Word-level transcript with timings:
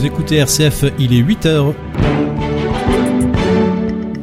Vous 0.00 0.06
écoutez 0.06 0.36
RCF, 0.36 0.84
il 0.98 1.12
est 1.12 1.20
8h. 1.20 1.74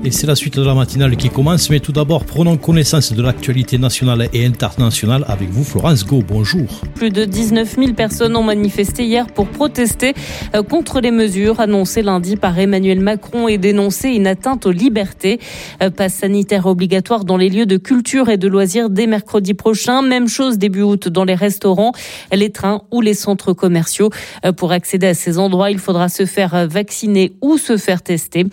Et 0.07 0.11
c'est 0.11 0.25
la 0.25 0.35
suite 0.35 0.57
de 0.57 0.63
la 0.63 0.73
matinale 0.73 1.17
qui 1.17 1.29
commence, 1.29 1.69
mais 1.69 1.81
tout 1.81 1.91
d'abord, 1.91 2.23
prenons 2.23 2.55
connaissance 2.55 3.11
de 3.11 3.21
l'actualité 3.21 3.77
nationale 3.77 4.29
et 4.31 4.45
internationale 4.45 5.25
avec 5.27 5.49
vous, 5.49 5.65
Florence 5.65 6.05
Go. 6.05 6.23
Bonjour. 6.25 6.81
Plus 6.95 7.09
de 7.09 7.25
19 7.25 7.75
000 7.75 7.91
personnes 7.91 8.37
ont 8.37 8.43
manifesté 8.43 9.03
hier 9.03 9.25
pour 9.27 9.47
protester 9.47 10.13
euh, 10.55 10.63
contre 10.63 11.01
les 11.01 11.11
mesures 11.11 11.59
annoncées 11.59 12.03
lundi 12.03 12.37
par 12.37 12.57
Emmanuel 12.57 13.01
Macron 13.01 13.49
et 13.49 13.57
dénoncer 13.57 14.11
une 14.11 14.27
atteinte 14.27 14.65
aux 14.65 14.71
libertés. 14.71 15.41
Euh, 15.83 15.89
passe 15.89 16.13
sanitaire 16.13 16.67
obligatoire 16.67 17.25
dans 17.25 17.35
les 17.35 17.49
lieux 17.49 17.65
de 17.65 17.75
culture 17.75 18.29
et 18.29 18.37
de 18.37 18.47
loisirs 18.47 18.89
dès 18.89 19.07
mercredi 19.07 19.55
prochain. 19.55 20.01
Même 20.03 20.29
chose 20.29 20.57
début 20.57 20.83
août 20.83 21.09
dans 21.09 21.25
les 21.25 21.35
restaurants, 21.35 21.91
les 22.31 22.53
trains 22.53 22.83
ou 22.91 23.01
les 23.01 23.13
centres 23.13 23.51
commerciaux. 23.51 24.09
Euh, 24.45 24.53
pour 24.53 24.71
accéder 24.71 25.07
à 25.07 25.13
ces 25.13 25.37
endroits, 25.37 25.69
il 25.69 25.79
faudra 25.79 26.07
se 26.07 26.25
faire 26.25 26.65
vacciner 26.69 27.33
ou 27.41 27.57
se 27.57 27.75
faire 27.75 28.01
tester. 28.01 28.45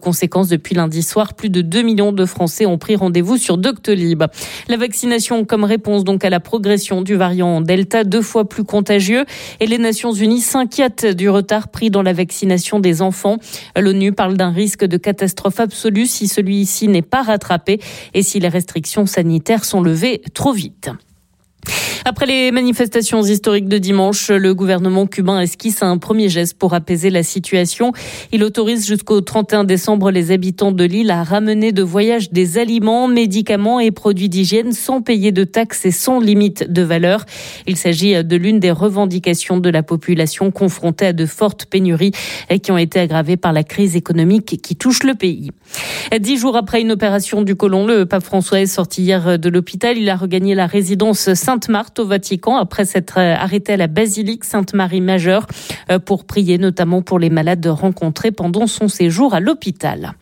Conséquence 0.00 0.48
depuis 0.48 0.74
lundi 0.74 0.95
soir, 1.02 1.34
plus 1.34 1.50
de 1.50 1.60
2 1.60 1.82
millions 1.82 2.12
de 2.12 2.24
Français 2.24 2.66
ont 2.66 2.78
pris 2.78 2.96
rendez-vous 2.96 3.36
sur 3.36 3.58
Doctolib. 3.58 4.24
La 4.68 4.76
vaccination 4.76 5.44
comme 5.44 5.64
réponse 5.64 6.04
donc 6.04 6.24
à 6.24 6.30
la 6.30 6.40
progression 6.40 7.02
du 7.02 7.14
variant 7.14 7.60
Delta, 7.60 8.04
deux 8.04 8.22
fois 8.22 8.48
plus 8.48 8.64
contagieux. 8.64 9.24
Et 9.60 9.66
les 9.66 9.78
Nations 9.78 10.12
Unies 10.12 10.40
s'inquiètent 10.40 11.06
du 11.06 11.28
retard 11.28 11.68
pris 11.68 11.90
dans 11.90 12.02
la 12.02 12.12
vaccination 12.12 12.80
des 12.80 13.02
enfants. 13.02 13.38
L'ONU 13.76 14.12
parle 14.12 14.36
d'un 14.36 14.50
risque 14.50 14.84
de 14.84 14.96
catastrophe 14.96 15.60
absolue 15.60 16.06
si 16.06 16.28
celui-ci 16.28 16.88
n'est 16.88 17.02
pas 17.02 17.22
rattrapé 17.22 17.80
et 18.14 18.22
si 18.22 18.40
les 18.40 18.48
restrictions 18.48 19.06
sanitaires 19.06 19.64
sont 19.64 19.82
levées 19.82 20.22
trop 20.34 20.52
vite. 20.52 20.90
Après 22.04 22.26
les 22.26 22.52
manifestations 22.52 23.20
historiques 23.22 23.68
de 23.68 23.78
dimanche, 23.78 24.30
le 24.30 24.54
gouvernement 24.54 25.06
cubain 25.06 25.40
esquisse 25.40 25.82
un 25.82 25.98
premier 25.98 26.28
geste 26.28 26.56
pour 26.56 26.72
apaiser 26.72 27.10
la 27.10 27.24
situation. 27.24 27.92
Il 28.30 28.44
autorise 28.44 28.86
jusqu'au 28.86 29.20
31 29.20 29.64
décembre 29.64 30.12
les 30.12 30.30
habitants 30.30 30.70
de 30.70 30.84
l'île 30.84 31.10
à 31.10 31.24
ramener 31.24 31.72
de 31.72 31.82
voyage 31.82 32.30
des 32.30 32.58
aliments, 32.58 33.08
médicaments 33.08 33.80
et 33.80 33.90
produits 33.90 34.28
d'hygiène 34.28 34.72
sans 34.72 35.02
payer 35.02 35.32
de 35.32 35.42
taxes 35.42 35.84
et 35.84 35.90
sans 35.90 36.20
limite 36.20 36.70
de 36.70 36.82
valeur. 36.82 37.24
Il 37.66 37.76
s'agit 37.76 38.22
de 38.22 38.36
l'une 38.36 38.60
des 38.60 38.70
revendications 38.70 39.58
de 39.58 39.68
la 39.68 39.82
population 39.82 40.52
confrontée 40.52 41.06
à 41.06 41.12
de 41.12 41.26
fortes 41.26 41.66
pénuries 41.66 42.12
qui 42.62 42.70
ont 42.70 42.78
été 42.78 43.00
aggravées 43.00 43.36
par 43.36 43.52
la 43.52 43.64
crise 43.64 43.96
économique 43.96 44.60
qui 44.62 44.76
touche 44.76 45.02
le 45.02 45.14
pays. 45.14 45.50
Dix 46.20 46.36
jours 46.36 46.56
après 46.56 46.80
une 46.80 46.92
opération 46.92 47.42
du 47.42 47.56
côlon, 47.56 47.86
le 47.86 48.06
pape 48.06 48.22
François 48.22 48.60
est 48.60 48.66
sorti 48.66 49.02
hier 49.02 49.40
de 49.40 49.48
l'hôpital. 49.48 49.98
Il 49.98 50.08
a 50.08 50.14
regagné 50.16 50.54
la 50.54 50.66
résidence 50.66 51.34
Sainte-Marthe 51.56 52.00
au 52.00 52.04
Vatican 52.04 52.58
après 52.58 52.84
s'être 52.84 53.18
euh, 53.18 53.34
arrêté 53.34 53.72
à 53.72 53.76
la 53.78 53.86
basilique 53.86 54.44
Sainte-Marie 54.44 55.00
Majeure 55.00 55.46
euh, 55.90 55.98
pour 55.98 56.24
prier 56.26 56.58
notamment 56.58 57.00
pour 57.00 57.18
les 57.18 57.30
malades 57.30 57.66
rencontrés 57.66 58.30
pendant 58.30 58.66
son 58.66 58.88
séjour 58.88 59.32
à 59.32 59.40
l'hôpital. 59.40 60.12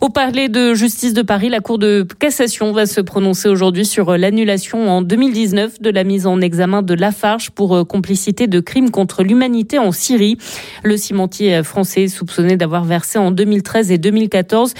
Au 0.00 0.10
parler 0.10 0.48
de 0.48 0.72
justice 0.72 1.12
de 1.12 1.22
Paris, 1.22 1.48
la 1.48 1.58
Cour 1.58 1.78
de 1.78 2.06
cassation 2.20 2.70
va 2.70 2.86
se 2.86 3.00
prononcer 3.00 3.48
aujourd'hui 3.48 3.84
sur 3.84 4.16
l'annulation 4.16 4.88
en 4.88 5.02
2019 5.02 5.82
de 5.82 5.90
la 5.90 6.04
mise 6.04 6.28
en 6.28 6.40
examen 6.40 6.82
de 6.82 6.94
Lafarge 6.94 7.50
pour 7.50 7.74
euh, 7.74 7.84
complicité 7.84 8.46
de 8.46 8.60
crimes 8.60 8.92
contre 8.92 9.24
l'humanité 9.24 9.80
en 9.80 9.90
Syrie. 9.90 10.38
Le 10.84 10.96
cimentier 10.96 11.64
français 11.64 12.04
est 12.04 12.08
soupçonné 12.08 12.56
d'avoir 12.56 12.84
versé 12.84 13.18
en 13.18 13.32
2013 13.32 13.90
et 13.90 13.98
2014 13.98 14.74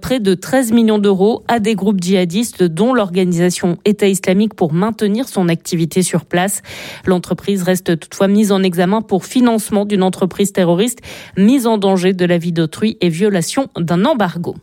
près 0.00 0.20
de 0.20 0.32
13 0.32 0.72
millions 0.72 0.98
d'euros 0.98 1.42
à 1.48 1.60
des 1.60 1.74
groupes 1.74 2.02
djihadistes 2.02 2.62
dont 2.62 2.94
l'organisation 2.94 3.76
État 3.84 4.08
islamique 4.08 4.54
pour 4.54 4.72
maintenir 4.72 5.28
son 5.34 5.48
activité 5.48 6.02
sur 6.02 6.24
place. 6.24 6.62
L'entreprise 7.06 7.62
reste 7.62 7.98
toutefois 7.98 8.28
mise 8.28 8.52
en 8.52 8.62
examen 8.62 9.02
pour 9.02 9.24
financement 9.24 9.84
d'une 9.84 10.02
entreprise 10.02 10.52
terroriste, 10.52 11.00
mise 11.36 11.66
en 11.66 11.78
danger 11.78 12.12
de 12.12 12.24
la 12.24 12.38
vie 12.38 12.52
d'autrui 12.52 12.96
et 13.00 13.08
violation 13.08 13.68
d'un 13.76 14.04
embargo. 14.04 14.56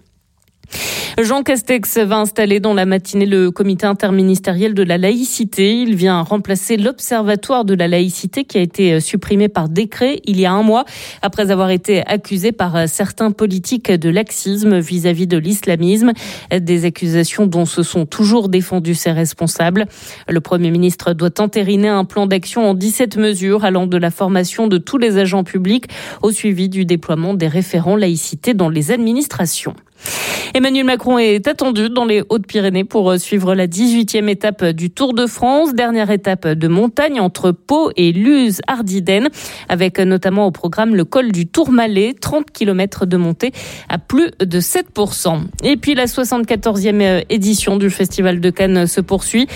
Jean 1.21 1.43
Castex 1.43 1.97
va 1.97 2.17
installer 2.17 2.59
dans 2.59 2.73
la 2.73 2.85
matinée 2.85 3.25
le 3.25 3.51
comité 3.51 3.85
interministériel 3.85 4.73
de 4.73 4.83
la 4.83 4.97
laïcité. 4.97 5.73
Il 5.73 5.95
vient 5.95 6.21
remplacer 6.21 6.77
l'observatoire 6.77 7.65
de 7.65 7.73
la 7.73 7.87
laïcité 7.87 8.43
qui 8.43 8.57
a 8.57 8.61
été 8.61 8.99
supprimé 8.99 9.49
par 9.49 9.69
décret 9.69 10.19
il 10.25 10.39
y 10.39 10.45
a 10.45 10.51
un 10.51 10.63
mois 10.63 10.85
après 11.21 11.51
avoir 11.51 11.69
été 11.69 12.05
accusé 12.07 12.51
par 12.51 12.87
certains 12.87 13.31
politiques 13.31 13.91
de 13.91 14.09
laxisme 14.09 14.79
vis-à-vis 14.79 15.27
de 15.27 15.37
l'islamisme. 15.37 16.13
Des 16.57 16.85
accusations 16.85 17.45
dont 17.45 17.65
se 17.65 17.83
sont 17.83 18.05
toujours 18.05 18.49
défendus 18.49 18.95
ses 18.95 19.11
responsables. 19.11 19.85
Le 20.27 20.41
Premier 20.41 20.71
ministre 20.71 21.13
doit 21.13 21.39
entériner 21.39 21.89
un 21.89 22.05
plan 22.05 22.25
d'action 22.25 22.69
en 22.69 22.73
17 22.73 23.17
mesures 23.17 23.65
allant 23.65 23.87
de 23.87 23.97
la 23.97 24.11
formation 24.11 24.67
de 24.67 24.77
tous 24.77 24.97
les 24.97 25.17
agents 25.17 25.43
publics 25.43 25.87
au 26.21 26.31
suivi 26.31 26.69
du 26.69 26.85
déploiement 26.85 27.33
des 27.33 27.47
référents 27.47 27.95
laïcité 27.95 28.53
dans 28.53 28.69
les 28.69 28.91
administrations. 28.91 29.75
Emmanuel 30.53 30.85
Macron 30.85 31.17
est 31.17 31.47
attendu 31.47 31.89
dans 31.89 32.03
les 32.03 32.23
Hautes-Pyrénées 32.27 32.83
pour 32.83 33.17
suivre 33.17 33.55
la 33.55 33.67
18e 33.67 34.27
étape 34.27 34.65
du 34.65 34.89
Tour 34.89 35.13
de 35.13 35.25
France, 35.25 35.73
dernière 35.73 36.11
étape 36.11 36.45
de 36.45 36.67
montagne 36.67 37.21
entre 37.21 37.51
Pau 37.51 37.91
et 37.95 38.11
Luz-Ardiden, 38.11 39.29
avec 39.69 39.99
notamment 39.99 40.47
au 40.47 40.51
programme 40.51 40.93
le 40.93 41.05
col 41.05 41.31
du 41.31 41.47
Tourmalet, 41.47 42.13
30 42.19 42.51
km 42.51 43.05
de 43.05 43.15
montée 43.15 43.51
à 43.87 43.97
plus 43.97 44.31
de 44.41 44.59
7%. 44.59 45.41
Et 45.63 45.77
puis 45.77 45.95
la 45.95 46.05
74e 46.05 47.23
édition 47.29 47.77
du 47.77 47.89
Festival 47.89 48.41
de 48.41 48.49
Cannes 48.49 48.87
se 48.87 48.99
poursuit. 48.99 49.47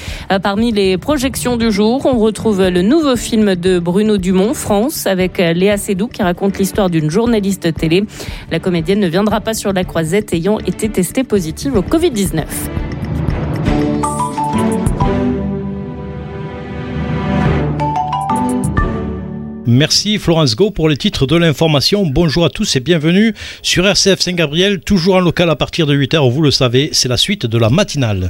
Parmi 0.43 0.71
les 0.71 0.97
projections 0.97 1.57
du 1.57 1.71
jour, 1.71 2.05
on 2.05 2.17
retrouve 2.19 2.69
le 2.69 2.81
nouveau 2.81 3.17
film 3.17 3.55
de 3.55 3.79
Bruno 3.79 4.17
Dumont, 4.17 4.53
France, 4.53 5.07
avec 5.07 5.39
Léa 5.39 5.75
Seydoux 5.75 6.07
qui 6.07 6.23
raconte 6.23 6.57
l'histoire 6.57 6.89
d'une 6.89 7.09
journaliste 7.09 7.73
télé. 7.73 8.05
La 8.49 8.59
comédienne 8.59 8.99
ne 8.99 9.07
viendra 9.07 9.41
pas 9.41 9.53
sur 9.53 9.73
la 9.73 9.83
croisette 9.83 10.33
ayant 10.35 10.59
été 10.59 10.89
testée 10.89 11.23
positive 11.23 11.75
au 11.75 11.81
Covid-19. 11.81 12.43
Merci 19.67 20.19
Florence 20.19 20.55
Go 20.55 20.69
pour 20.69 20.89
les 20.89 20.97
titres 20.97 21.25
de 21.25 21.35
l'information. 21.35 22.05
Bonjour 22.05 22.45
à 22.45 22.49
tous 22.49 22.75
et 22.75 22.79
bienvenue 22.79 23.33
sur 23.63 23.87
RCF 23.87 24.19
Saint-Gabriel, 24.19 24.79
toujours 24.79 25.15
en 25.15 25.21
local 25.21 25.49
à 25.49 25.55
partir 25.55 25.87
de 25.87 25.95
8h. 25.97 26.31
Vous 26.31 26.43
le 26.43 26.51
savez, 26.51 26.89
c'est 26.91 27.07
la 27.07 27.17
suite 27.17 27.47
de 27.47 27.57
la 27.57 27.69
matinale. 27.69 28.29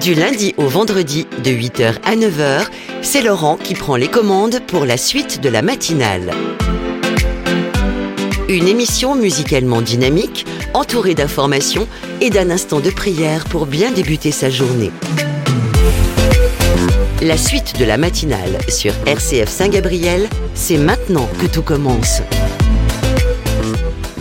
Du 0.00 0.14
lundi 0.14 0.54
au 0.56 0.66
vendredi, 0.66 1.26
de 1.44 1.50
8h 1.50 1.96
à 2.04 2.16
9h, 2.16 2.68
c'est 3.02 3.20
Laurent 3.20 3.58
qui 3.58 3.74
prend 3.74 3.96
les 3.96 4.08
commandes 4.08 4.60
pour 4.66 4.86
la 4.86 4.96
suite 4.96 5.42
de 5.42 5.50
la 5.50 5.60
matinale. 5.60 6.32
Une 8.50 8.66
émission 8.66 9.14
musicalement 9.14 9.80
dynamique, 9.80 10.44
entourée 10.74 11.14
d'informations 11.14 11.86
et 12.20 12.30
d'un 12.30 12.50
instant 12.50 12.80
de 12.80 12.90
prière 12.90 13.44
pour 13.44 13.64
bien 13.64 13.92
débuter 13.92 14.32
sa 14.32 14.50
journée. 14.50 14.90
La 17.22 17.36
suite 17.36 17.78
de 17.78 17.84
la 17.84 17.96
matinale 17.96 18.58
sur 18.68 18.92
RCF 19.06 19.48
Saint-Gabriel, 19.48 20.28
c'est 20.54 20.78
maintenant 20.78 21.28
que 21.40 21.46
tout 21.46 21.62
commence. 21.62 22.22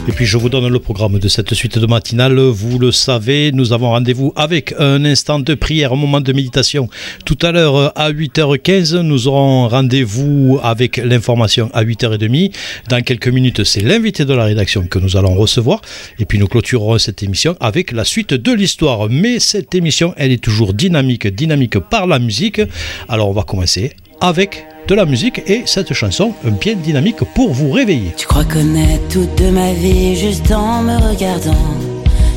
Et 0.09 0.11
puis 0.11 0.25
je 0.25 0.39
vous 0.39 0.49
donne 0.49 0.67
le 0.67 0.79
programme 0.79 1.19
de 1.19 1.27
cette 1.27 1.53
suite 1.53 1.77
de 1.77 1.85
matinale. 1.85 2.39
Vous 2.39 2.79
le 2.79 2.91
savez, 2.91 3.51
nous 3.51 3.73
avons 3.73 3.91
rendez-vous 3.91 4.33
avec 4.35 4.73
un 4.79 5.05
instant 5.05 5.37
de 5.37 5.53
prière, 5.53 5.93
un 5.93 5.97
moment 5.97 6.19
de 6.19 6.33
méditation. 6.33 6.89
Tout 7.25 7.37
à 7.43 7.51
l'heure 7.51 7.93
à 7.95 8.11
8h15, 8.11 9.01
nous 9.01 9.27
aurons 9.27 9.67
rendez-vous 9.67 10.59
avec 10.63 10.97
l'information 10.97 11.69
à 11.75 11.83
8h30. 11.83 12.51
Dans 12.89 13.03
quelques 13.03 13.27
minutes, 13.27 13.63
c'est 13.63 13.81
l'invité 13.81 14.25
de 14.25 14.33
la 14.33 14.45
rédaction 14.45 14.87
que 14.87 14.97
nous 14.97 15.15
allons 15.15 15.35
recevoir. 15.35 15.79
Et 16.17 16.25
puis 16.25 16.39
nous 16.39 16.47
clôturerons 16.47 16.97
cette 16.97 17.21
émission 17.21 17.55
avec 17.59 17.91
la 17.91 18.03
suite 18.03 18.33
de 18.33 18.51
l'histoire. 18.51 19.09
Mais 19.11 19.37
cette 19.37 19.75
émission, 19.75 20.15
elle 20.17 20.31
est 20.31 20.43
toujours 20.43 20.73
dynamique, 20.73 21.27
dynamique 21.27 21.77
par 21.77 22.07
la 22.07 22.17
musique. 22.17 22.61
Alors 23.09 23.29
on 23.29 23.33
va 23.33 23.43
commencer 23.43 23.91
avec 24.21 24.67
de 24.87 24.95
la 24.95 25.05
musique 25.05 25.41
et 25.45 25.63
cette 25.65 25.93
chanson 25.93 26.33
bien 26.43 26.75
dynamique 26.75 27.23
pour 27.35 27.53
vous 27.53 27.71
réveiller. 27.71 28.13
Tu 28.17 28.25
crois 28.25 28.43
connaître 28.43 29.07
toute 29.09 29.41
ma 29.51 29.71
vie 29.73 30.15
juste 30.15 30.51
en 30.51 30.81
me 30.81 30.97
regardant. 30.97 31.55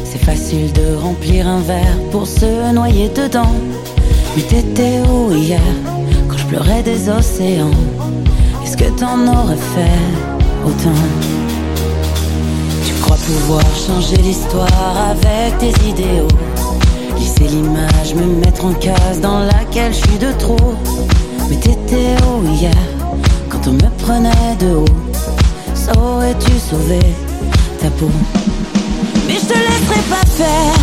C'est 0.05 0.23
facile 0.23 0.71
de 0.73 0.95
remplir 0.95 1.49
un 1.49 1.61
verre 1.61 1.97
pour 2.11 2.27
se 2.27 2.73
noyer 2.73 3.09
dedans. 3.09 3.55
Mais 4.37 4.43
t'étais 4.43 5.01
où 5.09 5.33
hier 5.33 5.61
quand 6.29 6.37
je 6.37 6.47
pleurais 6.47 6.83
des 6.83 7.09
océans? 7.09 7.71
Est-ce 8.63 8.77
que 8.77 8.91
t'en 8.99 9.27
aurais 9.27 9.57
fait 9.57 10.67
autant? 10.67 11.01
Tu 12.87 12.93
crois 13.01 13.17
pouvoir 13.17 13.65
changer 13.87 14.17
l'histoire 14.17 15.11
avec 15.11 15.59
tes 15.59 15.89
idéaux? 15.89 16.29
Lisser 17.19 17.49
l'image, 17.49 18.15
me 18.15 18.41
mettre 18.45 18.65
en 18.67 18.75
case 18.75 19.21
dans 19.21 19.41
laquelle 19.41 19.93
je 19.95 19.99
suis 19.99 20.19
de 20.19 20.33
trop 20.39 20.75
mais 21.49 21.57
t'étais 21.57 22.17
où 22.25 22.49
hier 22.53 22.73
quand 23.49 23.67
on 23.67 23.73
me 23.73 23.91
prenait 24.05 24.57
de 24.61 24.75
haut? 24.77 24.97
Saurais-tu 25.75 26.53
sauver 26.59 27.15
ta 27.81 27.89
peau? 27.91 28.11
Mais 29.27 29.35
je 29.35 29.47
te 29.47 29.55
laisserai 29.55 30.01
pas 30.09 30.27
faire. 30.27 30.75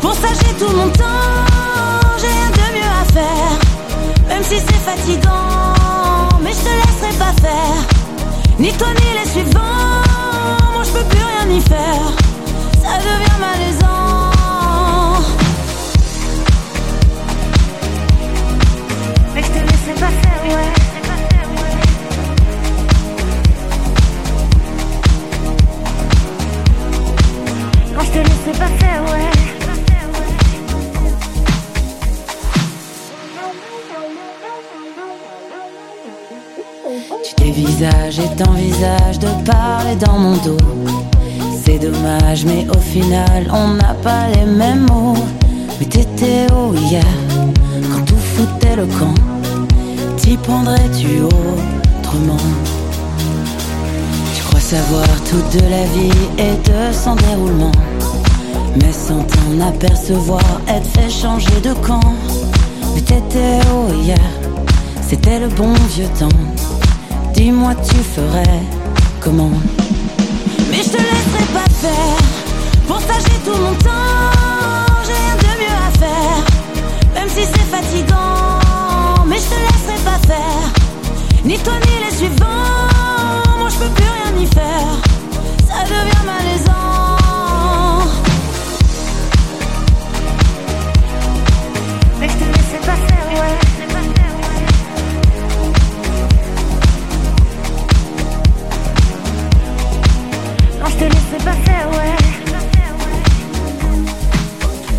Pour 0.00 0.14
ça 0.14 0.28
j'ai 0.38 0.54
tout 0.54 0.72
mon 0.76 0.88
temps. 0.90 1.46
J'ai 2.20 2.26
rien 2.26 2.50
de 2.50 2.66
mieux 2.76 2.92
à 3.02 3.04
faire. 3.12 3.52
Même 4.28 4.42
si 4.42 4.56
c'est 4.56 4.82
fatigant. 4.90 6.38
Mais 6.42 6.52
je 6.52 6.62
te 6.66 6.72
laisserai 6.80 7.12
pas 7.18 7.34
faire. 7.40 7.80
Ni 8.58 8.72
toi 8.72 8.88
ni 8.88 9.08
les 9.18 9.30
suivants. 9.30 9.60
Moi 10.74 10.82
je 10.84 10.90
peux 10.90 11.04
plus 11.04 11.24
rien 11.30 11.56
y 11.56 11.60
faire, 11.60 12.06
ça 12.82 12.98
devient 12.98 13.38
malaisant. 13.40 13.99
Et 38.18 38.36
t'envisages 38.36 39.18
de 39.18 39.28
parler 39.44 39.94
dans 39.96 40.18
mon 40.18 40.36
dos. 40.38 40.56
C'est 41.62 41.78
dommage, 41.78 42.44
mais 42.44 42.66
au 42.68 42.78
final, 42.78 43.48
on 43.52 43.74
n'a 43.74 43.94
pas 43.94 44.26
les 44.34 44.44
mêmes 44.44 44.86
mots. 44.90 45.14
Mais 45.78 45.86
t'étais 45.86 46.46
où 46.52 46.74
hier, 46.74 47.04
quand 47.92 48.04
tout 48.04 48.16
foutait 48.16 48.76
le 48.76 48.86
camp 48.86 49.14
T'y 50.30 50.36
prendrais-tu 50.36 51.22
autrement? 51.22 52.36
Tu 54.32 54.42
crois 54.44 54.60
savoir 54.60 55.08
tout 55.28 55.58
de 55.58 55.62
la 55.68 55.84
vie 55.86 56.28
et 56.38 56.54
de 56.68 56.92
son 56.92 57.16
déroulement. 57.16 57.72
Mais 58.76 58.92
sans 58.92 59.24
t'en 59.24 59.68
apercevoir, 59.68 60.44
être 60.68 60.86
fait 60.86 61.10
changer 61.10 61.60
de 61.64 61.72
camp. 61.84 62.14
Mais 62.94 63.00
t'étais 63.00 63.58
où 63.74 63.92
hier, 64.04 64.20
c'était 65.04 65.40
le 65.40 65.48
bon 65.48 65.74
vieux 65.96 66.06
temps. 66.16 66.28
Dis-moi, 67.34 67.74
tu 67.82 67.96
ferais 67.96 68.60
comment? 69.20 69.50
Mais 70.70 70.76
je 70.76 70.90
te 70.90 70.96
laisserai 70.96 71.44
pas 71.52 71.70
faire. 71.82 72.22
Pour 72.86 73.00
ça, 73.00 73.14
j'ai 73.18 73.50
tout 73.50 73.58
mon 73.58 73.74
temps. 73.74 74.30
J'ai 75.04 75.12
rien 75.12 75.36
de 75.42 75.60
mieux 75.60 75.76
à 75.88 75.98
faire. 75.98 76.44
Même 77.16 77.28
si 77.28 77.40
c'est 77.40 77.68
fatigant. 77.76 78.39
Je 79.42 79.46
te 79.48 79.54
laisserai 79.54 79.98
pas 80.04 80.18
faire. 80.28 80.64
Ni 81.44 81.56
toi, 81.58 81.74
ni 81.86 81.94
les 82.04 82.14
suivants. 82.16 83.56
Moi, 83.58 83.68
je 83.70 83.76
peux 83.76 83.92
plus 83.94 84.04
rien 84.04 84.32
y 84.42 84.46
faire. 84.46 84.92
Ça 85.66 85.82
devient 85.84 86.24
malaisant. 86.26 87.96
Mais 92.18 92.28
je 92.28 92.34
te 92.34 92.44
laisserai 92.44 92.80
pas 92.86 92.98
faire, 93.08 93.26
ouais. 93.40 93.56
Non, 100.80 100.86
je 100.86 100.96
te 100.96 101.04
laisserai 101.04 101.40
pas 101.44 101.58
faire, 101.64 101.88
ouais. 101.92 102.16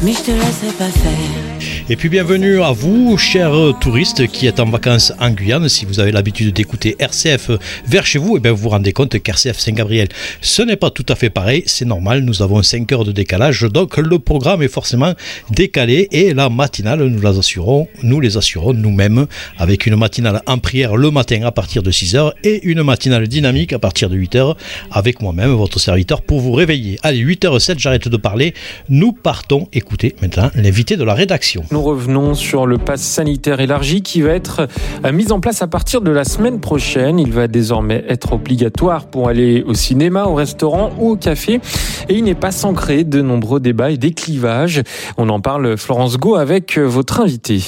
Mais 0.01 0.13
je 0.13 0.19
te 0.19 0.31
laisserai 0.31 0.71
pas 0.79 0.91
faire. 0.99 1.50
Et 1.89 1.95
puis 1.95 2.09
bienvenue 2.09 2.61
à 2.61 2.71
vous, 2.71 3.17
chers 3.17 3.53
touristes 3.81 4.27
qui 4.27 4.45
êtes 4.45 4.59
en 4.59 4.69
vacances 4.69 5.11
en 5.19 5.31
Guyane. 5.31 5.67
Si 5.67 5.85
vous 5.85 5.99
avez 5.99 6.11
l'habitude 6.11 6.53
d'écouter 6.53 6.95
RCF 6.99 7.51
vers 7.85 8.05
chez 8.05 8.19
vous, 8.19 8.37
et 8.37 8.39
bien 8.39 8.51
vous 8.51 8.63
vous 8.63 8.69
rendez 8.69 8.93
compte 8.93 9.19
qu'RCF 9.19 9.59
Saint-Gabriel, 9.59 10.07
ce 10.41 10.61
n'est 10.61 10.77
pas 10.77 10.89
tout 10.91 11.05
à 11.09 11.15
fait 11.15 11.29
pareil. 11.29 11.63
C'est 11.65 11.85
normal, 11.85 12.21
nous 12.21 12.41
avons 12.41 12.61
5 12.61 12.89
heures 12.93 13.03
de 13.03 13.11
décalage. 13.11 13.63
Donc 13.63 13.97
le 13.97 14.19
programme 14.19 14.61
est 14.61 14.67
forcément 14.67 15.13
décalé 15.49 16.07
et 16.11 16.33
la 16.33 16.49
matinale, 16.49 17.03
nous, 17.03 17.25
assurons, 17.25 17.87
nous 18.03 18.21
les 18.21 18.37
assurons 18.37 18.73
nous-mêmes 18.73 19.25
avec 19.57 19.85
une 19.85 19.95
matinale 19.95 20.41
en 20.45 20.59
prière 20.59 20.95
le 20.95 21.11
matin 21.11 21.41
à 21.43 21.51
partir 21.51 21.83
de 21.83 21.91
6 21.91 22.15
heures 22.15 22.33
et 22.43 22.63
une 22.63 22.83
matinale 22.83 23.27
dynamique 23.27 23.73
à 23.73 23.79
partir 23.79 24.09
de 24.09 24.15
8 24.15 24.35
heures 24.35 24.57
avec 24.91 25.21
moi-même, 25.21 25.51
votre 25.51 25.79
serviteur, 25.79 26.21
pour 26.21 26.39
vous 26.39 26.53
réveiller. 26.53 26.99
Allez, 27.03 27.23
8h07, 27.23 27.79
j'arrête 27.79 28.07
de 28.07 28.17
parler. 28.17 28.53
Nous 28.87 29.11
partons 29.11 29.67
écouter 29.73 30.15
maintenant 30.21 30.51
l'invité 30.55 30.95
de 30.95 31.03
la 31.03 31.15
rédaction. 31.15 31.65
Nous 31.71 31.81
revenons 31.81 32.33
sur 32.33 32.65
le 32.65 32.77
pass 32.77 33.01
sanitaire 33.01 33.61
élargi 33.61 34.01
qui 34.01 34.21
va 34.21 34.31
être 34.31 34.67
euh, 35.05 35.11
mis 35.13 35.31
en 35.31 35.39
place 35.39 35.61
à 35.61 35.67
partir 35.67 36.01
de 36.01 36.11
la 36.11 36.25
semaine 36.25 36.59
prochaine. 36.59 37.17
Il 37.17 37.31
va 37.31 37.47
désormais 37.47 38.03
être 38.09 38.33
obligatoire 38.33 39.05
pour 39.05 39.29
aller 39.29 39.63
au 39.65 39.73
cinéma, 39.73 40.25
au 40.25 40.35
restaurant 40.35 40.89
ou 40.99 41.11
au 41.11 41.15
café. 41.15 41.61
Et 42.09 42.15
il 42.15 42.25
n'est 42.25 42.35
pas 42.35 42.51
sans 42.51 42.73
créer 42.73 43.05
de 43.05 43.21
nombreux 43.21 43.61
débats 43.61 43.89
et 43.89 43.97
des 43.97 44.11
clivages. 44.11 44.81
On 45.17 45.29
en 45.29 45.39
parle, 45.39 45.77
Florence 45.77 46.17
Go, 46.17 46.35
avec 46.35 46.77
euh, 46.77 46.83
votre 46.83 47.21
invité. 47.21 47.63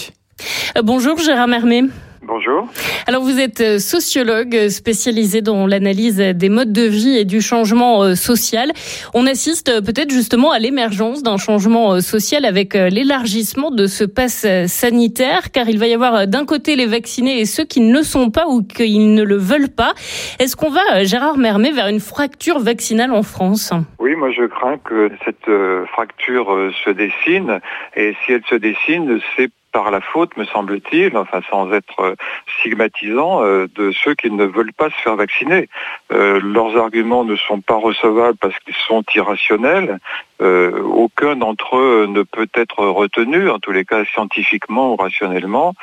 Euh, 0.77 0.81
Bonjour 0.81 1.17
Gérard 1.17 1.47
Mermet. 1.47 1.83
Bonjour. 2.25 2.69
Alors 3.05 3.21
vous 3.21 3.37
êtes 3.37 3.59
euh, 3.59 3.79
sociologue 3.79 4.55
euh, 4.55 4.69
spécialisé 4.69 5.41
dans 5.41 5.67
l'analyse 5.67 6.19
des 6.19 6.47
modes 6.47 6.71
de 6.71 6.83
vie 6.83 7.17
et 7.17 7.25
du 7.25 7.41
changement 7.41 8.01
euh, 8.01 8.15
social. 8.15 8.71
On 9.13 9.27
assiste 9.27 9.81
peut-être 9.83 10.09
justement 10.09 10.51
à 10.51 10.59
l'émergence 10.59 11.21
d'un 11.21 11.35
changement 11.35 11.99
social 11.99 12.45
avec 12.45 12.75
l'élargissement 12.75 13.71
de 13.71 13.87
ce 13.87 14.05
pass 14.05 14.45
sanitaire, 14.67 15.51
car 15.51 15.67
il 15.67 15.77
va 15.79 15.87
y 15.87 15.93
avoir 15.93 16.27
d'un 16.27 16.45
côté 16.45 16.75
les 16.75 16.85
vaccinés 16.85 17.39
et 17.39 17.45
ceux 17.45 17.65
qui 17.65 17.81
ne 17.81 17.93
le 17.93 18.03
sont 18.03 18.29
pas 18.29 18.47
ou 18.47 18.63
qui 18.63 18.99
ne 18.99 19.23
le 19.23 19.35
veulent 19.35 19.69
pas. 19.69 19.93
Est-ce 20.39 20.55
qu'on 20.55 20.69
va, 20.69 21.03
Gérard 21.03 21.37
Mermet, 21.37 21.71
vers 21.71 21.87
une 21.87 21.99
fracture 21.99 22.59
vaccinale 22.59 23.11
en 23.11 23.23
France? 23.23 23.73
Oui, 23.99 24.15
moi 24.15 24.31
je 24.31 24.45
crains 24.45 24.77
que 24.77 25.11
cette 25.25 25.49
fracture 25.91 26.71
se 26.85 26.89
dessine, 26.89 27.59
et 27.95 28.15
si 28.25 28.33
elle 28.33 28.43
se 28.49 28.55
dessine, 28.55 29.19
c'est 29.35 29.51
par 29.73 29.91
la 29.91 29.99
faute, 29.99 30.37
me 30.37 30.45
semble-t-il, 30.45 31.17
enfin 31.17 31.41
sans 31.49 31.71
être 31.73 32.15
stigmatisant, 32.59 33.41
de 33.41 33.91
ceux 33.91 34.13
qui 34.15 34.31
ne 34.31 34.45
veulent 34.45 34.73
pas 34.73 34.89
se 34.89 34.95
faire 35.03 35.15
vacciner. 35.15 35.67
Euh, 36.11 36.39
leurs 36.41 36.77
arguments 36.77 37.23
ne 37.23 37.35
sont 37.35 37.61
pas 37.61 37.75
recevables 37.75 38.37
parce 38.39 38.57
qu'ils 38.59 38.75
sont 38.87 39.03
irrationnels. 39.15 39.99
Euh, 40.43 40.81
aucun 40.83 41.37
d'entre 41.37 41.77
eux 41.77 42.07
ne 42.09 42.23
peut 42.23 42.49
être 42.55 42.85
retenu, 42.85 43.49
en 43.49 43.59
tous 43.59 43.71
les 43.71 43.85
cas 43.85 44.03
scientifiquement 44.03 44.93
ou 44.93 44.95
rationnellement, 44.97 45.73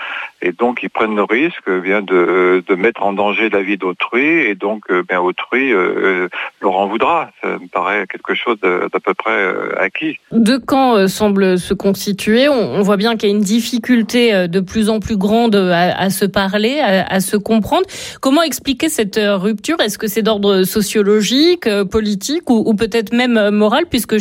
et 0.42 0.52
donc 0.52 0.80
ils 0.82 0.90
prennent 0.90 1.16
le 1.16 1.22
risque 1.22 1.64
eh 1.66 1.80
bien 1.80 2.02
de, 2.02 2.62
de 2.66 2.74
mettre 2.74 3.02
en 3.02 3.14
danger 3.14 3.48
la 3.48 3.62
vie 3.62 3.78
d'autrui, 3.78 4.40
et 4.40 4.54
donc 4.54 4.84
eh 4.90 5.02
bien 5.02 5.20
autrui 5.20 5.72
euh, 5.72 6.28
leur 6.60 6.76
en 6.76 6.88
voudra. 6.88 7.30
Ça 7.42 7.48
me 7.48 7.68
paraît 7.68 8.06
quelque 8.06 8.34
chose 8.34 8.58
d'à 8.60 9.00
peu 9.00 9.14
près 9.14 9.54
acquis. 9.78 10.18
Deux 10.30 10.58
camps 10.58 10.96
euh, 10.96 11.06
semblent 11.06 11.58
se 11.58 11.72
constituer? 11.72 12.48
On, 12.48 12.82
voit 12.82 12.96
bien 12.96 13.16
qu'il 13.16 13.28
y 13.28 13.32
a 13.32 13.34
une 13.34 13.42
difficulté 13.42 14.48
de 14.48 14.60
plus 14.60 14.88
en 14.88 15.00
plus 15.00 15.16
grande 15.16 15.54
à, 15.54 16.10
se 16.10 16.24
parler, 16.24 16.80
à, 16.80 17.20
se 17.20 17.36
comprendre. 17.36 17.84
Comment 18.20 18.42
expliquer 18.42 18.88
cette 18.88 19.20
rupture? 19.20 19.80
Est-ce 19.80 19.98
que 19.98 20.06
c'est 20.06 20.22
d'ordre 20.22 20.64
sociologique, 20.64 21.68
politique 21.90 22.48
ou, 22.48 22.62
ou 22.66 22.74
peut-être 22.74 23.12
même 23.12 23.50
moral, 23.50 23.84
puisque 23.88 24.18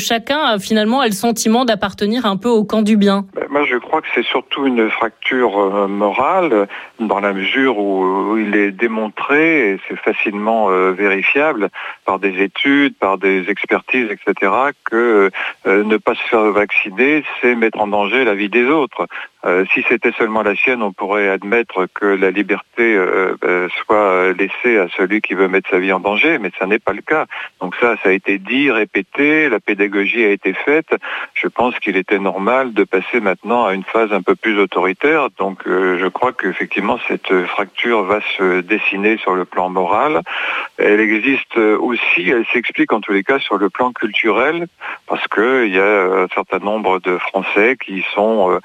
finalement 0.60 1.02
a 1.02 1.08
le 1.08 1.14
sentiment 1.14 1.66
d'appartenir 1.66 2.26
un 2.26 2.38
peu 2.38 2.50
au 2.50 2.64
camp 2.64 2.82
du 2.82 2.98
bien 2.98 3.26
Moi 3.50 3.64
je 3.66 3.78
crois 3.78 4.02
que 4.02 4.08
c'est 4.14 4.26
surtout 4.26 4.66
une 4.66 4.90
fracture 4.90 5.88
morale 5.88 6.68
dans 7.00 7.20
la 7.20 7.34
mesure 7.34 7.78
où 7.78 8.38
il 8.38 8.56
est 8.56 8.72
démontré, 8.72 9.72
et 9.72 9.80
c'est 9.88 9.98
facilement 9.98 10.68
vérifiable 10.92 11.70
par 12.06 12.20
des 12.20 12.42
études, 12.42 12.96
par 12.96 13.18
des 13.18 13.50
expertises, 13.50 14.10
etc., 14.12 14.52
que 14.84 15.32
ne 15.66 15.98
pas 15.98 16.16
se 16.16 16.24
faire 16.30 16.52
vacciner, 16.52 17.24
c'est 17.42 17.56
mettre 17.56 17.80
en 17.80 17.88
danger 17.88 18.24
la 18.24 18.36
vie 18.36 18.50
des 18.50 18.66
autres. 18.66 19.08
Euh, 19.46 19.64
si 19.74 19.86
c'était 19.88 20.12
seulement 20.12 20.44
la 20.44 20.56
sienne, 20.56 20.84
on 20.84 20.92
pourrait 20.92 21.30
admettre 21.30 21.88
que 21.94 22.06
la 22.06 22.30
liberté 22.30 22.96
euh, 22.96 23.36
euh, 23.46 23.70
soit 23.86 24.34
laissée 24.34 24.78
à 24.78 24.88
celui 24.98 25.22
qui 25.22 25.34
veut 25.34 25.48
mettre 25.48 25.70
sa 25.70 25.80
vie 25.80 25.94
en 25.94 26.02
danger, 26.02 26.38
mais 26.40 26.52
ça 26.60 26.66
n'est 26.66 26.80
pas 26.80 26.92
le 26.92 27.02
cas. 27.02 27.26
Donc 27.62 27.76
ça, 27.80 27.96
ça 28.04 28.10
a 28.10 28.12
été 28.12 28.38
dit, 28.38 28.70
répété, 28.70 29.48
la 29.48 29.62
pédagogie 29.62 30.09
a 30.18 30.30
été 30.30 30.54
faite. 30.54 30.96
Je 31.34 31.48
pense 31.48 31.78
qu'il 31.80 31.98
était 31.98 32.20
normal 32.20 32.74
de 32.74 32.84
passer 32.84 33.20
maintenant 33.20 33.66
à 33.66 33.74
une 33.74 33.84
phase 33.84 34.12
un 34.12 34.22
peu 34.22 34.36
plus 34.36 34.60
autoritaire. 34.60 35.30
Donc 35.38 35.62
je 35.66 36.08
crois 36.08 36.34
qu'effectivement, 36.34 37.00
cette 37.08 37.34
fracture 37.46 38.04
va 38.04 38.20
se 38.38 38.62
dessiner 38.62 39.18
sur 39.18 39.36
le 39.36 39.46
plan 39.46 39.70
moral. 39.70 40.22
Elle 40.78 41.00
existe 41.00 41.58
aussi, 41.58 42.30
elle 42.30 42.46
s'explique 42.54 42.92
en 42.94 43.02
tous 43.02 43.14
les 43.14 43.24
cas 43.24 43.40
sur 43.40 43.58
le 43.58 43.70
plan 43.70 43.92
culturel, 43.92 44.68
parce 45.08 45.26
qu'il 45.28 45.74
y 45.74 45.80
a 45.80 46.24
un 46.24 46.28
certain 46.34 46.60
nombre 46.60 47.00
de 47.00 47.18
Français 47.18 47.78
qui 47.84 48.04
sont 48.14 48.60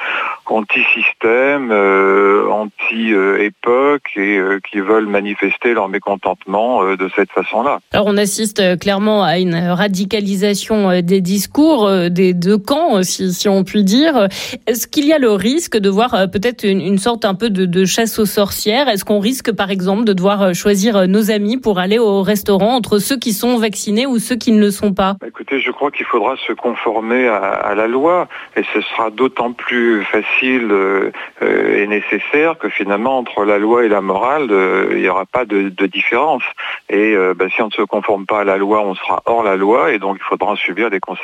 anti-système, 0.46 1.70
euh, 1.72 2.48
anti-époque 2.50 4.10
et 4.16 4.36
euh, 4.36 4.60
qui 4.70 4.80
veulent 4.80 5.06
manifester 5.06 5.74
leur 5.74 5.88
mécontentement 5.88 6.82
euh, 6.82 6.96
de 6.96 7.10
cette 7.14 7.30
façon-là. 7.30 7.80
Alors 7.92 8.06
on 8.06 8.16
assiste 8.16 8.78
clairement 8.78 9.24
à 9.24 9.38
une 9.38 9.54
radicalisation 9.54 11.00
des 11.00 11.20
discours 11.34 11.90
des 12.10 12.32
deux 12.32 12.58
camps, 12.58 13.02
si, 13.02 13.32
si 13.32 13.48
on 13.48 13.64
peut 13.64 13.82
dire. 13.82 14.28
Est-ce 14.66 14.86
qu'il 14.86 15.06
y 15.06 15.12
a 15.12 15.18
le 15.18 15.32
risque 15.32 15.76
de 15.76 15.88
voir 15.88 16.10
peut-être 16.32 16.64
une, 16.64 16.98
sorte 16.98 17.24
un 17.24 17.34
peu 17.34 17.50
de, 17.50 17.84
chasse 17.84 18.18
aux 18.18 18.26
sorcières? 18.26 18.88
Est-ce 18.88 19.04
qu'on 19.04 19.18
risque 19.18 19.50
par 19.52 19.70
exemple 19.70 20.04
de 20.04 20.12
devoir 20.12 20.54
choisir 20.54 21.08
nos 21.08 21.30
amis 21.30 21.56
pour 21.56 21.78
aller 21.78 21.98
au 21.98 22.22
restaurant 22.22 22.74
entre 22.76 22.98
ceux 22.98 23.16
qui 23.16 23.32
sont 23.32 23.56
vaccinés 23.58 24.06
ou 24.06 24.18
ceux 24.18 24.36
qui 24.36 24.52
ne 24.52 24.60
le 24.60 24.70
sont 24.70 24.92
pas? 24.92 25.16
Bah, 25.20 25.26
Écoutez, 25.28 25.60
je 25.60 25.70
crois 25.70 25.90
qu'il 25.90 26.06
faudra 26.06 26.36
se 26.46 26.52
conformer 26.52 27.26
à, 27.28 27.74
la 27.74 27.86
loi 27.86 28.28
et 28.56 28.62
ce 28.72 28.80
sera 28.80 29.10
d'autant 29.10 29.52
plus 29.52 30.04
facile 30.04 30.68
euh, 30.70 31.10
et 31.40 31.86
nécessaire 31.86 32.56
que 32.58 32.68
finalement 32.68 33.18
entre 33.18 33.44
la 33.44 33.58
loi 33.58 33.84
et 33.84 33.88
la 33.88 34.00
morale, 34.00 34.48
euh, 34.50 34.88
il 34.92 35.00
n'y 35.00 35.08
aura 35.08 35.26
pas 35.26 35.44
de, 35.44 35.68
différence. 35.86 36.42
Et 36.88 37.14
euh, 37.14 37.34
bah, 37.34 37.46
si 37.54 37.62
on 37.62 37.66
ne 37.66 37.72
se 37.72 37.82
conforme 37.82 38.26
pas 38.26 38.40
à 38.40 38.44
la 38.44 38.56
loi, 38.56 38.82
on 38.82 38.94
sera 38.94 39.22
hors 39.26 39.42
la 39.42 39.56
loi 39.56 39.92
et 39.92 39.98
donc 39.98 40.16
il 40.20 40.24
faudra 40.24 40.56
subir 40.56 40.90
des 40.90 41.00
conséquences 41.00 41.23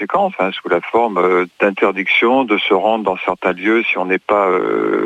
sous 0.52 0.68
la 0.68 0.80
forme 0.80 1.46
d'interdiction 1.60 2.44
de 2.44 2.58
se 2.58 2.74
rendre 2.74 3.04
dans 3.04 3.16
certains 3.24 3.52
lieux 3.52 3.82
si 3.82 3.98
on 3.98 4.06
n'est 4.06 4.18
pas 4.18 4.48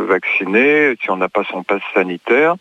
vacciné, 0.09 0.95
si 1.03 1.11
on 1.11 1.17
n'a 1.17 1.29
pas 1.29 1.45
son 1.45 1.63
passe 1.63 1.83
sanitaire. 1.93 2.55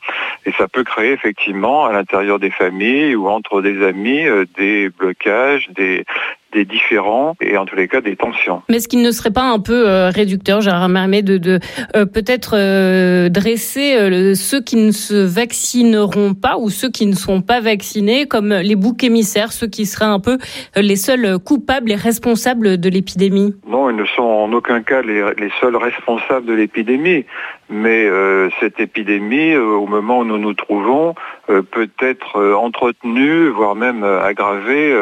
Et 0.46 0.52
ça 0.54 0.68
peut 0.68 0.84
créer 0.84 1.12
effectivement 1.12 1.86
à 1.86 1.94
l'intérieur 1.94 2.40
des 2.40 2.50
familles 2.50 3.16
ou 3.16 3.28
entre 3.28 3.62
des 3.62 3.86
amis 3.86 4.26
des 4.58 4.90
blocages, 4.90 5.70
des, 5.70 6.06
des 6.54 6.66
différends 6.66 7.36
et 7.42 7.58
en 7.58 7.66
tous 7.66 7.76
les 7.76 7.88
cas 7.88 8.02
des 8.02 8.16
tensions. 8.16 8.62
Mais 8.70 8.78
est-ce 8.78 8.88
qu'il 8.88 9.02
ne 9.02 9.12
serait 9.12 9.32
pas 9.32 9.44
un 9.44 9.60
peu 9.60 9.88
euh, 9.88 10.10
réducteur, 10.10 10.62
Gérard 10.62 10.90
Mermet, 10.90 11.22
de, 11.22 11.38
de 11.38 11.60
euh, 11.96 12.06
peut-être 12.06 12.56
euh, 12.56 13.30
dresser 13.30 14.36
ceux 14.36 14.62
qui 14.62 14.76
ne 14.78 14.92
se 14.92 15.16
vaccineront 15.16 16.34
pas 16.34 16.58
ou 16.58 16.70
ceux 16.70 16.90
qui 16.90 17.06
ne 17.06 17.16
sont 17.16 17.42
pas 17.42 17.60
vaccinés 17.60 18.26
comme 18.28 18.54
les 18.54 18.76
boucs 18.76 19.04
émissaires, 19.04 19.52
ceux 19.52 19.68
qui 19.68 19.86
seraient 19.86 20.06
un 20.06 20.20
peu 20.20 20.38
les 20.76 20.96
seuls 20.96 21.40
coupables 21.40 21.92
et 21.92 21.96
responsables 21.96 22.78
de 22.78 22.90
l'épidémie? 22.90 23.54
Non, 23.68 23.90
ils 23.90 23.96
ne 23.96 24.06
sont 24.06 24.22
en 24.22 24.52
aucun 24.54 24.82
cas 24.82 25.02
les, 25.02 25.24
les 25.38 25.52
seuls 25.60 25.76
responsables 25.76 26.46
de 26.46 26.54
l'épidémie. 26.54 27.26
Mais 27.70 28.10
cette 28.60 28.80
épidémie, 28.80 29.56
au 29.56 29.88
moment 29.88 30.20
où 30.20 30.26
nous 30.26 30.38
nous 30.38 30.54
trouvons, 30.54 31.16
peut 31.48 31.90
être 32.00 32.54
entretenue, 32.56 33.48
voire 33.48 33.76
même 33.76 34.04
aggravée 34.04 34.96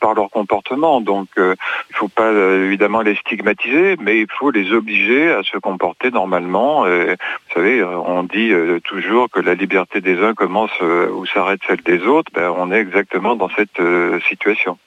par 0.00 0.14
leur 0.14 0.30
comportement 0.30 0.88
donc 1.00 1.28
euh, 1.38 1.54
il 1.90 1.92
ne 1.92 1.96
faut 1.96 2.08
pas 2.08 2.30
euh, 2.30 2.66
évidemment 2.66 3.00
les 3.00 3.14
stigmatiser, 3.16 3.96
mais 4.00 4.20
il 4.20 4.26
faut 4.30 4.50
les 4.50 4.72
obliger 4.72 5.30
à 5.30 5.42
se 5.42 5.58
comporter 5.58 6.10
normalement. 6.10 6.84
vous 6.84 7.54
savez, 7.54 7.82
on 7.82 8.22
dit 8.22 8.52
euh, 8.52 8.80
toujours 8.80 9.30
que 9.30 9.40
la 9.40 9.54
liberté 9.54 10.00
des 10.00 10.18
uns 10.18 10.34
commence 10.34 10.70
où 10.80 11.26
s'arrête 11.26 11.60
celle 11.66 11.82
des 11.82 12.02
autres. 12.02 12.30
Ben, 12.34 12.52
on 12.56 12.70
est 12.72 12.80
exactement 12.80 13.36
dans 13.36 13.48
cette 13.50 13.80
situation. 14.28 14.78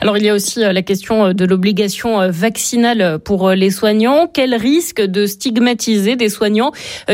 Alors 0.00 0.16
il 0.16 0.24
y 0.24 0.28
a 0.28 0.34
aussi 0.34 0.64
euh, 0.64 0.72
la 0.72 0.82
question 0.82 1.26
euh, 1.26 1.32
de 1.32 1.44
l'obligation 1.44 2.20
euh, 2.20 2.28
vaccinale 2.30 3.18
pour 3.24 3.50
les 3.50 3.70
soignants. 3.70 4.28
Quel 4.32 4.54
risque 4.54 5.00
de 5.00 5.26
stigmatiser 5.26 6.16
des 6.16 6.28
soignants 6.28 6.72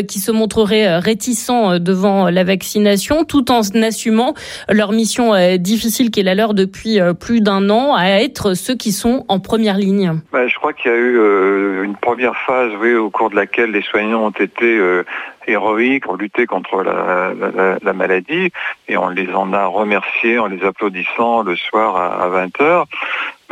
qui 0.09 0.19
se 0.19 0.31
montreraient 0.31 0.99
réticents 0.99 1.79
devant 1.79 2.31
la 2.31 2.45
vaccination 2.45 3.25
tout 3.25 3.51
en 3.51 3.61
assumant 3.83 4.35
leur 4.69 4.93
mission 4.93 5.33
difficile 5.59 6.11
qui 6.11 6.21
est 6.21 6.25
la 6.25 6.35
leur 6.35 6.55
depuis 6.55 6.99
plus 7.19 7.41
d'un 7.41 7.71
an 7.71 7.95
à 7.95 8.21
être 8.21 8.55
ceux 8.55 8.75
qui 8.75 8.93
sont 8.93 9.25
en 9.29 9.41
première 9.41 9.79
ligne? 9.79 10.21
Ben, 10.33 10.47
Je 10.47 10.55
crois 10.57 10.73
qu'il 10.73 10.91
y 10.91 10.95
a 10.95 10.97
eu 10.97 11.85
une 11.85 11.97
première 11.97 12.37
phase 12.47 12.73
oui, 12.81 12.95
au 12.95 13.11
cours 13.11 13.31
de 13.31 13.37
laquelle 13.37 13.71
les 13.71 13.83
soignants 13.83 14.27
ont 14.27 14.31
été 14.31 14.81
héroïques 15.47 16.05
pour 16.05 16.17
lutter 16.17 16.47
contre 16.47 16.83
la, 16.83 17.33
la, 17.83 17.93
maladie 17.93 18.51
et 18.89 18.97
on 18.97 19.09
les 19.09 19.33
en 19.33 19.53
a 19.53 19.67
remerciés 19.67 20.39
en 20.39 20.47
les 20.47 20.65
applaudissant 20.65 21.43
le 21.43 21.57
soir 21.57 21.97
à, 21.97 22.25
à 22.25 22.47
20h. 22.47 22.85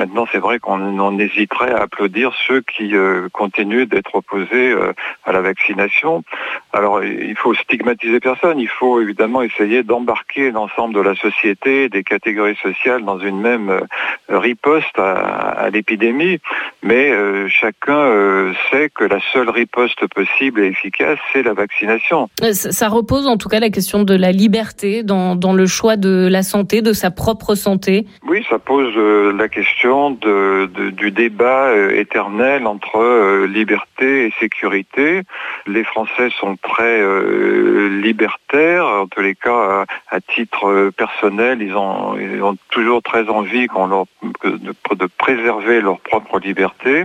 Maintenant, 0.03 0.27
c'est 0.33 0.41
vrai 0.41 0.59
qu'on 0.59 1.17
hésiterait 1.17 1.71
à 1.71 1.83
applaudir 1.83 2.33
ceux 2.49 2.61
qui 2.61 2.97
euh, 2.97 3.29
continuent 3.33 3.87
d'être 3.87 4.17
opposés 4.17 4.73
euh, 4.73 4.93
à 5.25 5.31
la 5.31 5.43
vaccination. 5.43 6.25
Alors, 6.73 7.05
il 7.05 7.37
faut 7.37 7.55
stigmatiser 7.55 8.19
personne. 8.19 8.59
Il 8.59 8.67
faut 8.67 9.01
évidemment 9.01 9.43
essayer 9.43 9.85
d'embarquer 9.85 10.51
l'ensemble 10.51 10.93
de 10.93 11.01
la 11.01 11.15
société, 11.15 11.89
des 11.89 12.03
catégories 12.03 12.59
sociales 12.61 13.05
dans 13.05 13.21
une 13.21 13.41
même 13.41 13.71
euh, 13.71 13.81
riposte 14.29 14.99
à, 14.99 15.69
l'épidémie. 15.73 16.41
Mais 16.83 17.13
chacun 17.49 18.53
sait 18.71 18.91
que 18.93 19.05
la 19.05 19.21
seule 19.33 19.49
riposte 19.49 20.07
possible 20.09 20.61
et 20.61 20.67
efficace, 20.67 21.19
c'est 21.33 21.45
la 21.45 21.53
vaccination. 21.53 22.29
Ça 22.53 22.89
repose 22.89 23.29
en 23.29 23.37
tout 23.37 23.49
cas 23.49 23.61
la 23.61 23.71
question 23.71 24.03
de 24.03 24.15
la 24.15 24.33
liberté 24.33 25.05
dans, 25.05 25.37
dans 25.37 25.53
le 25.53 25.67
choix 25.67 25.97
de 25.97 26.29
la 26.29 26.43
santé, 26.43 26.83
de 26.83 26.93
sa 26.93 27.13
propre 27.13 27.55
santé. 27.55 28.07
Oui, 28.27 28.45
ça 28.51 28.59
pose 28.59 28.95
la 28.97 29.49
question 29.49 29.92
de, 29.93 30.91
du 30.91 31.11
débat 31.11 31.67
euh, 31.67 31.91
éternel 31.91 32.67
entre 32.67 32.97
euh, 32.97 33.47
liberté 33.47 34.27
et 34.27 34.33
sécurité. 34.41 35.23
Les 35.67 35.85
Français 35.85 36.31
sont 36.41 36.57
très 36.57 37.01
euh, 37.01 38.01
libertaires, 38.03 38.87
en 38.87 39.07
tous 39.07 39.21
les 39.21 39.35
cas 39.35 39.85
à, 40.11 40.21
titre 40.21 40.91
personnel, 40.97 41.61
ils 41.61 41.77
ont, 41.77 42.57
toujours 42.71 43.03
très 43.03 43.29
envie 43.29 43.67
de, 43.67 45.07
préserver 45.19 45.81
leur 45.81 46.01
propre 46.01 46.39
liberté, 46.39 47.05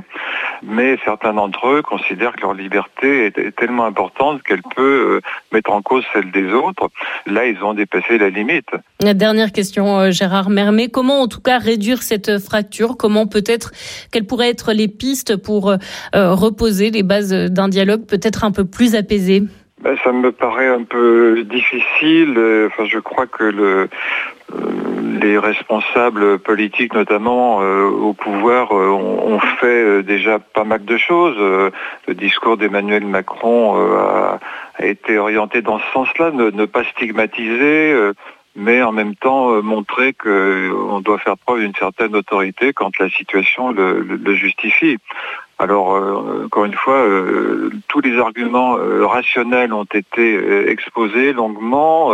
mais 0.64 0.98
certains 1.04 1.34
d'entre 1.34 1.68
eux 1.68 1.82
considèrent 1.82 2.36
que 2.36 2.42
leur 2.42 2.54
liberté 2.54 3.26
est, 3.26 3.56
tellement 3.56 3.86
importante 3.86 4.44
qu'elle 4.44 4.62
peut 4.76 5.22
mettre 5.52 5.72
en 5.72 5.82
cause 5.82 6.04
celle 6.14 6.32
des 6.32 6.54
autres. 6.54 6.90
Là, 7.26 7.46
ils 7.46 7.62
ont 7.64 7.74
dépassé 7.74 8.18
la 8.18 8.30
limite. 8.30 8.70
La 9.02 9.14
dernière 9.14 9.52
question, 9.52 10.12
Gérard 10.12 10.50
Mermet, 10.50 10.90
comment 10.90 11.22
en 11.22 11.28
tout 11.28 11.42
cas 11.42 11.58
réduire 11.60 12.04
cette 12.04 12.40
fracture 12.40 12.67
Comment 12.98 13.28
peut-être, 13.28 13.72
quelles 14.12 14.26
pourraient 14.26 14.50
être 14.50 14.74
les 14.74 14.88
pistes 14.88 15.36
pour 15.38 15.70
euh, 15.70 15.78
reposer 16.14 16.92
les 16.92 17.04
bases 17.04 17.34
d'un 17.34 17.70
dialogue 17.70 18.06
peut-être 18.06 18.44
un 18.44 18.52
peu 18.52 18.66
plus 18.66 18.96
apaisé? 18.96 19.44
Ben, 19.82 19.96
ça 20.04 20.12
me 20.12 20.32
paraît 20.32 20.68
un 20.68 20.84
peu 20.84 21.44
difficile. 21.44 22.32
Enfin, 22.68 22.86
je 22.86 22.98
crois 22.98 23.28
que 23.28 23.44
le, 23.44 23.90
euh, 24.54 24.58
les 25.22 25.38
responsables 25.38 26.40
politiques, 26.40 26.96
notamment 26.96 27.62
euh, 27.62 27.86
au 27.86 28.14
pouvoir, 28.14 28.72
ont, 28.72 29.40
fait 29.60 30.04
déjà 30.04 30.40
pas 30.40 30.64
mal 30.64 30.84
de 30.84 30.98
choses. 30.98 31.38
le 31.38 32.14
discours 32.14 32.58
d'Emmanuel 32.58 33.06
Macron 33.06 33.76
a, 33.76 34.40
été 34.80 35.18
orienté 35.18 35.62
dans 35.62 35.80
ce 35.80 35.86
sens-là, 35.94 36.32
ne, 36.32 36.66
pas 36.66 36.84
stigmatiser 36.84 38.12
mais 38.58 38.82
en 38.82 38.92
même 38.92 39.16
temps 39.16 39.52
euh, 39.52 39.62
montrer 39.62 40.14
qu'on 40.14 40.28
euh, 40.30 41.02
doit 41.02 41.20
faire 41.20 41.38
preuve 41.38 41.60
d'une 41.60 41.76
certaine 41.76 42.16
autorité 42.16 42.74
quand 42.74 42.98
la 42.98 43.10
situation 43.10 43.72
le, 43.72 44.36
justifie. 44.36 44.98
Alors, 45.60 45.96
euh, 45.96 46.46
encore 46.46 46.66
une 46.66 46.74
fois, 46.74 47.04
tous 47.88 48.02
les 48.02 48.18
arguments 48.20 48.78
rationnels 49.08 49.74
ont 49.74 49.88
été 49.92 50.70
exposés 50.70 51.34
longuement. 51.34 52.14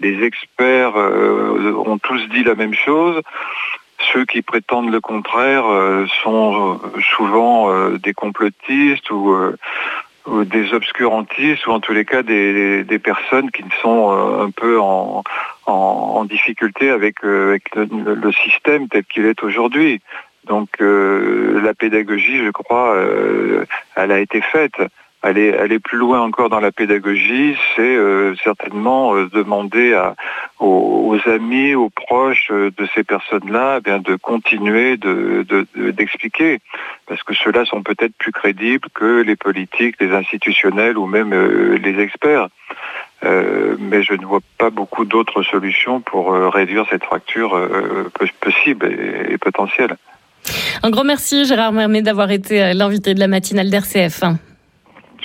les 0.00 0.22
experts 0.24 0.94
ont 0.96 1.98
tous 1.98 2.20
dit 2.28 2.44
la 2.44 2.54
même 2.54 2.74
chose. 2.74 3.20
Ceux 4.12 4.24
qui 4.24 4.42
prétendent 4.42 4.90
le 4.90 5.00
contraire 5.00 5.64
sont 6.22 6.80
souvent 7.16 7.90
des 7.90 8.14
complotistes 8.14 9.10
ou 9.10 9.36
des 10.44 10.74
obscurantistes 10.74 11.66
ou 11.66 11.72
en 11.72 11.80
tous 11.80 11.92
les 11.92 12.04
cas 12.04 12.22
des, 12.22 13.00
personnes 13.02 13.50
qui 13.50 13.64
sont 13.82 14.12
euh, 14.12 14.44
un 14.44 14.50
peu 14.50 14.78
en, 14.80 15.22
difficulté 16.24 16.90
avec, 16.90 17.24
euh, 17.24 17.58
le, 17.74 18.32
système 18.32 18.88
tel 18.88 19.04
qu'il 19.04 19.24
est 19.24 19.42
aujourd'hui. 19.42 20.00
Donc 20.44 20.68
euh, 20.80 21.60
la 21.62 21.74
pédagogie, 21.74 22.44
je 22.44 22.50
crois, 22.50 22.96
elle 23.96 24.12
a 24.12 24.18
été 24.18 24.40
faite 24.40 24.76
aller, 25.22 25.52
aller 25.52 25.78
plus 25.78 25.98
loin 25.98 26.20
encore 26.20 26.48
dans 26.48 26.60
la 26.60 26.72
pédagogie, 26.72 27.56
c'est 27.74 27.82
euh, 27.82 28.34
certainement 28.44 29.14
euh, 29.14 29.28
demander 29.32 29.98
aux, 30.60 31.16
amis, 31.26 31.74
aux 31.74 31.90
proches 31.90 32.50
euh, 32.50 32.70
de 32.76 32.86
ces 32.94 33.04
personnes-là 33.04 33.80
eh 33.86 33.98
de 33.98 34.16
continuer 34.16 34.96
d'expliquer, 34.96 36.54
de, 36.54 36.60
parce 37.06 37.22
que 37.22 37.34
ceux-là 37.34 37.64
sont 37.64 37.82
peut-être 37.82 38.14
plus 38.16 38.32
crédibles 38.32 38.88
que 38.94 39.22
les 39.22 39.36
politiques, 39.36 39.96
les 40.00 40.12
institutionnels 40.12 40.96
ou 40.96 41.06
même 41.06 41.34
les 41.76 42.00
experts. 42.00 42.48
mais 43.22 44.02
je 44.02 44.14
ne 44.14 44.24
vois 44.24 44.40
pas 44.58 44.70
beaucoup 44.70 45.04
d'autres 45.04 45.42
solutions 45.42 46.00
pour 46.00 46.32
réduire 46.52 46.86
cette 46.90 47.04
fracture 47.04 47.58
possible 48.40 48.86
et, 48.86 49.32
et 49.34 49.38
potentielle. 49.38 49.96
Un 50.82 50.90
grand 50.90 51.04
merci 51.04 51.44
Gérard 51.44 51.72
Mermet 51.72 52.02
d'avoir 52.02 52.30
été 52.30 52.72
l'invité 52.72 53.14
de 53.14 53.20
la 53.20 53.28
matinale 53.28 53.70
d'RCF. 53.70 54.22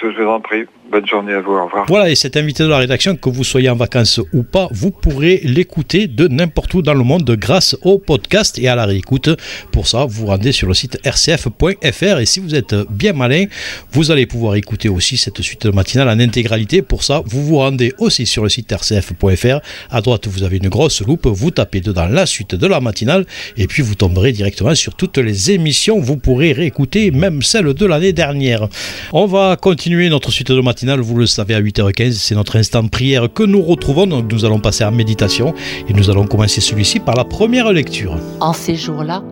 Je 0.04 0.22
vous 0.22 0.30
en 0.30 0.42
prie. 0.42 0.66
Bonne 0.94 1.08
journée 1.08 1.34
à 1.34 1.42
vous. 1.42 1.54
Au 1.54 1.66
revoir. 1.66 1.86
Voilà, 1.88 2.12
et 2.12 2.14
cet 2.14 2.38
invité 2.38 2.62
de 2.62 2.68
la 2.68 2.78
rédaction, 2.78 3.16
que 3.16 3.28
vous 3.28 3.44
soyez 3.44 3.68
en 3.68 3.76
vacances 3.76 4.22
ou 4.32 4.44
pas, 4.44 4.68
vous 4.70 4.92
pourrez 4.92 5.42
l'écouter 5.44 6.06
de 6.06 6.28
n'importe 6.28 6.72
où 6.76 6.84
dans 6.84 6.94
le 6.94 7.04
monde 7.04 7.32
grâce 7.32 7.76
au 7.82 7.98
podcast 7.98 8.60
et 8.60 8.68
à 8.68 8.76
la 8.76 8.86
réécoute. 8.86 9.32
Pour 9.72 9.88
ça, 9.88 10.06
vous 10.08 10.28
rendez 10.28 10.52
sur 10.52 10.68
le 10.68 10.76
site 10.76 11.00
rcf.fr 11.04 12.20
et 12.20 12.28
si 12.28 12.40
vous 12.40 12.54
êtes 12.54 12.76
bien 12.92 13.14
malin, 13.14 13.46
vous 13.92 14.12
allez 14.12 14.28
pouvoir 14.28 14.54
écouter 14.54 14.88
aussi 14.88 15.18
cette 15.18 15.42
suite 15.42 15.66
matinale 15.66 16.10
en 16.10 16.20
intégralité. 16.20 16.84
Pour 16.84 17.02
ça, 17.02 17.24
vous 17.26 17.44
vous 17.44 17.58
rendez 17.58 17.92
aussi 17.98 18.28
sur 18.28 18.44
le 18.44 18.50
site 18.50 18.72
rcf.fr. 18.72 19.62
À 19.90 20.02
droite, 20.02 20.28
vous 20.28 20.44
avez 20.44 20.58
une 20.58 20.70
grosse 20.70 21.02
loupe, 21.02 21.26
vous 21.26 21.50
tapez 21.50 21.82
dedans 21.82 22.06
la 22.06 22.28
suite 22.28 22.54
de 22.54 22.68
la 22.68 22.80
matinale 22.82 23.26
et 23.58 23.66
puis 23.66 23.82
vous 23.82 23.96
tomberez 23.96 24.32
directement 24.32 24.76
sur 24.76 24.94
toutes 24.94 25.18
les 25.18 25.50
émissions. 25.50 26.00
Vous 26.00 26.18
pourrez 26.18 26.52
réécouter 26.52 27.10
même 27.10 27.42
celle 27.42 27.74
de 27.74 27.86
l'année 27.88 28.14
dernière. 28.14 28.68
On 29.12 29.26
va 29.26 29.56
continuer 29.56 30.10
notre 30.10 30.30
suite 30.30 30.52
de 30.52 30.62
matinale, 30.62 30.83
vous 31.02 31.18
le 31.18 31.26
savez, 31.26 31.56
à 31.56 31.62
8h15. 31.62 32.12
C'est 32.14 32.36
notre 32.36 32.58
instant 32.58 32.84
de 32.84 32.90
prière 32.90 33.32
que 33.32 33.44
nous 33.44 33.62
retrouvons. 33.62 34.08
Donc 34.08 34.32
nous 34.32 34.46
allons 34.46 34.60
passer 34.60 34.84
en 34.84 34.92
méditation 34.92 35.54
et 35.88 35.94
nous 35.94 36.10
allons 36.10 36.28
commencer 36.28 36.62
celui-ci 36.62 37.00
par 37.00 37.16
la 37.16 37.24
première 37.24 37.72
lecture. 37.72 38.18
En 38.40 38.54
ces 38.54 38.76
jours-là, 38.76 39.24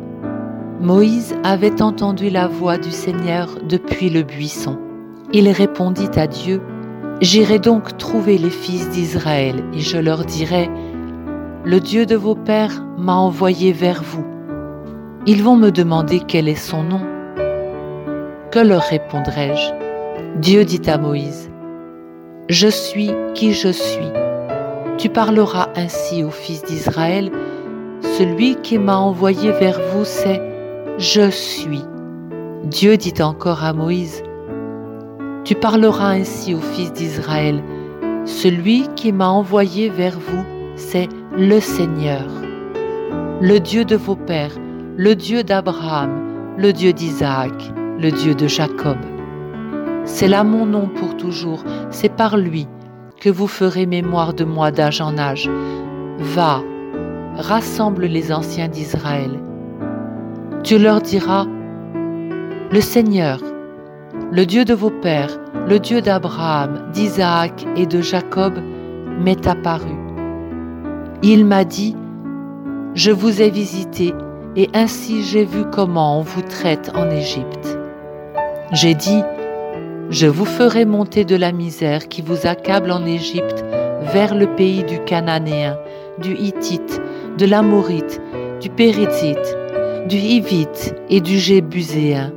Moïse 0.79 1.35
avait 1.43 1.81
entendu 1.81 2.29
la 2.29 2.47
voix 2.47 2.77
du 2.77 2.91
Seigneur 2.91 3.49
depuis 3.67 4.09
le 4.09 4.23
buisson. 4.23 4.79
Il 5.33 5.49
répondit 5.49 6.09
à 6.15 6.27
Dieu, 6.27 6.61
J'irai 7.21 7.59
donc 7.59 7.97
trouver 7.97 8.39
les 8.39 8.49
fils 8.49 8.89
d'Israël 8.89 9.63
et 9.75 9.79
je 9.79 9.97
leur 9.97 10.25
dirai, 10.25 10.69
Le 11.63 11.79
Dieu 11.79 12.07
de 12.07 12.15
vos 12.15 12.33
pères 12.33 12.83
m'a 12.97 13.13
envoyé 13.15 13.73
vers 13.73 14.01
vous. 14.01 14.25
Ils 15.27 15.43
vont 15.43 15.55
me 15.55 15.69
demander 15.69 16.19
quel 16.27 16.47
est 16.47 16.55
son 16.55 16.83
nom. 16.83 17.01
Que 18.49 18.59
leur 18.59 18.81
répondrai-je? 18.81 19.90
Dieu 20.37 20.63
dit 20.63 20.81
à 20.89 20.97
Moïse, 20.97 21.51
Je 22.47 22.67
suis 22.69 23.11
qui 23.33 23.51
je 23.51 23.67
suis. 23.67 24.11
Tu 24.97 25.09
parleras 25.09 25.67
ainsi 25.75 26.23
aux 26.23 26.31
fils 26.31 26.63
d'Israël, 26.63 27.29
Celui 28.17 28.55
qui 28.55 28.79
m'a 28.79 28.95
envoyé 28.95 29.51
vers 29.51 29.79
vous, 29.91 30.05
c'est 30.05 30.41
Je 30.97 31.29
suis. 31.29 31.83
Dieu 32.63 32.95
dit 32.95 33.21
encore 33.21 33.63
à 33.65 33.73
Moïse, 33.73 34.23
Tu 35.43 35.53
parleras 35.53 36.13
ainsi 36.13 36.55
aux 36.55 36.61
fils 36.61 36.93
d'Israël, 36.93 37.61
Celui 38.23 38.87
qui 38.95 39.11
m'a 39.11 39.27
envoyé 39.27 39.89
vers 39.89 40.17
vous, 40.17 40.45
c'est 40.75 41.09
le 41.37 41.59
Seigneur, 41.59 42.25
le 43.41 43.59
Dieu 43.59 43.83
de 43.83 43.97
vos 43.97 44.15
pères, 44.15 44.55
le 44.95 45.13
Dieu 45.13 45.43
d'Abraham, 45.43 46.55
le 46.57 46.71
Dieu 46.71 46.93
d'Isaac, 46.93 47.73
le 47.99 48.11
Dieu 48.11 48.33
de 48.33 48.47
Jacob. 48.47 48.97
C'est 50.03 50.27
là 50.27 50.43
mon 50.43 50.65
nom 50.65 50.87
pour 50.87 51.15
toujours, 51.17 51.63
c'est 51.89 52.13
par 52.15 52.37
lui 52.37 52.67
que 53.19 53.29
vous 53.29 53.47
ferez 53.47 53.85
mémoire 53.85 54.33
de 54.33 54.43
moi 54.43 54.71
d'âge 54.71 54.99
en 54.99 55.17
âge. 55.17 55.49
Va, 56.17 56.61
rassemble 57.35 58.05
les 58.05 58.33
anciens 58.33 58.67
d'Israël. 58.67 59.39
Tu 60.63 60.77
leur 60.77 61.01
diras, 61.01 61.45
le 62.71 62.81
Seigneur, 62.81 63.39
le 64.31 64.45
Dieu 64.45 64.65
de 64.65 64.73
vos 64.73 64.89
pères, 64.89 65.39
le 65.67 65.79
Dieu 65.79 66.01
d'Abraham, 66.01 66.89
d'Isaac 66.93 67.65
et 67.75 67.85
de 67.85 68.01
Jacob, 68.01 68.53
m'est 69.19 69.45
apparu. 69.47 69.95
Il 71.21 71.45
m'a 71.45 71.63
dit, 71.63 71.95
je 72.95 73.11
vous 73.11 73.41
ai 73.41 73.49
visité 73.49 74.13
et 74.55 74.69
ainsi 74.73 75.23
j'ai 75.23 75.45
vu 75.45 75.63
comment 75.71 76.19
on 76.19 76.21
vous 76.21 76.41
traite 76.41 76.91
en 76.95 77.09
Égypte. 77.09 77.77
J'ai 78.71 78.95
dit, 78.95 79.21
je 80.11 80.27
vous 80.27 80.45
ferai 80.45 80.83
monter 80.83 81.23
de 81.23 81.37
la 81.37 81.53
misère 81.53 82.09
qui 82.09 82.21
vous 82.21 82.45
accable 82.45 82.91
en 82.91 83.05
Égypte 83.05 83.63
vers 84.13 84.35
le 84.35 84.45
pays 84.55 84.83
du 84.83 84.99
Cananéen, 85.05 85.77
du 86.21 86.35
Hittite, 86.35 87.01
de 87.37 87.45
l'Amorite, 87.45 88.21
du 88.59 88.69
Péritzite, 88.69 89.57
du 90.09 90.17
Hivite 90.17 90.93
et 91.09 91.21
du 91.21 91.39
Jébuséen, 91.39 92.33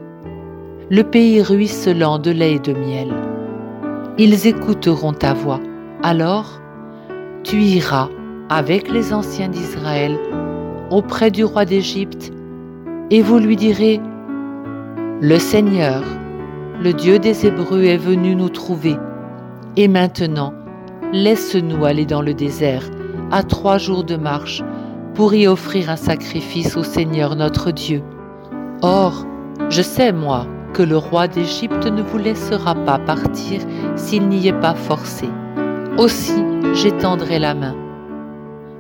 le 0.89 1.03
pays 1.03 1.43
ruisselant 1.43 2.21
de 2.21 2.31
lait 2.31 2.55
et 2.55 2.59
de 2.61 2.73
miel. 2.73 3.13
Ils 4.19 4.47
écouteront 4.47 5.13
ta 5.13 5.35
voix. 5.35 5.61
Alors, 6.05 6.61
tu 7.43 7.61
iras 7.61 8.09
avec 8.51 8.89
les 8.89 9.13
anciens 9.13 9.49
d'Israël 9.49 10.17
auprès 10.91 11.33
du 11.33 11.45
roi 11.45 11.65
d'Égypte, 11.65 12.33
et 13.11 13.21
vous 13.21 13.39
lui 13.39 13.57
direz, 13.57 14.01
Le 15.21 15.39
Seigneur, 15.39 16.05
le 16.83 16.93
Dieu 16.93 17.19
des 17.19 17.47
Hébreux 17.47 17.85
est 17.85 17.97
venu 17.97 18.35
nous 18.35 18.49
trouver, 18.49 18.97
et 19.77 19.89
maintenant, 19.89 20.53
laisse-nous 21.13 21.85
aller 21.85 22.07
dans 22.07 22.23
le 22.23 22.35
désert, 22.35 22.91
à 23.31 23.43
trois 23.43 23.79
jours 23.79 24.05
de 24.05 24.17
marche, 24.17 24.63
pour 25.15 25.35
y 25.35 25.47
offrir 25.47 25.91
un 25.91 25.97
sacrifice 25.97 26.77
au 26.77 26.83
Seigneur 26.83 27.37
notre 27.37 27.71
Dieu. 27.71 28.03
Or, 28.83 29.25
je 29.71 29.83
sais, 29.83 30.13
moi, 30.13 30.47
que 30.73 30.83
le 30.83 30.97
roi 30.97 31.29
d'Égypte 31.29 31.87
ne 31.87 32.03
vous 32.03 32.19
laissera 32.19 32.75
pas 32.75 32.99
partir 32.99 33.61
s'il 33.95 34.29
n'y 34.29 34.49
est 34.49 34.61
pas 34.61 34.75
forcé. 34.75 35.29
Aussi, 35.99 36.43
j'étendrai 36.75 37.39
la 37.39 37.55
main. 37.55 37.77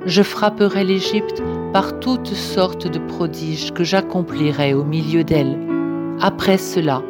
Je 0.04 0.22
frapperai 0.22 0.84
l'Égypte 0.84 1.42
par 1.72 2.00
toutes 2.00 2.34
sortes 2.34 2.88
de 2.88 2.98
prodiges 2.98 3.72
que 3.72 3.84
j'accomplirai 3.84 4.74
au 4.74 4.84
milieu 4.84 5.22
d'elle. 5.22 5.56
Après 6.20 6.58
cela, 6.58 7.00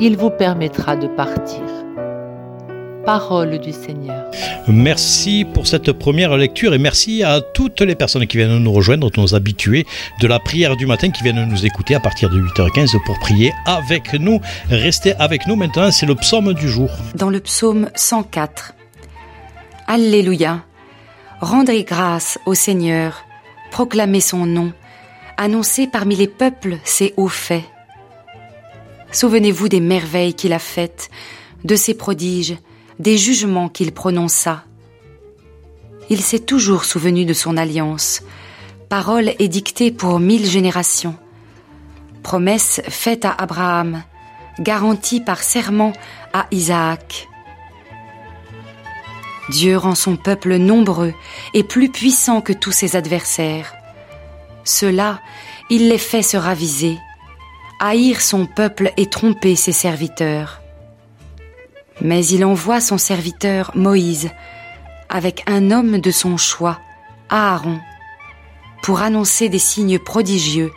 il 0.00 0.16
vous 0.16 0.30
permettra 0.30 0.96
de 0.96 1.06
partir. 1.06 1.62
Parole 3.04 3.58
du 3.58 3.72
Seigneur. 3.72 4.24
Merci 4.66 5.44
pour 5.44 5.68
cette 5.68 5.92
première 5.92 6.36
lecture 6.36 6.74
et 6.74 6.78
merci 6.78 7.22
à 7.22 7.40
toutes 7.40 7.80
les 7.80 7.94
personnes 7.94 8.26
qui 8.26 8.36
viennent 8.36 8.58
nous 8.58 8.72
rejoindre, 8.72 9.10
nos 9.16 9.34
habitués 9.34 9.86
de 10.20 10.26
la 10.26 10.40
prière 10.40 10.76
du 10.76 10.86
matin 10.86 11.10
qui 11.10 11.22
viennent 11.22 11.48
nous 11.48 11.64
écouter 11.64 11.94
à 11.94 12.00
partir 12.00 12.30
de 12.30 12.40
8h15 12.40 12.96
pour 13.04 13.16
prier 13.20 13.52
avec 13.64 14.12
nous. 14.14 14.40
Restez 14.68 15.14
avec 15.14 15.46
nous 15.46 15.54
maintenant, 15.54 15.92
c'est 15.92 16.06
le 16.06 16.16
psaume 16.16 16.52
du 16.52 16.68
jour. 16.68 16.90
Dans 17.14 17.30
le 17.30 17.38
psaume 17.38 17.90
104. 17.94 18.74
Alléluia. 19.86 20.64
Rendez 21.40 21.84
grâce 21.84 22.40
au 22.44 22.54
Seigneur, 22.54 23.24
proclamez 23.70 24.20
son 24.20 24.46
nom, 24.46 24.72
annoncez 25.36 25.86
parmi 25.86 26.16
les 26.16 26.28
peuples 26.28 26.78
ses 26.82 27.14
hauts 27.16 27.28
faits. 27.28 27.62
Souvenez-vous 29.12 29.68
des 29.68 29.80
merveilles 29.80 30.34
qu'il 30.34 30.52
a 30.52 30.58
faites, 30.58 31.10
de 31.64 31.76
ses 31.76 31.94
prodiges, 31.94 32.56
des 32.98 33.16
jugements 33.18 33.68
qu'il 33.68 33.92
prononça. 33.92 34.64
Il 36.08 36.20
s'est 36.20 36.40
toujours 36.40 36.84
souvenu 36.84 37.24
de 37.24 37.32
son 37.32 37.56
alliance, 37.56 38.22
parole 38.88 39.32
édictée 39.38 39.90
pour 39.90 40.20
mille 40.20 40.46
générations, 40.46 41.16
promesse 42.22 42.80
faite 42.88 43.24
à 43.24 43.32
Abraham, 43.32 44.02
garantie 44.60 45.20
par 45.20 45.42
serment 45.42 45.92
à 46.32 46.46
Isaac. 46.50 47.28
Dieu 49.48 49.76
rend 49.76 49.94
son 49.94 50.16
peuple 50.16 50.56
nombreux 50.56 51.14
et 51.54 51.62
plus 51.62 51.88
puissant 51.88 52.40
que 52.40 52.52
tous 52.52 52.72
ses 52.72 52.96
adversaires. 52.96 53.74
Cela, 54.64 55.20
il 55.70 55.88
les 55.88 55.98
fait 55.98 56.22
se 56.22 56.36
raviser, 56.36 56.98
haïr 57.80 58.20
son 58.20 58.46
peuple 58.46 58.92
et 58.96 59.06
tromper 59.06 59.56
ses 59.56 59.72
serviteurs. 59.72 60.62
Mais 62.00 62.24
il 62.26 62.44
envoie 62.44 62.80
son 62.80 62.98
serviteur 62.98 63.72
Moïse 63.74 64.30
avec 65.08 65.42
un 65.46 65.70
homme 65.70 65.98
de 65.98 66.10
son 66.10 66.36
choix, 66.36 66.78
Aaron, 67.28 67.78
pour 68.82 69.00
annoncer 69.00 69.48
des 69.48 69.58
signes 69.58 69.98
prodigieux 69.98 70.70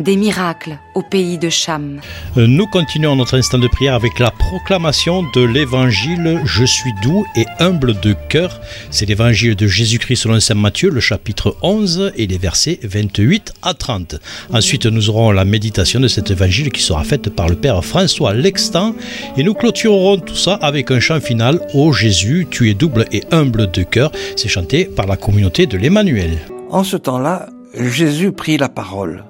des 0.00 0.16
miracles 0.16 0.78
au 0.94 1.02
pays 1.02 1.38
de 1.38 1.48
Cham. 1.48 2.00
Nous 2.36 2.66
continuons 2.66 3.16
notre 3.16 3.36
instant 3.36 3.58
de 3.58 3.68
prière 3.68 3.94
avec 3.94 4.18
la 4.18 4.30
proclamation 4.30 5.24
de 5.34 5.42
l'évangile 5.42 6.40
Je 6.44 6.64
suis 6.64 6.92
doux 7.02 7.24
et 7.36 7.46
humble 7.58 7.98
de 8.00 8.14
cœur. 8.28 8.60
C'est 8.90 9.06
l'évangile 9.06 9.56
de 9.56 9.66
Jésus-Christ 9.66 10.16
selon 10.16 10.40
saint 10.40 10.54
Matthieu, 10.54 10.90
le 10.90 11.00
chapitre 11.00 11.56
11 11.62 12.12
et 12.16 12.26
les 12.26 12.38
versets 12.38 12.78
28 12.82 13.54
à 13.62 13.74
30. 13.74 14.16
Ensuite, 14.52 14.86
nous 14.86 15.10
aurons 15.10 15.32
la 15.32 15.44
méditation 15.44 16.00
de 16.00 16.08
cet 16.08 16.30
évangile 16.30 16.70
qui 16.70 16.82
sera 16.82 17.04
faite 17.04 17.30
par 17.30 17.48
le 17.48 17.56
Père 17.56 17.84
François 17.84 18.34
Lextant 18.34 18.94
et 19.36 19.42
nous 19.42 19.54
clôturerons 19.54 20.18
tout 20.18 20.34
ça 20.34 20.54
avec 20.54 20.90
un 20.90 21.00
chant 21.00 21.20
final 21.20 21.60
Ô 21.74 21.92
Jésus, 21.92 22.46
tu 22.50 22.70
es 22.70 22.74
double 22.74 23.06
et 23.12 23.22
humble 23.30 23.70
de 23.70 23.82
cœur. 23.82 24.12
C'est 24.36 24.48
chanté 24.48 24.84
par 24.84 25.06
la 25.06 25.16
communauté 25.16 25.66
de 25.66 25.78
l'Emmanuel. 25.78 26.38
En 26.70 26.84
ce 26.84 26.96
temps-là, 26.96 27.48
Jésus 27.74 28.32
prit 28.32 28.56
la 28.56 28.68
parole. 28.68 29.24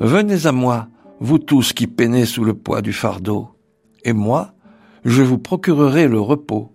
Venez 0.00 0.46
à 0.46 0.52
moi, 0.52 0.88
vous 1.18 1.40
tous 1.40 1.72
qui 1.72 1.88
peinez 1.88 2.24
sous 2.24 2.44
le 2.44 2.54
poids 2.54 2.82
du 2.82 2.92
fardeau, 2.92 3.48
et 4.04 4.12
moi, 4.12 4.54
je 5.04 5.22
vous 5.22 5.38
procurerai 5.38 6.06
le 6.06 6.20
repos. 6.20 6.72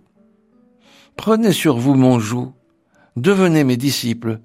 Prenez 1.16 1.52
sur 1.52 1.78
vous 1.78 1.94
mon 1.94 2.18
joug, 2.18 2.52
devenez 3.16 3.64
mes 3.64 3.78
disciples, 3.78 4.40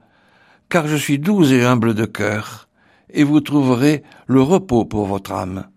car 0.70 0.88
je 0.88 0.96
suis 0.96 1.20
doux 1.20 1.44
et 1.52 1.66
humble 1.66 1.94
de 1.94 2.06
cœur, 2.06 2.70
et 3.10 3.26
vous 3.26 3.42
trouverez 3.42 4.02
le 4.28 4.42
repos 4.42 4.86
pour 4.86 5.08
votre 5.08 5.34
âme. 5.34 5.68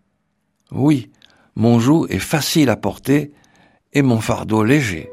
Oui, 0.70 1.10
mon 1.56 1.80
joug 1.80 2.06
est 2.08 2.20
facile 2.20 2.70
à 2.70 2.76
porter, 2.76 3.32
et 3.92 4.02
mon 4.02 4.20
fardeau 4.20 4.62
léger. 4.62 5.10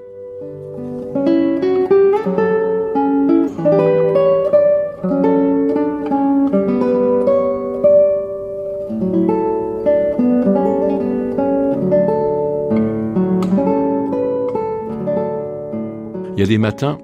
Il 16.40 16.44
y 16.44 16.46
a 16.46 16.48
des 16.48 16.58
matins 16.58 17.00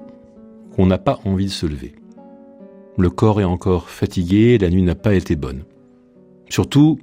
qu'on 0.74 0.86
n'a 0.86 0.96
pas 0.96 1.20
envie 1.26 1.44
de 1.44 1.50
se 1.50 1.66
lever. 1.66 1.94
Le 2.96 3.10
corps 3.10 3.38
est 3.38 3.44
encore 3.44 3.90
fatigué, 3.90 4.56
la 4.56 4.70
nuit 4.70 4.80
n'a 4.80 4.94
pas 4.94 5.12
été 5.12 5.36
bonne. 5.36 5.64
Surtout, 6.48 6.98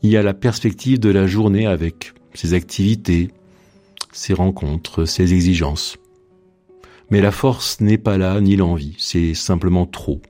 il 0.00 0.10
y 0.10 0.16
a 0.16 0.22
la 0.22 0.34
perspective 0.34 1.00
de 1.00 1.08
la 1.08 1.26
journée 1.26 1.66
avec 1.66 2.14
ses 2.32 2.54
activités, 2.54 3.32
ses 4.12 4.34
rencontres, 4.34 5.04
ses 5.04 5.34
exigences. 5.34 5.96
Mais 7.10 7.20
la 7.20 7.32
force 7.32 7.80
n'est 7.80 7.98
pas 7.98 8.18
là, 8.18 8.40
ni 8.40 8.54
l'envie, 8.54 8.94
c'est 8.98 9.34
simplement 9.34 9.84
trop. 9.84 10.22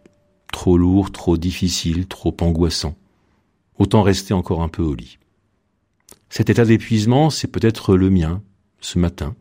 Trop 0.50 0.78
lourd, 0.78 1.12
trop 1.12 1.36
difficile, 1.36 2.06
trop 2.06 2.34
angoissant. 2.40 2.96
Autant 3.78 4.02
rester 4.02 4.32
encore 4.32 4.62
un 4.62 4.68
peu 4.68 4.82
au 4.82 4.94
lit. 4.94 5.18
Cet 6.30 6.48
état 6.48 6.64
d'épuisement, 6.64 7.28
c'est 7.28 7.48
peut-être 7.48 7.96
le 7.96 8.08
mien, 8.08 8.40
ce 8.80 8.98
matin 8.98 9.36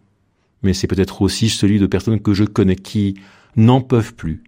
mais 0.64 0.74
c'est 0.74 0.88
peut-être 0.88 1.22
aussi 1.22 1.50
celui 1.50 1.80
de 1.80 1.86
personnes 1.86 2.22
que 2.22 2.34
je 2.34 2.44
connais 2.44 2.76
qui 2.76 3.16
n'en 3.56 3.82
peuvent 3.82 4.16
plus 4.16 4.44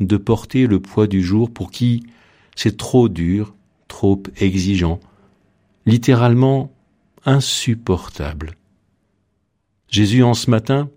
de 0.00 0.16
porter 0.16 0.66
le 0.66 0.80
poids 0.80 1.06
du 1.06 1.22
jour 1.22 1.52
pour 1.52 1.70
qui 1.70 2.04
c'est 2.56 2.76
trop 2.76 3.08
dur, 3.08 3.54
trop 3.86 4.22
exigeant, 4.36 4.98
littéralement 5.86 6.72
insupportable. 7.24 8.56
Jésus, 9.88 10.22
en 10.22 10.34
ce 10.34 10.50
matin, 10.50 10.90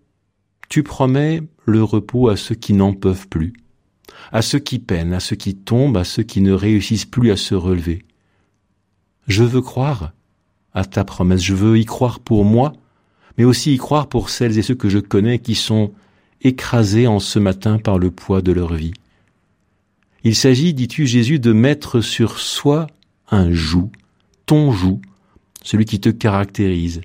tu 0.69 0.84
promets 0.84 1.43
le 1.65 1.84
repos 1.84 2.29
à 2.29 2.38
ceux 2.38 2.55
qui 2.55 2.73
n'en 2.73 2.93
peuvent 2.93 3.27
plus, 3.27 3.53
à 4.31 4.41
ceux 4.41 4.60
qui 4.60 4.79
peinent, 4.79 5.13
à 5.13 5.19
ceux 5.19 5.36
qui 5.36 5.55
tombent, 5.55 5.97
à 5.97 6.03
ceux 6.03 6.23
qui 6.23 6.41
ne 6.41 6.51
réussissent 6.51 7.05
plus 7.05 7.31
à 7.31 7.38
se 7.38 7.55
relever. 7.55 8.05
Je 9.27 9.43
veux 9.43 9.62
croire 9.62 10.13
à 10.73 10.86
ta 10.86 11.03
promesse, 11.03 11.43
je 11.43 11.53
veux 11.53 11.77
y 11.77 11.86
croire 11.86 12.19
pour 12.19 12.43
moi, 12.43 12.73
mais 13.41 13.45
aussi 13.45 13.73
y 13.73 13.77
croire 13.77 14.08
pour 14.08 14.30
celles 14.30 14.60
et 14.60 14.62
ceux 14.62 14.75
que 14.75 14.88
je 14.88 14.99
connais 14.99 15.39
qui 15.39 15.56
sont 15.56 15.93
écrasés 16.43 17.08
en 17.08 17.17
ce 17.17 17.39
matin 17.39 17.80
par 17.80 17.97
le 17.97 18.12
poids 18.12 18.43
de 18.43 18.51
leur 18.51 18.75
vie. 18.75 18.93
Il 20.23 20.36
s'agit, 20.36 20.75
dis-tu 20.75 21.08
Jésus, 21.08 21.39
de 21.39 21.51
mettre 21.51 22.01
sur 22.01 22.38
soi 22.38 22.86
un 23.32 23.51
joug, 23.51 23.89
ton 24.45 24.71
joug, 24.71 25.01
celui 25.63 25.86
qui 25.86 25.99
te 25.99 26.10
caractérise. 26.10 27.01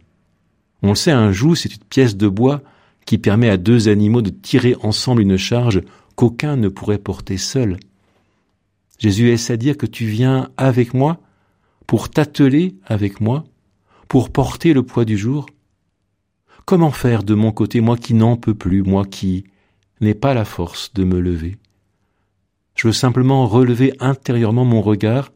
On 0.82 0.90
le 0.90 0.94
sait, 0.94 1.10
un 1.10 1.32
joug, 1.32 1.54
c'est 1.54 1.74
une 1.74 1.84
pièce 1.88 2.18
de 2.18 2.28
bois 2.28 2.60
qui 3.06 3.16
permet 3.16 3.48
à 3.48 3.56
deux 3.56 3.88
animaux 3.88 4.20
de 4.20 4.28
tirer 4.28 4.76
ensemble 4.82 5.22
une 5.22 5.38
charge 5.38 5.80
qu'aucun 6.16 6.56
ne 6.56 6.68
pourrait 6.68 6.98
porter 6.98 7.38
seul. 7.38 7.78
Jésus 8.98 9.30
est 9.30 9.50
à 9.50 9.56
dire 9.56 9.78
que 9.78 9.86
tu 9.86 10.04
viens 10.04 10.50
avec 10.58 10.92
moi 10.92 11.18
pour 11.86 12.10
t'atteler 12.10 12.74
avec 12.84 13.22
moi, 13.22 13.44
pour 14.06 14.28
porter 14.28 14.74
le 14.74 14.82
poids 14.82 15.06
du 15.06 15.16
jour, 15.16 15.46
Comment 16.66 16.90
faire 16.90 17.22
de 17.22 17.34
mon 17.34 17.52
côté, 17.52 17.80
moi 17.80 17.96
qui 17.96 18.12
n'en 18.12 18.36
peux 18.36 18.54
plus, 18.54 18.82
moi 18.82 19.04
qui 19.04 19.44
n'ai 20.00 20.14
pas 20.14 20.34
la 20.34 20.44
force 20.44 20.92
de 20.94 21.04
me 21.04 21.20
lever? 21.20 21.58
Je 22.74 22.88
veux 22.88 22.92
simplement 22.92 23.46
relever 23.46 23.94
intérieurement 24.00 24.64
mon 24.64 24.82
regard 24.82 25.32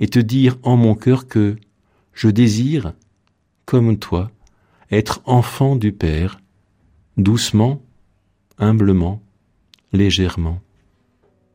et 0.00 0.06
te 0.06 0.18
dire 0.18 0.58
en 0.62 0.76
mon 0.76 0.94
cœur 0.94 1.28
que 1.28 1.56
je 2.12 2.28
désire, 2.28 2.92
comme 3.64 3.96
toi, 3.98 4.30
être 4.90 5.22
enfant 5.24 5.76
du 5.76 5.92
Père, 5.92 6.40
doucement, 7.16 7.82
humblement, 8.58 9.22
légèrement. 9.94 10.60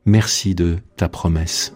Merci 0.05 0.55
de 0.55 0.79
ta 0.97 1.09
promesse. 1.09 1.75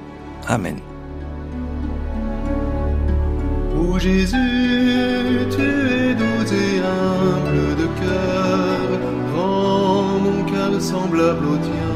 Amen. 0.47 0.81
Ô 3.77 3.99
Jésus, 3.99 4.35
tu 5.49 5.61
es 5.61 6.13
doux 6.15 6.45
et 6.63 6.79
humble 6.79 7.75
de 7.81 7.87
cœur, 8.01 8.81
rends 9.35 10.19
mon 10.19 10.43
cœur 10.51 10.81
semblable 10.81 11.45
au 11.45 11.57
tien. 11.57 11.93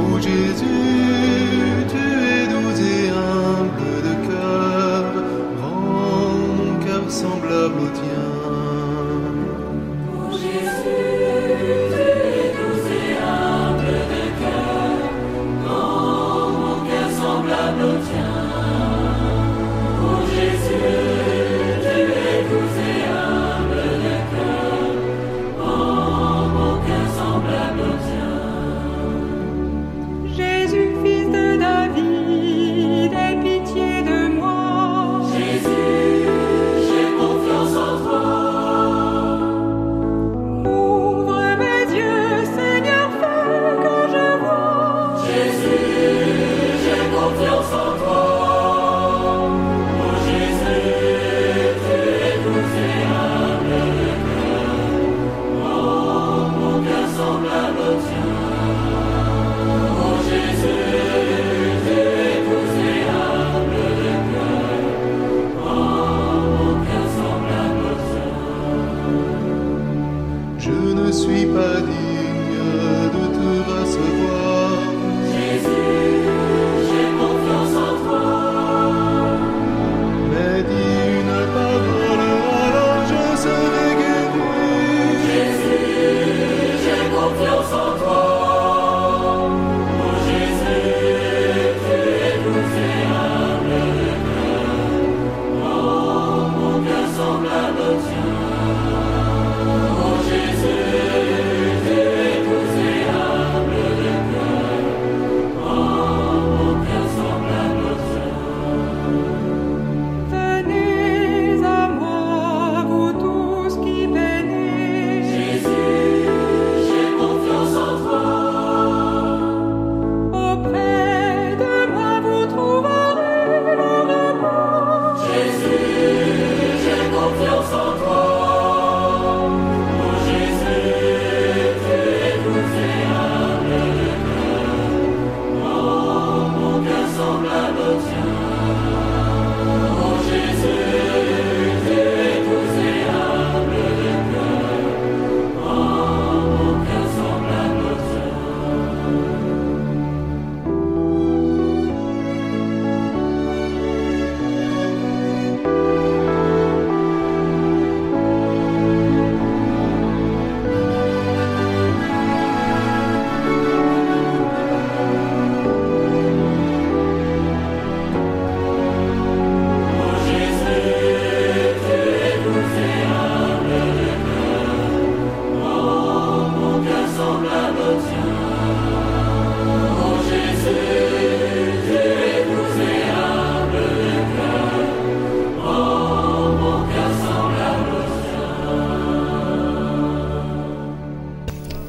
Ô 0.00 0.20
Jésus, 0.20 1.86
tu 1.92 2.04
es 2.34 2.46
doux 2.52 2.74
et 2.80 3.08
humble 3.10 3.94
de 4.08 4.14
cœur, 4.28 5.04
rends 5.62 6.38
mon 6.58 6.84
cœur 6.84 7.04
semblable 7.10 7.80
au 7.80 7.88
tien. 8.00 8.13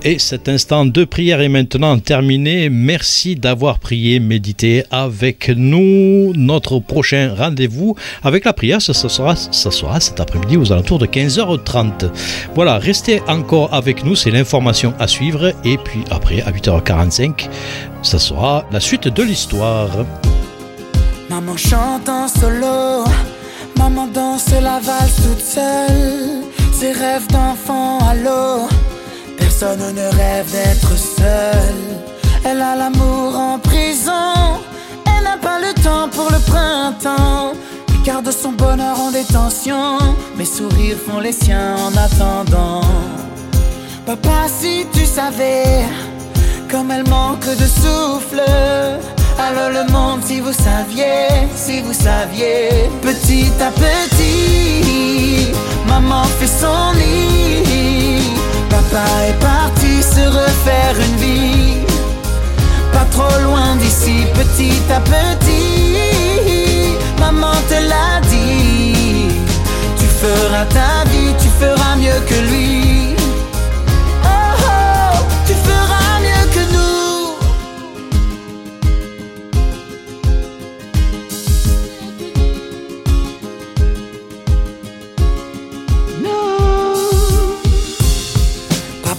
Et 0.08 0.20
cet 0.20 0.48
instant 0.50 0.86
de 0.86 1.04
prière 1.04 1.42
est 1.42 1.50
maintenant 1.50 1.98
terminé. 1.98 2.70
Merci 2.70 3.36
d'avoir 3.36 3.80
prié, 3.80 4.20
médité 4.20 4.84
avec 4.92 5.50
nous. 5.50 6.32
Notre 6.36 6.78
prochain 6.78 7.34
rendez-vous 7.36 7.96
avec 8.22 8.46
la 8.46 8.54
prière, 8.54 8.84
ça, 8.84 8.94
sera, 8.94 9.36
cet 9.36 10.20
après-midi 10.20 10.58
aux 10.58 10.72
alentours 10.72 11.00
de 11.00 11.08
15h30. 11.08 12.12
Voilà, 12.54 12.78
restez 12.78 13.20
encore 13.28 13.74
avec 13.74 14.06
nous, 14.06 14.16
c'est 14.16 14.30
l'information 14.30 14.94
à 15.00 15.08
suivre. 15.08 15.54
Et 15.64 15.80
puis 15.80 16.02
après, 16.12 16.42
à 16.42 16.52
8h45, 16.52 17.50
ça 18.04 18.20
sera 18.20 18.64
la 18.72 18.80
suite 18.80 19.08
de 19.08 19.24
l'histoire. 19.24 19.90
Maman 21.32 21.58
chante 21.58 22.08
en 22.10 22.28
solo, 22.28 23.06
maman 23.76 24.06
danse 24.06 24.52
la 24.52 24.80
valse 24.80 25.16
toute 25.16 25.42
seule. 25.42 26.44
Ses 26.72 26.92
rêves 26.92 27.26
d'enfant 27.32 27.98
à 28.08 28.14
l'eau, 28.14 28.68
personne 29.66 29.96
ne 29.96 30.18
rêve 30.18 30.52
d'être 30.52 30.98
seul. 30.98 31.76
Elle 32.44 32.62
a 32.62 32.76
l'amour 32.76 33.36
en 33.36 33.60
prison, 33.60 34.62
elle 35.06 35.24
n'a 35.24 35.38
pas 35.38 35.60
le 35.60 35.74
temps 35.82 36.08
pour 36.10 36.30
le 36.32 36.40
printemps. 36.40 37.54
Elle 37.90 38.04
garde 38.04 38.32
son 38.32 38.52
bonheur 38.52 39.00
en 39.00 39.12
détention, 39.12 39.98
mes 40.38 40.46
sourires 40.46 40.98
font 41.06 41.20
les 41.20 41.32
siens 41.32 41.76
en 41.78 41.92
attendant. 41.98 42.82
Papa, 44.06 44.48
si 44.48 44.86
tu 44.94 45.06
savais 45.06 45.84
comme 46.70 46.92
elle 46.92 47.08
manque 47.08 47.48
de 47.48 47.66
souffle. 47.66 48.44
Alors 49.38 49.70
le 49.70 49.92
monde, 49.92 50.22
si 50.24 50.40
vous 50.40 50.54
saviez, 50.54 51.28
si 51.56 51.82
vous 51.82 51.94
saviez, 51.94 52.70
petit 53.02 53.52
à 53.60 53.72
petit, 53.72 55.52
maman 55.88 56.24
fait 56.40 56.48
son 56.48 56.92
lit. 57.00 57.75
Papa 58.92 59.06
est 59.28 59.40
parti 59.40 60.04
se 60.04 60.28
refaire 60.28 60.96
une 60.98 61.18
vie, 61.18 61.78
pas 62.94 63.06
trop 63.12 63.40
loin 63.44 63.76
d'ici, 63.78 64.26
petit 64.34 64.82
à 64.92 65.00
petit, 65.00 65.98
maman 67.20 67.54
te 67.70 67.74
l'a 67.90 68.22
dit. 68.30 69.28
Tu 69.98 70.06
feras 70.06 70.66
ta 70.66 71.10
vie, 71.10 71.34
tu 71.40 71.48
feras 71.60 71.96
mieux 71.96 72.22
que 72.28 72.36
lui. 72.50 72.85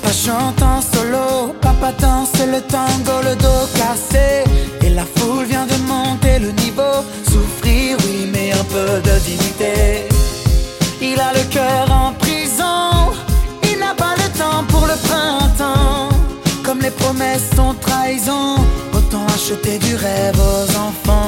Papa 0.07 0.19
chante 0.19 0.63
en 0.63 0.81
solo, 0.81 1.53
papa 1.61 1.91
danse 1.99 2.47
le 2.47 2.61
tango, 2.61 3.23
le 3.25 3.35
dos 3.35 3.67
cassé. 3.75 4.45
Et 4.81 4.91
la 4.91 5.05
foule 5.05 5.47
vient 5.47 5.67
de 5.67 5.77
monter 5.89 6.39
le 6.39 6.53
niveau. 6.63 7.03
Souffrir, 7.29 7.97
oui, 8.05 8.31
mais 8.33 8.53
un 8.53 8.65
peu 8.75 9.01
de 9.03 9.19
dignité. 9.19 10.07
Il 11.03 11.19
a 11.19 11.33
le 11.33 11.43
cœur 11.53 11.91
en 11.91 12.13
prison, 12.13 13.11
il 13.65 13.81
n'a 13.81 13.95
pas 13.97 14.15
le 14.23 14.29
temps 14.39 14.63
pour 14.69 14.87
le 14.87 14.95
printemps. 15.09 16.11
Comme 16.63 16.81
les 16.83 16.93
promesses 16.93 17.51
sont 17.57 17.75
trahison, 17.75 18.55
autant 18.93 19.27
acheter 19.35 19.79
du 19.79 19.97
rêve 19.97 20.39
aux 20.39 20.71
enfants. 20.87 21.26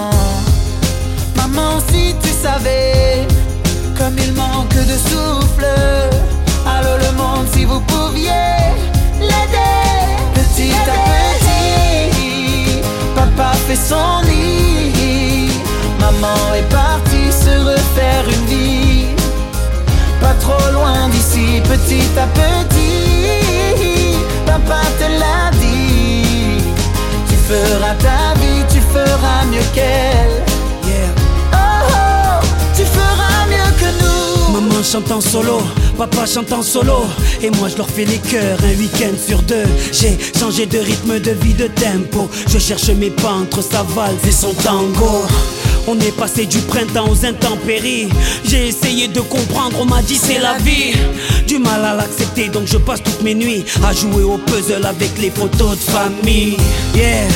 Maman 16.20 16.54
est 16.54 16.68
partie 16.70 17.30
se 17.32 17.50
refaire 17.50 18.24
une 18.26 18.46
vie? 18.46 19.06
Pas 20.20 20.34
trop 20.40 20.72
loin 20.72 21.08
d'ici, 21.08 21.60
petit 21.62 22.08
à 22.18 22.26
petit. 22.26 24.18
Papa 24.46 24.80
te 24.98 25.04
l'a 25.04 25.50
dit, 25.60 26.62
tu 27.28 27.34
feras 27.34 27.94
ta 27.94 28.38
vie, 28.40 28.64
tu 28.72 28.80
feras 28.80 29.44
mieux 29.50 29.66
qu'elle. 29.74 30.42
Yeah. 30.84 31.10
Oh, 31.52 31.56
oh, 31.90 32.46
tu 32.76 32.82
feras 32.84 33.46
mieux 33.48 33.72
que 33.80 33.90
nous. 34.02 34.52
Maman 34.52 34.82
chante 34.82 35.10
en 35.12 35.20
solo, 35.20 35.62
papa 35.96 36.26
chante 36.26 36.52
en 36.52 36.62
solo 36.62 37.04
Et 37.42 37.50
moi 37.50 37.68
je 37.68 37.76
leur 37.76 37.88
fais 37.88 38.04
les 38.04 38.18
chœurs 38.18 38.58
un 38.64 38.76
week-end 38.78 39.14
sur 39.16 39.42
deux 39.42 39.66
J'ai 39.92 40.18
changé 40.38 40.66
de 40.66 40.78
rythme, 40.78 41.20
de 41.20 41.30
vie, 41.32 41.54
de 41.54 41.66
tempo 41.68 42.28
Je 42.48 42.58
cherche 42.58 42.88
mes 42.88 43.10
pas 43.10 43.32
entre 43.32 43.62
sa 43.62 43.82
valse 43.82 44.24
et 44.26 44.32
son 44.32 44.52
tango 44.54 45.26
on 45.88 45.98
est 46.00 46.16
passé 46.16 46.44
du 46.44 46.58
printemps 46.58 47.08
aux 47.08 47.24
intempéries. 47.24 48.08
J'ai 48.44 48.68
essayé 48.68 49.08
de 49.08 49.20
comprendre, 49.20 49.76
on 49.80 49.86
m'a 49.86 50.02
dit 50.02 50.16
c'est 50.16 50.38
la 50.38 50.58
vie. 50.58 50.92
Du 51.46 51.58
mal 51.58 51.82
à 51.84 51.94
l'accepter, 51.94 52.48
donc 52.48 52.66
je 52.66 52.76
passe 52.76 53.02
toutes 53.02 53.22
mes 53.22 53.34
nuits 53.34 53.64
à 53.82 53.94
jouer 53.94 54.22
au 54.22 54.36
puzzle 54.36 54.84
avec 54.84 55.18
les 55.18 55.30
photos 55.30 55.76
de 55.78 55.90
famille. 55.90 56.56
Yeah. 56.94 57.26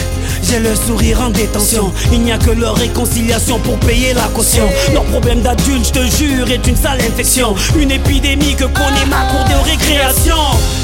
J'ai 0.42 0.58
le 0.58 0.74
sourire 0.74 1.22
en 1.22 1.30
détention. 1.30 1.92
Il 2.12 2.20
n'y 2.20 2.32
a 2.32 2.38
que 2.38 2.50
leur 2.50 2.76
réconciliation 2.76 3.58
pour 3.60 3.78
payer 3.78 4.12
la 4.12 4.28
caution. 4.34 4.68
Leur 4.92 5.04
problème 5.04 5.40
d'adulte, 5.40 5.86
je 5.86 5.92
te 5.92 6.16
jure, 6.16 6.50
est 6.50 6.66
une 6.66 6.76
sale 6.76 7.00
infection. 7.00 7.54
Une 7.78 7.90
épidémie 7.90 8.54
que 8.54 8.64
connaît 8.64 9.06
ma 9.08 9.22
cour 9.30 9.44
de 9.44 9.70
récréation. 9.70 10.36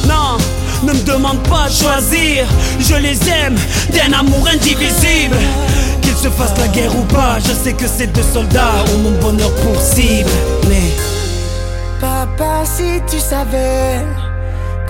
Non, 0.07 0.39
ne 0.85 0.93
me 0.93 1.03
demande 1.05 1.43
pas 1.43 1.69
de 1.69 1.75
choisir. 1.75 2.47
Je 2.81 2.95
les 2.95 3.19
aime 3.29 3.57
d'un 3.93 4.19
amour 4.19 4.49
indivisible. 4.49 5.37
Qu'ils 6.21 6.31
se 6.31 6.35
fassent 6.35 6.59
la 6.59 6.67
guerre 6.69 6.97
ou 6.97 7.03
pas, 7.03 7.39
je 7.39 7.53
sais 7.53 7.75
que 7.75 7.87
ces 7.87 8.09
deux 8.09 8.23
soldats 8.23 8.83
ont 8.93 8.99
mon 8.99 9.13
bonheur 9.21 9.55
pour 9.57 9.81
cible. 9.81 10.31
Mais 10.69 10.91
Papa, 12.01 12.65
si 12.65 13.01
tu 13.09 13.21
savais, 13.21 14.05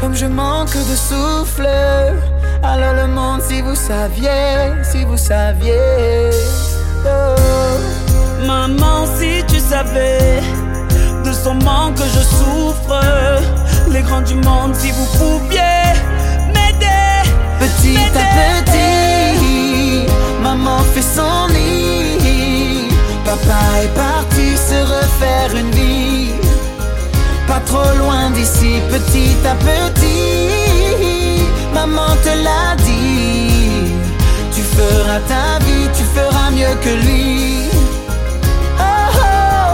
comme 0.00 0.14
je 0.14 0.24
manque 0.24 0.72
de 0.72 0.96
souffle. 0.96 1.68
Alors 2.62 2.94
le 2.94 3.08
monde, 3.08 3.42
si 3.46 3.60
vous 3.60 3.74
saviez, 3.74 4.72
si 4.82 5.04
vous 5.04 5.18
saviez. 5.18 6.30
Oh. 7.04 8.46
Maman, 8.46 9.04
si 9.18 9.44
tu 9.48 9.60
savais 9.60 10.40
de 11.24 11.32
son 11.32 11.54
manque 11.54 11.98
je 11.98 12.20
souffre. 12.20 13.02
Les 13.90 14.00
grands 14.00 14.22
du 14.22 14.34
monde, 14.34 14.74
si 14.74 14.90
vous 14.92 15.06
pouviez 15.18 15.92
m'aider. 16.54 17.28
Petit 17.60 17.98
à 18.16 18.62
petit, 18.62 19.37
maman 20.68 20.84
fait 20.94 21.02
son 21.02 21.46
lit. 21.54 22.88
Papa 23.24 23.60
est 23.82 23.94
parti 23.94 24.56
se 24.56 24.78
refaire 24.94 25.50
une 25.56 25.70
vie. 25.70 26.30
Pas 27.46 27.60
trop 27.60 27.92
loin 27.98 28.30
d'ici, 28.30 28.80
petit 28.90 29.36
à 29.46 29.54
petit. 29.54 31.42
Maman 31.74 32.10
te 32.24 32.32
l'a 32.46 32.74
dit. 32.76 33.92
Tu 34.54 34.62
feras 34.62 35.20
ta 35.32 35.64
vie, 35.64 35.88
tu 35.96 36.04
feras 36.16 36.50
mieux 36.50 36.74
que 36.84 36.92
lui. 37.04 37.70
Oh, 38.78 39.10
oh, 39.26 39.70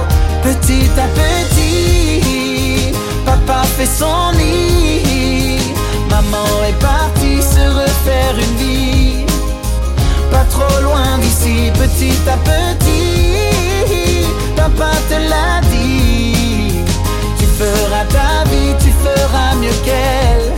petit 0.46 0.90
à 1.04 1.08
petit, 1.20 2.92
papa 3.24 3.62
fait 3.76 3.92
son 4.00 4.30
lit. 4.38 5.58
Maman 6.10 6.50
est 6.68 6.78
partie 6.80 7.40
se 7.42 7.64
refaire 7.80 8.34
une 8.36 8.56
vie. 8.56 9.03
Trop 10.54 10.80
loin 10.82 11.18
d'ici, 11.18 11.70
petit 11.74 12.16
à 12.30 12.36
petit. 12.38 13.14
Te 15.08 15.14
l'a 15.14 15.60
dit. 15.70 16.82
Tu 17.38 17.44
feras 17.44 18.04
ta 18.06 18.48
vie, 18.48 18.72
tu 18.80 18.90
feras 18.90 19.54
mieux 19.56 19.70
qu'elle. 19.84 20.52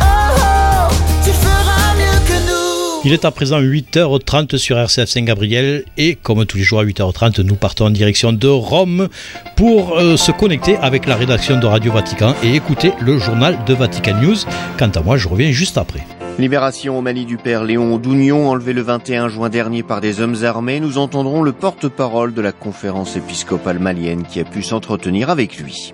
Oh, 0.00 0.04
oh, 0.38 0.94
tu 1.24 1.30
feras 1.30 1.94
mieux 1.96 2.20
que 2.26 2.48
nous. 2.48 3.00
Il 3.04 3.12
est 3.12 3.24
à 3.24 3.30
présent 3.30 3.60
8h30 3.60 4.56
sur 4.56 4.78
RCF 4.78 5.08
Saint-Gabriel 5.08 5.84
et 5.98 6.14
comme 6.14 6.46
tous 6.46 6.56
les 6.56 6.62
jours 6.62 6.80
à 6.80 6.84
8h30, 6.84 7.42
nous 7.42 7.56
partons 7.56 7.86
en 7.86 7.90
direction 7.90 8.32
de 8.32 8.48
Rome 8.48 9.08
pour 9.56 9.98
euh, 9.98 10.16
se 10.16 10.30
connecter 10.30 10.76
avec 10.76 11.06
la 11.06 11.16
rédaction 11.16 11.58
de 11.58 11.66
Radio 11.66 11.92
Vatican 11.92 12.34
et 12.44 12.54
écouter 12.54 12.92
le 13.00 13.18
journal 13.18 13.58
de 13.66 13.74
Vatican 13.74 14.14
News. 14.22 14.36
Quant 14.78 14.90
à 14.90 15.00
moi, 15.00 15.16
je 15.16 15.28
reviens 15.28 15.50
juste 15.50 15.76
après. 15.76 16.06
Libération 16.38 16.98
au 16.98 17.02
Mali 17.02 17.26
du 17.26 17.36
père 17.36 17.62
Léon 17.62 17.98
Dougnon, 17.98 18.48
enlevé 18.48 18.72
le 18.72 18.80
21 18.80 19.28
juin 19.28 19.50
dernier 19.50 19.82
par 19.82 20.00
des 20.00 20.20
hommes 20.20 20.42
armés. 20.44 20.80
Nous 20.80 20.96
entendrons 20.96 21.42
le 21.42 21.52
porte-parole 21.52 22.32
de 22.32 22.40
la 22.40 22.52
conférence 22.52 23.16
épiscopale 23.16 23.78
malienne 23.78 24.24
qui 24.24 24.40
a 24.40 24.44
pu 24.44 24.62
s'entretenir 24.62 25.28
avec 25.28 25.58
lui. 25.58 25.92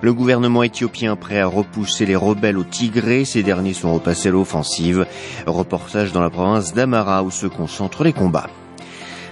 Le 0.00 0.14
gouvernement 0.14 0.62
éthiopien 0.62 1.16
prêt 1.16 1.38
à 1.38 1.46
repousser 1.46 2.06
les 2.06 2.16
rebelles 2.16 2.56
au 2.56 2.64
Tigré, 2.64 3.26
ces 3.26 3.42
derniers 3.42 3.74
sont 3.74 3.92
repassés 3.92 4.28
à 4.28 4.32
l'offensive. 4.32 5.06
Reportage 5.46 6.12
dans 6.12 6.22
la 6.22 6.30
province 6.30 6.72
d'Amara 6.72 7.22
où 7.22 7.30
se 7.30 7.46
concentrent 7.46 8.04
les 8.04 8.14
combats. 8.14 8.48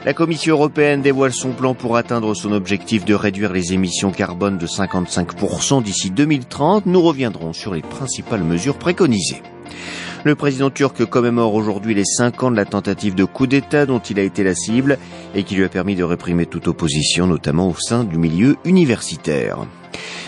La 0.04 0.12
Commission 0.12 0.56
européenne 0.56 1.00
dévoile 1.00 1.32
son 1.32 1.52
plan 1.52 1.74
pour 1.74 1.96
atteindre 1.96 2.34
son 2.34 2.52
objectif 2.52 3.04
de 3.04 3.14
réduire 3.14 3.52
les 3.52 3.72
émissions 3.72 4.10
carbone 4.10 4.58
de 4.58 4.66
55% 4.66 5.82
d'ici 5.82 6.10
2030. 6.10 6.86
Nous 6.86 7.00
reviendrons 7.00 7.52
sur 7.54 7.72
les 7.72 7.82
principales 7.82 8.44
mesures 8.44 8.78
préconisées. 8.78 9.42
Le 10.24 10.36
président 10.36 10.70
turc 10.70 11.04
commémore 11.06 11.54
aujourd'hui 11.54 11.94
les 11.94 12.04
cinq 12.04 12.44
ans 12.44 12.52
de 12.52 12.56
la 12.56 12.64
tentative 12.64 13.16
de 13.16 13.24
coup 13.24 13.48
d'État 13.48 13.86
dont 13.86 13.98
il 13.98 14.20
a 14.20 14.22
été 14.22 14.44
la 14.44 14.54
cible 14.54 14.98
et 15.34 15.42
qui 15.42 15.56
lui 15.56 15.64
a 15.64 15.68
permis 15.68 15.96
de 15.96 16.04
réprimer 16.04 16.46
toute 16.46 16.68
opposition, 16.68 17.26
notamment 17.26 17.68
au 17.68 17.74
sein 17.74 18.04
du 18.04 18.18
milieu 18.18 18.56
universitaire. 18.64 19.66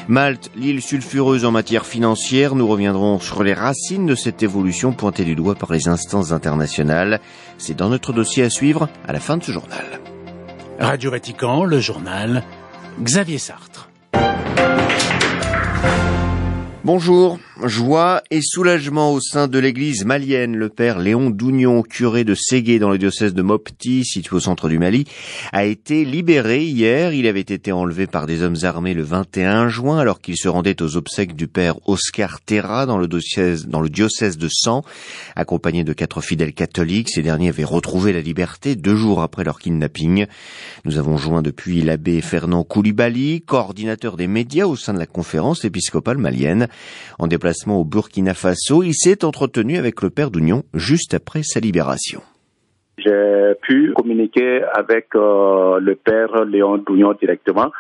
Malte, 0.08 0.50
l'île 0.56 0.82
sulfureuse 0.82 1.44
en 1.44 1.52
matière 1.52 1.86
financière, 1.86 2.56
nous 2.56 2.66
reviendrons 2.66 3.20
sur 3.20 3.44
les 3.44 3.54
racines 3.54 4.06
de 4.06 4.16
cette 4.16 4.42
évolution 4.42 4.92
pointée 4.92 5.24
du 5.24 5.36
doigt 5.36 5.54
par 5.54 5.72
les 5.72 5.86
instances 5.88 6.32
internationales. 6.32 7.20
C'est 7.56 7.76
dans 7.76 7.88
notre 7.88 8.12
dossier 8.12 8.42
à 8.42 8.50
suivre 8.50 8.88
à 9.06 9.12
la 9.12 9.20
fin 9.20 9.36
de 9.36 9.44
ce 9.44 9.52
journal. 9.52 10.00
Radio 10.80 11.12
Vatican, 11.12 11.64
le 11.64 11.78
journal, 11.78 12.42
Xavier 13.00 13.38
Sartre. 13.38 13.73
Bonjour. 16.84 17.38
Joie 17.62 18.22
et 18.30 18.40
soulagement 18.42 19.12
au 19.12 19.20
sein 19.20 19.48
de 19.48 19.58
l'église 19.58 20.04
malienne. 20.04 20.54
Le 20.54 20.68
père 20.68 20.98
Léon 20.98 21.30
Dougnon, 21.30 21.82
curé 21.82 22.24
de 22.24 22.34
Ségué 22.34 22.78
dans 22.78 22.90
le 22.90 22.98
diocèse 22.98 23.32
de 23.32 23.40
Mopti, 23.40 24.04
situé 24.04 24.36
au 24.36 24.40
centre 24.40 24.68
du 24.68 24.78
Mali, 24.78 25.06
a 25.52 25.64
été 25.64 26.04
libéré 26.04 26.62
hier. 26.62 27.14
Il 27.14 27.26
avait 27.26 27.40
été 27.40 27.72
enlevé 27.72 28.06
par 28.06 28.26
des 28.26 28.42
hommes 28.42 28.56
armés 28.64 28.92
le 28.92 29.02
21 29.02 29.68
juin 29.68 29.98
alors 29.98 30.20
qu'il 30.20 30.36
se 30.36 30.46
rendait 30.46 30.82
aux 30.82 30.96
obsèques 30.98 31.34
du 31.34 31.46
père 31.46 31.76
Oscar 31.86 32.42
Terra 32.42 32.84
dans 32.84 32.98
le 32.98 33.06
diocèse, 33.06 33.66
de 34.36 34.48
Sang, 34.50 34.82
accompagné 35.36 35.84
de 35.84 35.94
quatre 35.94 36.20
fidèles 36.20 36.52
catholiques. 36.52 37.08
Ces 37.08 37.22
derniers 37.22 37.48
avaient 37.48 37.64
retrouvé 37.64 38.12
la 38.12 38.20
liberté 38.20 38.76
deux 38.76 38.96
jours 38.96 39.22
après 39.22 39.44
leur 39.44 39.58
kidnapping. 39.58 40.26
Nous 40.84 40.98
avons 40.98 41.16
joint 41.16 41.40
depuis 41.40 41.80
l'abbé 41.80 42.20
Fernand 42.20 42.62
Koulibaly, 42.62 43.40
coordinateur 43.40 44.18
des 44.18 44.26
médias 44.26 44.66
au 44.66 44.76
sein 44.76 44.92
de 44.92 44.98
la 44.98 45.06
conférence 45.06 45.64
épiscopale 45.64 46.18
malienne. 46.18 46.68
En 47.18 47.26
déplacement 47.26 47.80
au 47.80 47.84
Burkina 47.84 48.34
Faso, 48.34 48.82
il 48.82 48.94
s'est 48.94 49.24
entretenu 49.24 49.76
avec 49.76 50.02
le 50.02 50.10
père 50.10 50.30
d'Union 50.30 50.62
juste 50.74 51.14
après 51.14 51.42
sa 51.42 51.60
libération. 51.60 52.20
J'ai 52.98 53.54
pu 53.62 53.92
communiquer 53.94 54.62
avec 54.72 55.06
euh, 55.14 55.80
le 55.80 55.94
père 55.96 56.44
Léon 56.44 56.78
Dougnon 56.78 57.14
directement. 57.20 57.72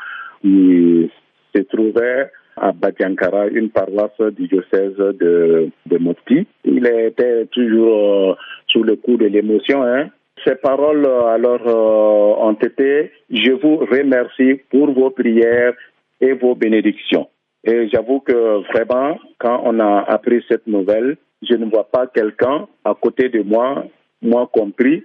Il 0.42 1.08
se 1.54 1.62
trouvait 1.62 2.30
à 2.56 2.72
Badiankara, 2.72 3.48
une 3.48 3.70
paroisse 3.70 4.20
du 4.36 4.48
diocèse 4.48 4.96
de, 4.96 5.70
de. 5.86 6.44
Il 6.64 6.86
était 6.86 7.46
toujours 7.46 8.30
euh, 8.30 8.34
sous 8.68 8.82
le 8.82 8.96
coup 8.96 9.16
de 9.16 9.26
l'émotion. 9.26 9.82
Hein. 9.82 10.08
Ces 10.44 10.56
paroles 10.56 11.06
alors 11.06 11.66
euh, 11.66 12.46
ont 12.46 12.52
été, 12.54 13.12
je 13.30 13.52
vous 13.52 13.76
remercie 13.78 14.60
pour 14.70 14.92
vos 14.92 15.10
prières 15.10 15.74
et 16.20 16.32
vos 16.32 16.54
bénédictions. 16.54 17.28
Et 17.64 17.88
j'avoue 17.88 18.20
que 18.20 18.62
vraiment, 18.72 19.18
quand 19.38 19.62
on 19.64 19.80
a 19.80 20.00
appris 20.02 20.44
cette 20.48 20.66
nouvelle, 20.66 21.16
je 21.42 21.54
ne 21.54 21.64
vois 21.64 21.84
pas 21.90 22.06
quelqu'un 22.06 22.68
à 22.84 22.94
côté 22.94 23.30
de 23.30 23.42
moi, 23.42 23.84
moi 24.20 24.48
compris, 24.52 25.04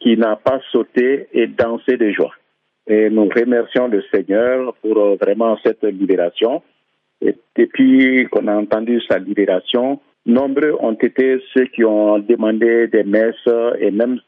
qui 0.00 0.16
n'a 0.16 0.36
pas 0.36 0.60
sauté 0.72 1.28
et 1.32 1.46
dansé 1.46 1.96
de 1.96 2.10
joie. 2.10 2.34
Et 2.86 3.08
nous 3.10 3.28
remercions 3.28 3.88
le 3.88 4.02
Seigneur 4.12 4.74
pour 4.82 4.98
euh, 4.98 5.16
vraiment 5.20 5.56
cette 5.64 5.84
libération. 5.84 6.62
Et 7.22 7.34
depuis 7.56 8.26
qu'on 8.30 8.48
a 8.48 8.56
entendu 8.56 9.00
sa 9.08 9.18
libération, 9.18 10.00
nombreux 10.26 10.76
ont 10.80 10.92
été 10.92 11.38
ceux 11.54 11.66
qui 11.66 11.84
ont 11.84 12.18
demandé 12.18 12.88
des 12.88 13.04
messes 13.04 13.48
et 13.78 13.90
même 13.90 14.18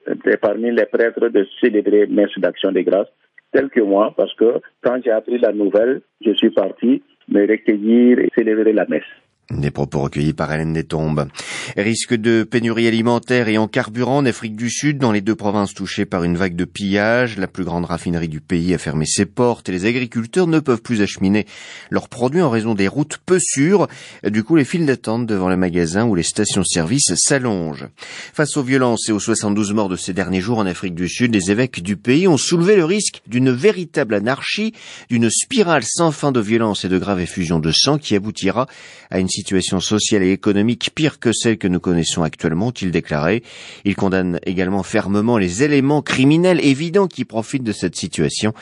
parmi 0.40 0.70
les 0.70 0.86
prêtres 0.86 1.28
de 1.28 1.46
célébrer 1.60 2.06
messes 2.06 2.38
d'action 2.38 2.72
de 2.72 2.80
grâce, 2.80 3.08
tels 3.52 3.68
que 3.68 3.80
moi, 3.80 4.14
parce 4.16 4.32
que 4.34 4.60
quand 4.82 5.00
j'ai 5.04 5.10
appris 5.10 5.38
la 5.38 5.52
nouvelle, 5.52 6.00
je 6.24 6.32
suis 6.32 6.50
parti 6.50 7.02
me 7.28 7.46
recueillir 7.46 8.18
et 8.18 8.30
célébrer 8.34 8.72
la 8.72 8.86
messe. 8.86 9.04
Des 9.52 9.70
propos 9.70 10.00
recueillis 10.00 10.32
par 10.32 10.52
Hélène 10.52 10.72
Détombe. 10.72 11.28
Risque 11.76 12.14
de 12.14 12.42
pénurie 12.42 12.88
alimentaire 12.88 13.46
et 13.46 13.58
en 13.58 13.68
carburant 13.68 14.16
en 14.16 14.26
Afrique 14.26 14.56
du 14.56 14.68
Sud, 14.68 14.98
dans 14.98 15.12
les 15.12 15.20
deux 15.20 15.36
provinces 15.36 15.72
touchées 15.72 16.04
par 16.04 16.24
une 16.24 16.36
vague 16.36 16.56
de 16.56 16.64
pillage. 16.64 17.38
La 17.38 17.46
plus 17.46 17.62
grande 17.62 17.84
raffinerie 17.84 18.26
du 18.26 18.40
pays 18.40 18.74
a 18.74 18.78
fermé 18.78 19.06
ses 19.06 19.24
portes 19.24 19.68
et 19.68 19.72
les 19.72 19.86
agriculteurs 19.86 20.48
ne 20.48 20.58
peuvent 20.58 20.82
plus 20.82 21.00
acheminer 21.00 21.46
leurs 21.90 22.08
produits 22.08 22.42
en 22.42 22.50
raison 22.50 22.74
des 22.74 22.88
routes 22.88 23.18
peu 23.24 23.38
sûres. 23.38 23.86
Du 24.24 24.42
coup, 24.42 24.56
les 24.56 24.64
files 24.64 24.84
d'attente 24.84 25.26
devant 25.26 25.48
les 25.48 25.54
magasins 25.54 26.06
ou 26.06 26.16
les 26.16 26.24
stations-service 26.24 27.14
s'allongent. 27.14 27.86
Face 28.32 28.56
aux 28.56 28.64
violences 28.64 29.08
et 29.08 29.12
aux 29.12 29.20
72 29.20 29.72
morts 29.74 29.88
de 29.88 29.96
ces 29.96 30.12
derniers 30.12 30.40
jours 30.40 30.58
en 30.58 30.66
Afrique 30.66 30.96
du 30.96 31.08
Sud, 31.08 31.32
les 31.32 31.52
évêques 31.52 31.84
du 31.84 31.96
pays 31.96 32.26
ont 32.26 32.36
soulevé 32.36 32.74
le 32.74 32.84
risque 32.84 33.22
d'une 33.28 33.52
véritable 33.52 34.14
anarchie, 34.14 34.74
d'une 35.08 35.30
spirale 35.30 35.84
sans 35.84 36.10
fin 36.10 36.32
de 36.32 36.40
violence 36.40 36.84
et 36.84 36.88
de 36.88 36.98
grave 36.98 37.20
effusion 37.20 37.60
de 37.60 37.70
sang 37.70 37.98
qui 37.98 38.16
aboutira 38.16 38.66
à 39.08 39.20
une 39.20 39.28
situation 39.36 39.80
sociale 39.80 40.22
et 40.22 40.32
économique 40.32 40.90
pire 40.94 41.18
que 41.18 41.32
celle 41.32 41.58
que 41.58 41.68
nous 41.68 41.80
connaissons 41.80 42.22
actuellement, 42.22 42.68
ont-il 42.68 42.90
déclaré. 42.90 43.42
Il 43.84 43.94
condamne 43.94 44.40
également 44.44 44.82
fermement 44.82 45.38
les 45.38 45.62
éléments 45.62 46.02
criminels 46.02 46.64
évidents 46.64 47.06
qui 47.06 47.24
profitent 47.24 47.62
de 47.62 47.72
cette 47.72 47.96
situation. 47.96 48.54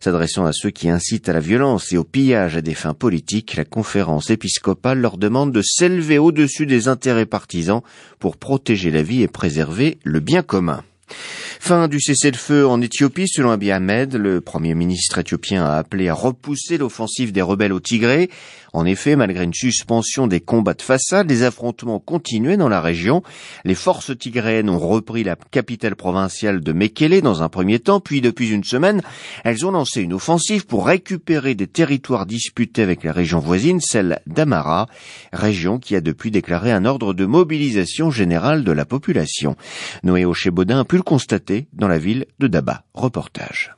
S'adressant 0.00 0.44
à 0.44 0.52
ceux 0.52 0.70
qui 0.70 0.88
incitent 0.88 1.28
à 1.28 1.32
la 1.32 1.40
violence 1.40 1.92
et 1.92 1.98
au 1.98 2.04
pillage 2.04 2.56
à 2.56 2.62
des 2.62 2.74
fins 2.74 2.94
politiques, 2.94 3.56
la 3.56 3.64
conférence 3.64 4.30
épiscopale 4.30 5.00
leur 5.00 5.18
demande 5.18 5.52
de 5.52 5.62
s'élever 5.62 6.18
au-dessus 6.18 6.66
des 6.66 6.88
intérêts 6.88 7.26
partisans 7.26 7.82
pour 8.18 8.36
protéger 8.36 8.90
la 8.90 9.02
vie 9.02 9.22
et 9.22 9.28
préserver 9.28 9.98
le 10.04 10.20
bien 10.20 10.42
commun. 10.42 10.82
Fin 11.58 11.88
du 11.88 12.00
cessez-le-feu 12.00 12.66
en 12.66 12.80
Éthiopie, 12.80 13.28
selon 13.28 13.50
Abiy 13.50 13.70
Ahmed, 13.70 14.14
le 14.14 14.40
premier 14.40 14.74
ministre 14.74 15.18
éthiopien 15.18 15.64
a 15.64 15.76
appelé 15.76 16.08
à 16.08 16.14
repousser 16.14 16.78
l'offensive 16.78 17.32
des 17.32 17.42
rebelles 17.42 17.72
au 17.72 17.80
Tigré. 17.80 18.30
En 18.72 18.86
effet, 18.86 19.16
malgré 19.16 19.44
une 19.44 19.54
suspension 19.54 20.26
des 20.28 20.40
combats 20.40 20.74
de 20.74 20.82
façade, 20.82 21.28
les 21.28 21.42
affrontements 21.42 21.98
continuaient 21.98 22.56
dans 22.56 22.68
la 22.68 22.80
région. 22.80 23.22
Les 23.64 23.74
forces 23.74 24.16
tigréennes 24.16 24.70
ont 24.70 24.78
repris 24.78 25.24
la 25.24 25.36
capitale 25.50 25.96
provinciale 25.96 26.60
de 26.60 26.72
Mekele 26.72 27.20
dans 27.20 27.42
un 27.42 27.48
premier 27.48 27.80
temps, 27.80 28.00
puis 28.00 28.20
depuis 28.20 28.50
une 28.50 28.64
semaine, 28.64 29.02
elles 29.44 29.66
ont 29.66 29.72
lancé 29.72 30.02
une 30.02 30.12
offensive 30.12 30.66
pour 30.66 30.86
récupérer 30.86 31.54
des 31.54 31.66
territoires 31.66 32.26
disputés 32.26 32.82
avec 32.82 33.02
la 33.02 33.12
région 33.12 33.40
voisine, 33.40 33.80
celle 33.80 34.20
d'Amara, 34.26 34.86
région 35.32 35.78
qui 35.78 35.96
a 35.96 36.00
depuis 36.00 36.30
déclaré 36.30 36.70
un 36.70 36.84
ordre 36.84 37.12
de 37.12 37.26
mobilisation 37.26 38.10
générale 38.10 38.62
de 38.62 38.72
la 38.72 38.84
population. 38.84 39.56
Noé 40.04 40.24
le 41.00 41.02
constater 41.02 41.66
dans 41.72 41.88
la 41.88 41.96
ville 41.96 42.26
de 42.40 42.46
Daba. 42.46 42.84
Reportage. 42.92 43.74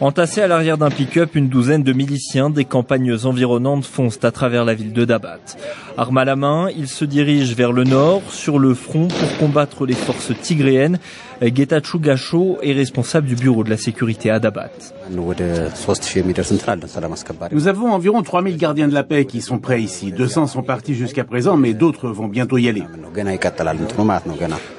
Entassés 0.00 0.42
à 0.42 0.46
l'arrière 0.46 0.78
d'un 0.78 0.90
pick-up, 0.90 1.34
une 1.34 1.48
douzaine 1.48 1.82
de 1.82 1.92
miliciens 1.92 2.50
des 2.50 2.64
campagnes 2.64 3.14
environnantes 3.24 3.84
foncent 3.84 4.24
à 4.24 4.30
travers 4.30 4.64
la 4.64 4.74
ville 4.74 4.92
de 4.92 5.04
Dabat. 5.04 5.40
Armes 5.98 6.18
à 6.18 6.24
la 6.24 6.36
main, 6.36 6.68
ils 6.74 6.88
se 6.88 7.04
dirigent 7.04 7.54
vers 7.54 7.72
le 7.72 7.82
nord, 7.82 8.22
sur 8.30 8.60
le 8.60 8.72
front, 8.74 9.08
pour 9.08 9.36
combattre 9.38 9.86
les 9.86 9.94
forces 9.94 10.32
tigréennes. 10.40 11.00
Getachew 11.42 11.98
Gacho 11.98 12.58
est 12.62 12.72
responsable 12.72 13.26
du 13.26 13.34
bureau 13.34 13.64
de 13.64 13.70
la 13.70 13.78
sécurité 13.78 14.30
à 14.30 14.38
Dabat. 14.38 14.70
Nous 17.52 17.68
avons 17.68 17.92
environ 17.92 18.22
3000 18.22 18.56
gardiens 18.58 18.88
de 18.88 18.94
la 18.94 19.04
paix 19.04 19.24
qui 19.24 19.40
sont 19.40 19.58
prêts 19.58 19.80
ici. 19.80 20.12
200 20.12 20.48
sont 20.48 20.62
partis 20.62 20.94
jusqu'à 20.94 21.24
présent, 21.24 21.56
mais 21.56 21.72
d'autres 21.72 22.10
vont 22.10 22.28
bientôt 22.28 22.58
y 22.58 22.68
aller. 22.68 22.82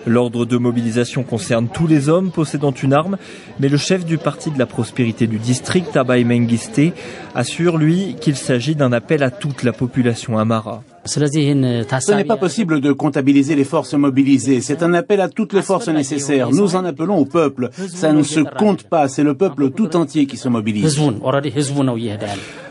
L'ordre 0.05 0.45
de 0.45 0.57
mobilisation 0.57 1.24
concerne 1.24 1.68
tous 1.68 1.88
les 1.88 2.09
hommes 2.09 2.32
possédant 2.32 2.72
une 2.72 2.93
arme, 2.93 3.18
mais 3.59 3.68
le 3.68 3.78
chef 3.78 4.05
du 4.05 4.20
parti 4.20 4.51
de 4.51 4.59
la 4.59 4.68
prospérité 4.68 5.26
du 5.26 5.39
district, 5.39 5.97
Abay 5.97 6.24
Mengiste, 6.24 6.82
assure, 7.34 7.78
lui, 7.78 8.16
qu'il 8.22 8.36
s'agit 8.36 8.76
d'un 8.76 8.91
appel 8.91 9.24
à 9.24 9.32
toute 9.32 9.64
la 9.64 9.74
population 9.74 10.38
amara. 10.38 10.84
Ce 11.06 12.14
n'est 12.14 12.24
pas 12.24 12.38
possible 12.38 12.80
de 12.80 12.91
comptabiliser 12.91 13.56
les 13.56 13.64
forces 13.64 13.93
mobilisées. 13.93 14.62
C'est 14.62 14.84
un 14.84 14.93
appel 14.93 15.20
à 15.22 15.30
toutes 15.30 15.54
les 15.54 15.62
forces 15.62 15.88
nécessaires. 15.88 16.52
Nous 16.52 16.76
en 16.76 16.86
appelons 16.86 17.18
au 17.18 17.26
peuple. 17.26 17.70
Ça 17.89 18.14
ne 18.14 18.24
se 18.24 18.39
compte 18.39 18.84
pas. 18.84 19.08
C'est 19.08 19.24
le 19.24 19.36
peuple 19.36 19.72
tout 19.72 19.95
entier 19.95 20.26
qui 20.26 20.38
se 20.38 20.47
mobilise. 20.47 20.99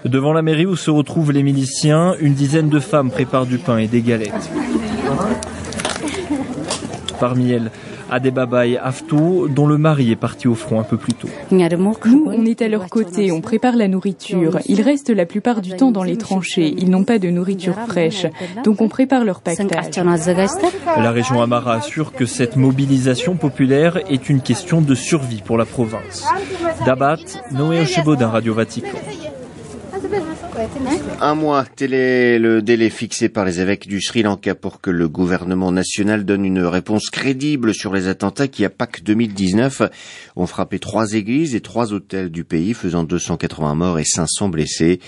Devant 0.05 0.33
la 0.33 0.43
mairie 0.43 0.66
où 0.66 0.76
se 0.76 0.91
retrouvent 0.91 1.33
les 1.33 1.43
miliciens, 1.43 2.14
une 2.20 2.35
dizaine 2.35 2.68
de 2.68 2.81
femmes 2.81 3.11
préparent 3.11 3.47
du 3.47 3.59
pain 3.59 3.78
et 3.78 3.89
des 3.89 4.01
galettes. 4.01 4.51
Parmi 7.18 7.51
elles, 7.51 7.70
Adebabaye 8.11 8.76
Afto, 8.76 9.48
dont 9.48 9.66
le 9.66 9.78
mari 9.78 10.11
est 10.11 10.16
parti 10.16 10.48
au 10.48 10.54
front 10.54 10.80
un 10.80 10.84
peu 10.84 10.96
plus 10.96 11.14
tôt. 11.14 11.28
Nous, 11.50 12.24
on 12.26 12.44
est 12.44 12.62
à 12.62 12.68
leur 12.68 12.88
côté, 12.88 13.32
on 13.32 13.40
prépare 13.40 13.76
la 13.76 13.88
nourriture. 13.88 14.58
Ils 14.66 14.82
restent 14.82 15.11
la 15.11 15.26
plupart 15.26 15.61
du 15.61 15.76
temps 15.76 15.92
dans 15.92 16.02
les 16.02 16.16
tranchées, 16.16 16.74
ils 16.76 16.90
n'ont 16.90 17.04
pas 17.04 17.18
de 17.18 17.30
nourriture 17.30 17.74
fraîche, 17.88 18.26
donc 18.64 18.80
on 18.80 18.88
prépare 18.88 19.24
leur 19.24 19.40
pactage. 19.40 19.96
La 20.96 21.11
région 21.11 21.42
Amara 21.42 21.74
assure 21.74 22.12
que 22.12 22.26
cette 22.26 22.56
mobilisation 22.56 23.36
populaire 23.36 23.98
est 24.11 24.28
une 24.28 24.40
question 24.40 24.80
de 24.80 24.94
survie 24.94 25.42
pour 25.42 25.58
la 25.58 25.64
province. 25.64 26.26
Dabat, 26.84 27.16
Noé 27.52 27.80
Ochebo 27.80 28.16
d'un 28.16 28.28
Radio 28.28 28.54
Vatican. 28.54 28.98
Un 31.20 31.34
mois, 31.34 31.64
tel 31.76 31.94
est 31.94 32.38
le 32.38 32.62
délai 32.62 32.90
fixé 32.90 33.28
par 33.28 33.44
les 33.44 33.61
évêques 33.61 33.86
du 33.86 34.00
Sri 34.00 34.22
Lanka 34.22 34.54
pour 34.54 34.80
que 34.80 34.90
le 34.90 35.08
gouvernement 35.08 35.72
national 35.72 36.24
donne 36.24 36.44
une 36.44 36.62
réponse 36.62 37.11
crédible 37.11 37.74
sur 37.74 37.92
les 37.92 38.08
attentats 38.08 38.48
qui, 38.48 38.64
à 38.64 38.70
Pâques 38.70 39.02
2019, 39.04 39.82
ont 40.36 40.46
frappé 40.46 40.78
trois 40.78 41.12
églises 41.12 41.54
et 41.54 41.61
trois 41.61 41.92
hôtels 41.92 42.30
du 42.30 42.44
pays, 42.44 42.74
faisant 42.74 43.04
280 43.04 43.74
morts 43.74 43.98
et 43.98 44.04
500 44.04 44.48
blessés. 44.48 45.00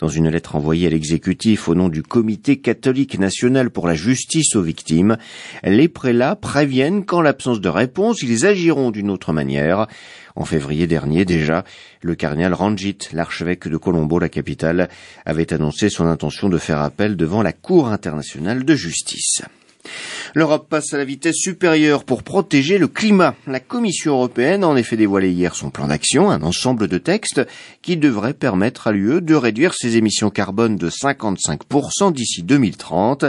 Dans 0.00 0.08
une 0.08 0.28
lettre 0.28 0.56
envoyée 0.56 0.86
à 0.86 0.90
l'exécutif 0.90 1.68
au 1.68 1.74
nom 1.74 1.88
du 1.88 2.02
Comité 2.02 2.56
catholique 2.56 3.18
national 3.18 3.70
pour 3.70 3.86
la 3.86 3.94
justice 3.94 4.56
aux 4.56 4.62
victimes, 4.62 5.16
les 5.62 5.88
prélats 5.88 6.36
préviennent 6.36 7.04
qu'en 7.04 7.20
l'absence 7.20 7.60
de 7.60 7.68
réponse, 7.68 8.22
ils 8.22 8.46
agiront 8.46 8.90
d'une 8.90 9.10
autre 9.10 9.32
manière. 9.32 9.86
En 10.38 10.44
février 10.44 10.86
dernier 10.86 11.24
déjà, 11.24 11.64
le 12.00 12.14
cardinal 12.14 12.54
Ranjit, 12.54 12.98
l'archevêque 13.12 13.66
de 13.66 13.76
Colombo, 13.76 14.20
la 14.20 14.28
capitale, 14.28 14.88
avait 15.26 15.52
annoncé 15.52 15.90
son 15.90 16.06
intention 16.06 16.48
de 16.48 16.58
faire 16.58 16.78
appel 16.78 17.16
devant 17.16 17.42
la 17.42 17.52
Cour 17.52 17.88
internationale 17.88 18.64
de 18.64 18.74
justice. 18.76 19.42
L'Europe 20.34 20.68
passe 20.68 20.92
à 20.92 20.98
la 20.98 21.04
vitesse 21.04 21.36
supérieure 21.36 22.04
pour 22.04 22.22
protéger 22.22 22.78
le 22.78 22.86
climat. 22.86 23.34
La 23.48 23.58
Commission 23.58 24.12
européenne 24.12 24.62
a 24.62 24.68
en 24.68 24.76
effet 24.76 24.96
dévoilé 24.96 25.30
hier 25.30 25.56
son 25.56 25.70
plan 25.70 25.88
d'action, 25.88 26.30
un 26.30 26.42
ensemble 26.42 26.86
de 26.86 26.98
textes 26.98 27.44
qui 27.82 27.96
devrait 27.96 28.34
permettre 28.34 28.86
à 28.86 28.92
l'UE 28.92 29.20
de 29.20 29.34
réduire 29.34 29.74
ses 29.74 29.96
émissions 29.96 30.30
carbone 30.30 30.76
de 30.76 30.88
55% 30.88 32.12
d'ici 32.12 32.44
2030. 32.44 33.24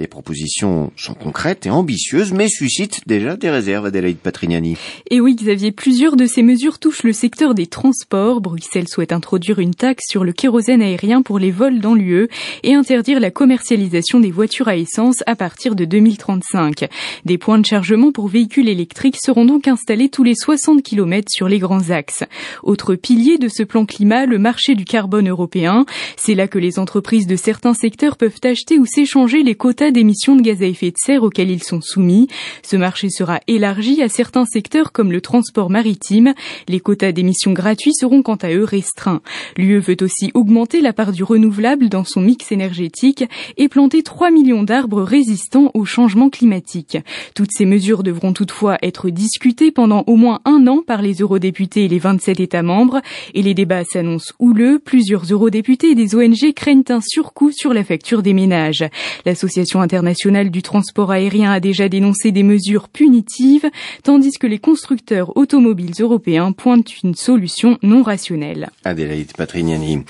Les 0.00 0.06
propositions 0.06 0.90
sont 0.96 1.12
concrètes 1.12 1.66
et 1.66 1.70
ambitieuses, 1.70 2.32
mais 2.32 2.48
suscitent 2.48 3.02
déjà 3.06 3.36
des 3.36 3.50
réserves, 3.50 3.84
Adélaïde 3.84 4.16
Patrignani. 4.16 4.78
Et 5.10 5.20
oui, 5.20 5.34
Xavier, 5.34 5.72
plusieurs 5.72 6.16
de 6.16 6.24
ces 6.24 6.42
mesures 6.42 6.78
touchent 6.78 7.02
le 7.02 7.12
secteur 7.12 7.54
des 7.54 7.66
transports. 7.66 8.40
Bruxelles 8.40 8.88
souhaite 8.88 9.12
introduire 9.12 9.58
une 9.58 9.74
taxe 9.74 10.04
sur 10.08 10.24
le 10.24 10.32
kérosène 10.32 10.80
aérien 10.80 11.20
pour 11.20 11.38
les 11.38 11.50
vols 11.50 11.80
dans 11.80 11.92
l'UE 11.92 12.28
et 12.62 12.72
interdire 12.72 13.20
la 13.20 13.30
commercialisation 13.30 14.20
des 14.20 14.30
voitures 14.30 14.68
à 14.68 14.76
essence 14.78 15.22
à 15.26 15.36
partir 15.36 15.74
de 15.74 15.84
2035. 15.84 16.88
Des 17.26 17.36
points 17.36 17.58
de 17.58 17.66
chargement 17.66 18.10
pour 18.10 18.28
véhicules 18.28 18.70
électriques 18.70 19.18
seront 19.22 19.44
donc 19.44 19.68
installés 19.68 20.08
tous 20.08 20.24
les 20.24 20.34
60 20.34 20.82
km 20.82 21.26
sur 21.30 21.46
les 21.46 21.58
grands 21.58 21.90
axes. 21.90 22.24
Autre 22.62 22.94
pilier 22.94 23.36
de 23.36 23.48
ce 23.48 23.64
plan 23.64 23.84
climat, 23.84 24.24
le 24.24 24.38
marché 24.38 24.74
du 24.74 24.86
carbone 24.86 25.28
européen. 25.28 25.84
C'est 26.16 26.34
là 26.34 26.48
que 26.48 26.58
les 26.58 26.78
entreprises 26.78 27.26
de 27.26 27.36
certains 27.36 27.74
secteurs 27.74 28.16
peuvent 28.16 28.40
acheter 28.44 28.78
ou 28.78 28.86
s'échanger 28.86 29.42
les 29.42 29.54
quotas 29.54 29.89
d'émissions 29.90 30.36
de 30.36 30.42
gaz 30.42 30.62
à 30.62 30.66
effet 30.66 30.90
de 30.90 30.96
serre 30.96 31.22
auxquelles 31.22 31.50
ils 31.50 31.62
sont 31.62 31.80
soumis. 31.80 32.28
Ce 32.62 32.76
marché 32.76 33.08
sera 33.10 33.40
élargi 33.46 34.02
à 34.02 34.08
certains 34.08 34.44
secteurs 34.44 34.92
comme 34.92 35.12
le 35.12 35.20
transport 35.20 35.70
maritime. 35.70 36.34
Les 36.68 36.80
quotas 36.80 37.12
d'émissions 37.12 37.52
gratuits 37.52 37.94
seront 37.94 38.22
quant 38.22 38.36
à 38.36 38.50
eux 38.50 38.64
restreints. 38.64 39.22
L'UE 39.56 39.80
veut 39.80 39.96
aussi 40.00 40.30
augmenter 40.34 40.80
la 40.80 40.92
part 40.92 41.12
du 41.12 41.22
renouvelable 41.22 41.88
dans 41.88 42.04
son 42.04 42.20
mix 42.20 42.52
énergétique 42.52 43.24
et 43.56 43.68
planter 43.68 44.02
3 44.02 44.30
millions 44.30 44.62
d'arbres 44.62 45.02
résistants 45.02 45.70
au 45.74 45.84
changement 45.84 46.30
climatique. 46.30 46.98
Toutes 47.34 47.52
ces 47.52 47.66
mesures 47.66 48.02
devront 48.02 48.32
toutefois 48.32 48.78
être 48.82 49.10
discutées 49.10 49.70
pendant 49.70 50.04
au 50.06 50.16
moins 50.16 50.40
un 50.44 50.66
an 50.66 50.82
par 50.86 51.02
les 51.02 51.14
eurodéputés 51.14 51.84
et 51.84 51.88
les 51.88 51.98
27 51.98 52.40
États 52.40 52.62
membres 52.62 53.00
et 53.34 53.42
les 53.42 53.54
débats 53.54 53.84
s'annoncent 53.84 54.34
houleux. 54.38 54.78
Plusieurs 54.78 55.24
eurodéputés 55.24 55.90
et 55.90 55.94
des 55.94 56.14
ONG 56.14 56.52
craignent 56.54 56.84
un 56.88 57.00
surcoût 57.00 57.52
sur 57.52 57.74
la 57.74 57.84
facture 57.84 58.22
des 58.22 58.32
ménages. 58.32 58.84
L'association 59.26 59.79
internationale 59.80 60.50
du 60.50 60.62
transport 60.62 61.10
aérien 61.10 61.50
a 61.50 61.60
déjà 61.60 61.88
dénoncé 61.88 62.32
des 62.32 62.42
mesures 62.42 62.88
punitives, 62.88 63.68
tandis 64.02 64.32
que 64.32 64.46
les 64.46 64.58
constructeurs 64.58 65.36
automobiles 65.36 65.94
européens 66.00 66.52
pointent 66.52 67.02
une 67.02 67.14
solution 67.14 67.78
non 67.82 68.02
rationnelle. 68.02 68.70
Adélaïde 68.84 69.32
Patrignani. 69.36 70.04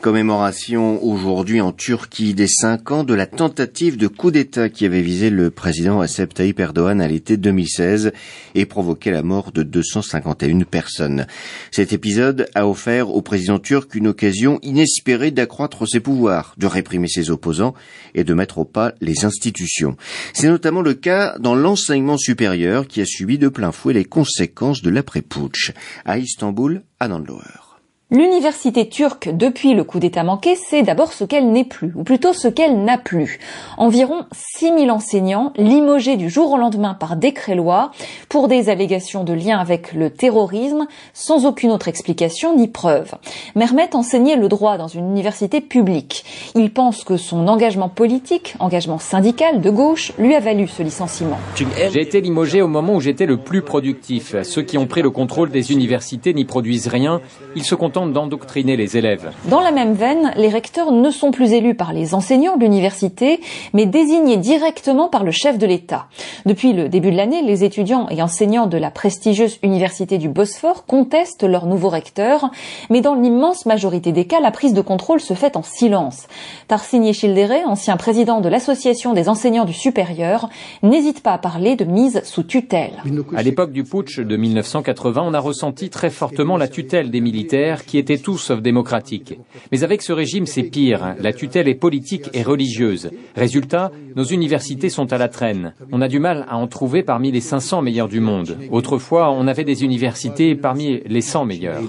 Commémoration 0.00 1.02
aujourd'hui 1.04 1.60
en 1.60 1.72
Turquie 1.72 2.34
des 2.34 2.48
cinq 2.48 2.90
ans 2.90 3.04
de 3.04 3.14
la 3.14 3.26
tentative 3.26 3.96
de 3.96 4.08
coup 4.08 4.30
d'État 4.30 4.68
qui 4.68 4.84
avait 4.84 5.02
visé 5.02 5.30
le 5.30 5.50
président 5.50 5.98
Recep 5.98 6.34
Tayyip 6.34 6.60
Erdogan 6.60 7.00
à 7.00 7.08
l'été 7.08 7.36
2016 7.36 8.12
et 8.54 8.66
provoqué 8.66 9.10
la 9.10 9.22
mort 9.22 9.52
de 9.52 9.62
251 9.62 10.60
personnes. 10.62 11.26
Cet 11.70 11.92
épisode 11.92 12.48
a 12.54 12.68
offert 12.68 13.10
au 13.10 13.22
président 13.22 13.58
turc 13.58 13.94
une 13.94 14.08
occasion 14.08 14.58
inespérée 14.62 15.30
d'accroître 15.30 15.86
ses 15.86 16.00
pouvoirs, 16.00 16.54
de 16.56 16.66
réprimer 16.66 17.08
ses 17.08 17.30
opposants 17.30 17.74
et 18.14 18.24
de 18.24 18.34
mettre 18.34 18.58
au 18.58 18.64
pas 18.64 18.94
les 19.06 19.24
institutions. 19.24 19.96
C'est 20.34 20.48
notamment 20.48 20.82
le 20.82 20.94
cas 20.94 21.38
dans 21.38 21.54
l'enseignement 21.54 22.18
supérieur 22.18 22.86
qui 22.86 23.00
a 23.00 23.06
subi 23.06 23.38
de 23.38 23.48
plein 23.48 23.72
fouet 23.72 23.94
les 23.94 24.04
conséquences 24.04 24.82
de 24.82 24.90
l'après-putsch. 24.90 25.72
À 26.04 26.18
Istanbul, 26.18 26.82
à 27.00 27.08
Nanloer. 27.08 27.65
L'université 28.12 28.88
turque, 28.88 29.28
depuis 29.32 29.74
le 29.74 29.82
coup 29.82 29.98
d'État 29.98 30.22
manqué, 30.22 30.54
c'est 30.54 30.84
d'abord 30.84 31.12
ce 31.12 31.24
qu'elle 31.24 31.50
n'est 31.50 31.64
plus, 31.64 31.92
ou 31.96 32.04
plutôt 32.04 32.32
ce 32.32 32.46
qu'elle 32.46 32.84
n'a 32.84 32.98
plus. 32.98 33.40
Environ 33.78 34.26
6000 34.30 34.92
enseignants 34.92 35.52
limogés 35.56 36.16
du 36.16 36.30
jour 36.30 36.52
au 36.52 36.56
lendemain 36.56 36.94
par 36.94 37.16
décret-loi 37.16 37.90
pour 38.28 38.46
des 38.46 38.68
allégations 38.68 39.24
de 39.24 39.32
lien 39.32 39.58
avec 39.58 39.92
le 39.92 40.10
terrorisme, 40.10 40.86
sans 41.14 41.46
aucune 41.46 41.72
autre 41.72 41.88
explication 41.88 42.56
ni 42.56 42.68
preuve. 42.68 43.12
Mermet 43.56 43.96
enseignait 43.96 44.36
le 44.36 44.46
droit 44.46 44.78
dans 44.78 44.86
une 44.86 45.10
université 45.10 45.60
publique. 45.60 46.24
Il 46.54 46.72
pense 46.72 47.02
que 47.02 47.16
son 47.16 47.48
engagement 47.48 47.88
politique, 47.88 48.54
engagement 48.60 49.00
syndical 49.00 49.60
de 49.60 49.70
gauche, 49.70 50.12
lui 50.16 50.36
a 50.36 50.38
valu 50.38 50.68
ce 50.68 50.84
licenciement. 50.84 51.38
J'ai 51.56 52.02
été 52.02 52.20
limogé 52.20 52.62
au 52.62 52.68
moment 52.68 52.94
où 52.94 53.00
j'étais 53.00 53.26
le 53.26 53.38
plus 53.38 53.62
productif. 53.62 54.36
Ceux 54.44 54.62
qui 54.62 54.78
ont 54.78 54.86
pris 54.86 55.02
le 55.02 55.10
contrôle 55.10 55.50
des 55.50 55.72
universités 55.72 56.34
n'y 56.34 56.44
produisent 56.44 56.86
rien. 56.86 57.20
Ils 57.56 57.64
se 57.64 57.74
d'endoctriner 58.04 58.76
les 58.76 58.98
élèves. 58.98 59.30
Dans 59.46 59.60
la 59.60 59.72
même 59.72 59.94
veine, 59.94 60.32
les 60.36 60.48
recteurs 60.48 60.92
ne 60.92 61.10
sont 61.10 61.30
plus 61.30 61.52
élus 61.52 61.74
par 61.74 61.94
les 61.94 62.14
enseignants 62.14 62.56
de 62.56 62.62
l'université, 62.62 63.40
mais 63.72 63.86
désignés 63.86 64.36
directement 64.36 65.08
par 65.08 65.24
le 65.24 65.30
chef 65.30 65.56
de 65.56 65.66
l'État. 65.66 66.06
Depuis 66.44 66.74
le 66.74 66.90
début 66.90 67.10
de 67.10 67.16
l'année, 67.16 67.40
les 67.42 67.64
étudiants 67.64 68.08
et 68.10 68.20
enseignants 68.20 68.66
de 68.66 68.76
la 68.76 68.90
prestigieuse 68.90 69.58
université 69.62 70.18
du 70.18 70.28
Bosphore 70.28 70.84
contestent 70.84 71.44
leur 71.44 71.64
nouveau 71.64 71.88
recteur, 71.88 72.50
mais 72.90 73.00
dans 73.00 73.14
l'immense 73.14 73.64
majorité 73.64 74.12
des 74.12 74.26
cas, 74.26 74.40
la 74.40 74.50
prise 74.50 74.74
de 74.74 74.82
contrôle 74.82 75.20
se 75.20 75.32
fait 75.32 75.56
en 75.56 75.62
silence. 75.62 76.26
Tarsini 76.68 77.14
Childere, 77.14 77.66
ancien 77.66 77.96
président 77.96 78.40
de 78.40 78.50
l'association 78.50 79.14
des 79.14 79.30
enseignants 79.30 79.64
du 79.64 79.72
supérieur, 79.72 80.50
n'hésite 80.82 81.22
pas 81.22 81.32
à 81.32 81.38
parler 81.38 81.76
de 81.76 81.84
mise 81.84 82.22
sous 82.24 82.42
tutelle. 82.42 83.02
À 83.34 83.42
l'époque 83.42 83.72
du 83.72 83.84
putsch 83.84 84.20
de 84.20 84.36
1980, 84.36 85.22
on 85.24 85.32
a 85.32 85.40
ressenti 85.40 85.88
très 85.88 86.10
fortement 86.10 86.56
la 86.56 86.68
tutelle 86.68 87.10
des 87.10 87.20
militaires 87.20 87.84
qui 87.86 87.98
étaient 87.98 88.18
tous 88.18 88.38
sauf 88.38 88.60
démocratiques. 88.60 89.38
Mais 89.72 89.84
avec 89.84 90.02
ce 90.02 90.12
régime, 90.12 90.46
c'est 90.46 90.64
pire. 90.64 91.14
La 91.20 91.32
tutelle 91.32 91.68
est 91.68 91.74
politique 91.74 92.28
et 92.34 92.42
religieuse. 92.42 93.10
Résultat, 93.34 93.90
nos 94.14 94.24
universités 94.24 94.88
sont 94.88 95.12
à 95.12 95.18
la 95.18 95.28
traîne. 95.28 95.74
On 95.92 96.02
a 96.02 96.08
du 96.08 96.18
mal 96.18 96.46
à 96.48 96.56
en 96.56 96.66
trouver 96.66 97.02
parmi 97.02 97.32
les 97.32 97.40
500 97.40 97.82
meilleurs 97.82 98.08
du 98.08 98.20
monde. 98.20 98.58
Autrefois, 98.70 99.30
on 99.30 99.46
avait 99.46 99.64
des 99.64 99.84
universités 99.84 100.54
parmi 100.54 101.00
les 101.06 101.20
100 101.20 101.44
meilleurs. 101.44 101.80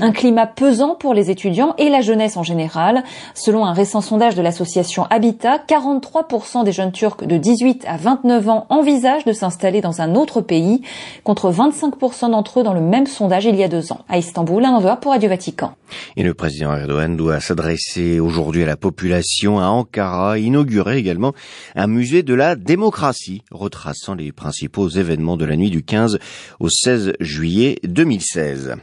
Un 0.00 0.12
climat 0.12 0.46
pesant 0.46 0.94
pour 0.94 1.14
les 1.14 1.30
étudiants 1.30 1.74
et 1.78 1.88
la 1.88 2.00
jeunesse 2.00 2.36
en 2.36 2.42
général. 2.42 3.02
Selon 3.34 3.64
un 3.64 3.72
récent 3.72 4.00
sondage 4.00 4.34
de 4.34 4.42
l'association 4.42 5.04
Habitat, 5.10 5.58
43% 5.68 6.64
des 6.64 6.72
jeunes 6.72 6.92
Turcs 6.92 7.26
de 7.26 7.36
18 7.36 7.84
à 7.86 7.96
29 7.96 8.48
ans 8.48 8.66
envisagent 8.68 9.24
de 9.24 9.32
s'installer 9.32 9.80
dans 9.80 10.00
un 10.00 10.14
autre 10.14 10.40
pays, 10.40 10.82
contre 11.24 11.50
25% 11.50 12.30
d'entre 12.30 12.60
eux 12.60 12.62
dans 12.62 12.74
le 12.74 12.80
même 12.80 13.06
sondage 13.06 13.44
il 13.44 13.56
y 13.56 13.62
a 13.62 13.68
deux 13.68 13.92
ans. 13.92 14.00
À 14.08 14.18
Istanbul, 14.18 14.64
un 14.64 14.74
pour 14.96 15.13
Radio 15.14 15.28
Vatican. 15.28 15.76
Et 16.16 16.24
le 16.24 16.34
président 16.34 16.76
Erdogan 16.76 17.16
doit 17.16 17.38
s'adresser 17.38 18.18
aujourd'hui 18.18 18.64
à 18.64 18.66
la 18.66 18.76
population 18.76 19.60
à 19.60 19.66
Ankara, 19.66 20.40
inaugurer 20.40 20.98
également 20.98 21.34
un 21.76 21.86
musée 21.86 22.24
de 22.24 22.34
la 22.34 22.56
démocratie, 22.56 23.42
retraçant 23.52 24.16
les 24.16 24.32
principaux 24.32 24.88
événements 24.88 25.36
de 25.36 25.44
la 25.44 25.54
nuit 25.54 25.70
du 25.70 25.84
15 25.84 26.18
au 26.58 26.68
16 26.68 27.12
juillet 27.20 27.78
2016. 27.84 28.74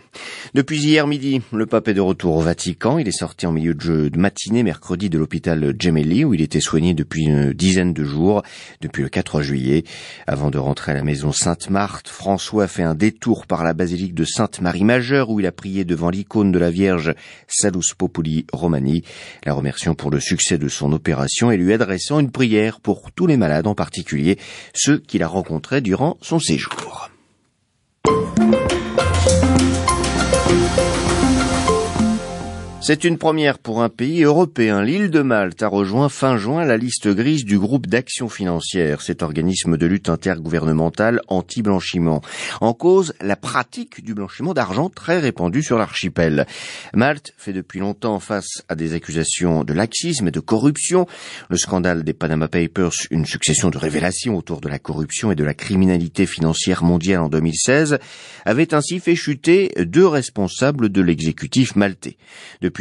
Depuis 0.53 0.81
hier 0.81 1.05
midi, 1.05 1.41
le 1.51 1.65
pape 1.65 1.89
est 1.89 1.93
de 1.93 1.99
retour 1.99 2.37
au 2.37 2.41
Vatican. 2.41 2.97
Il 2.97 3.09
est 3.09 3.11
sorti 3.11 3.45
en 3.45 3.51
milieu 3.51 3.73
de, 3.73 3.81
jeu 3.81 4.09
de 4.09 4.17
matinée 4.17 4.63
mercredi 4.63 5.09
de 5.09 5.17
l'hôpital 5.17 5.73
Gemelli 5.77 6.23
où 6.23 6.33
il 6.33 6.41
était 6.41 6.61
soigné 6.61 6.93
depuis 6.93 7.25
une 7.25 7.51
dizaine 7.51 7.91
de 7.91 8.05
jours, 8.05 8.41
depuis 8.79 9.03
le 9.03 9.09
4 9.09 9.41
juillet. 9.41 9.83
Avant 10.27 10.49
de 10.49 10.57
rentrer 10.57 10.93
à 10.93 10.95
la 10.95 11.03
maison 11.03 11.33
Sainte-Marthe, 11.33 12.07
François 12.07 12.67
fait 12.67 12.83
un 12.83 12.95
détour 12.95 13.47
par 13.47 13.65
la 13.65 13.73
basilique 13.73 14.13
de 14.13 14.23
Sainte-Marie 14.23 14.85
Majeure 14.85 15.29
où 15.29 15.41
il 15.41 15.45
a 15.45 15.51
prié 15.51 15.83
devant 15.83 16.09
de 16.23 16.59
la 16.59 16.69
Vierge 16.69 17.13
Salus 17.47 17.93
Populi 17.97 18.45
Romani, 18.53 19.03
la 19.45 19.53
remerciant 19.53 19.95
pour 19.95 20.11
le 20.11 20.19
succès 20.19 20.57
de 20.57 20.67
son 20.67 20.91
opération 20.93 21.51
et 21.51 21.57
lui 21.57 21.73
adressant 21.73 22.19
une 22.19 22.31
prière 22.31 22.79
pour 22.79 23.11
tous 23.11 23.27
les 23.27 23.37
malades, 23.37 23.67
en 23.67 23.75
particulier 23.75 24.37
ceux 24.73 24.97
qu'il 24.99 25.23
a 25.23 25.27
rencontrés 25.27 25.81
durant 25.81 26.17
son 26.21 26.39
séjour. 26.39 27.09
C'est 32.83 33.03
une 33.03 33.19
première 33.19 33.59
pour 33.59 33.83
un 33.83 33.89
pays 33.89 34.23
européen. 34.23 34.81
L'île 34.81 35.11
de 35.11 35.21
Malte 35.21 35.61
a 35.61 35.67
rejoint 35.67 36.09
fin 36.09 36.37
juin 36.37 36.65
la 36.65 36.77
liste 36.77 37.07
grise 37.07 37.45
du 37.45 37.59
groupe 37.59 37.85
d'action 37.85 38.27
financière, 38.27 39.03
cet 39.03 39.21
organisme 39.21 39.77
de 39.77 39.85
lutte 39.85 40.09
intergouvernementale 40.09 41.21
anti-blanchiment. 41.27 42.21
En 42.59 42.73
cause, 42.73 43.13
la 43.21 43.35
pratique 43.35 44.03
du 44.03 44.15
blanchiment 44.15 44.55
d'argent 44.55 44.89
très 44.89 45.19
répandue 45.19 45.61
sur 45.61 45.77
l'archipel. 45.77 46.47
Malte 46.95 47.35
fait 47.37 47.53
depuis 47.53 47.79
longtemps 47.79 48.19
face 48.19 48.63
à 48.67 48.73
des 48.73 48.95
accusations 48.95 49.63
de 49.63 49.73
laxisme 49.73 50.29
et 50.29 50.31
de 50.31 50.39
corruption. 50.39 51.05
Le 51.49 51.57
scandale 51.57 52.03
des 52.03 52.13
Panama 52.13 52.47
Papers, 52.47 52.93
une 53.11 53.27
succession 53.27 53.69
de 53.69 53.77
révélations 53.77 54.35
autour 54.35 54.59
de 54.59 54.69
la 54.69 54.79
corruption 54.79 55.31
et 55.31 55.35
de 55.35 55.43
la 55.43 55.53
criminalité 55.53 56.25
financière 56.25 56.83
mondiale 56.83 57.21
en 57.21 57.29
2016, 57.29 57.99
avait 58.43 58.73
ainsi 58.73 58.99
fait 58.99 59.15
chuter 59.15 59.71
deux 59.77 60.07
responsables 60.07 60.89
de 60.89 61.01
l'exécutif 61.01 61.75
maltais. 61.75 62.17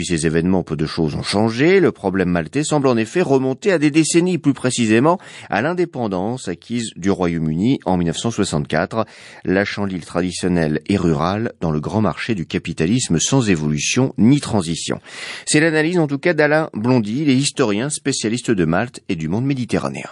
Ces 0.04 0.26
événements, 0.26 0.62
peu 0.62 0.76
de 0.76 0.86
choses 0.86 1.14
ont 1.14 1.22
changé. 1.22 1.80
Le 1.80 1.92
problème 1.92 2.30
maltais 2.30 2.64
semble 2.64 2.86
en 2.86 2.96
effet 2.96 3.22
remonter 3.22 3.72
à 3.72 3.78
des 3.78 3.90
décennies, 3.90 4.38
plus 4.38 4.54
précisément 4.54 5.18
à 5.48 5.62
l'indépendance 5.62 6.48
acquise 6.48 6.90
du 6.96 7.10
Royaume-Uni 7.10 7.80
en 7.84 7.96
1964, 7.96 9.04
lâchant 9.44 9.84
l'île 9.84 10.04
traditionnelle 10.04 10.80
et 10.88 10.96
rurale 10.96 11.52
dans 11.60 11.70
le 11.70 11.80
grand 11.80 12.00
marché 12.00 12.34
du 12.34 12.46
capitalisme 12.46 13.18
sans 13.18 13.50
évolution 13.50 14.14
ni 14.18 14.40
transition. 14.40 15.00
C'est 15.46 15.60
l'analyse 15.60 15.98
en 15.98 16.06
tout 16.06 16.18
cas 16.18 16.34
d'Alain 16.34 16.70
Blondy, 16.74 17.24
les 17.24 17.34
historiens 17.34 17.90
spécialistes 17.90 18.50
de 18.50 18.64
Malte 18.64 19.00
et 19.08 19.16
du 19.16 19.28
monde 19.28 19.44
méditerranéen. 19.44 20.10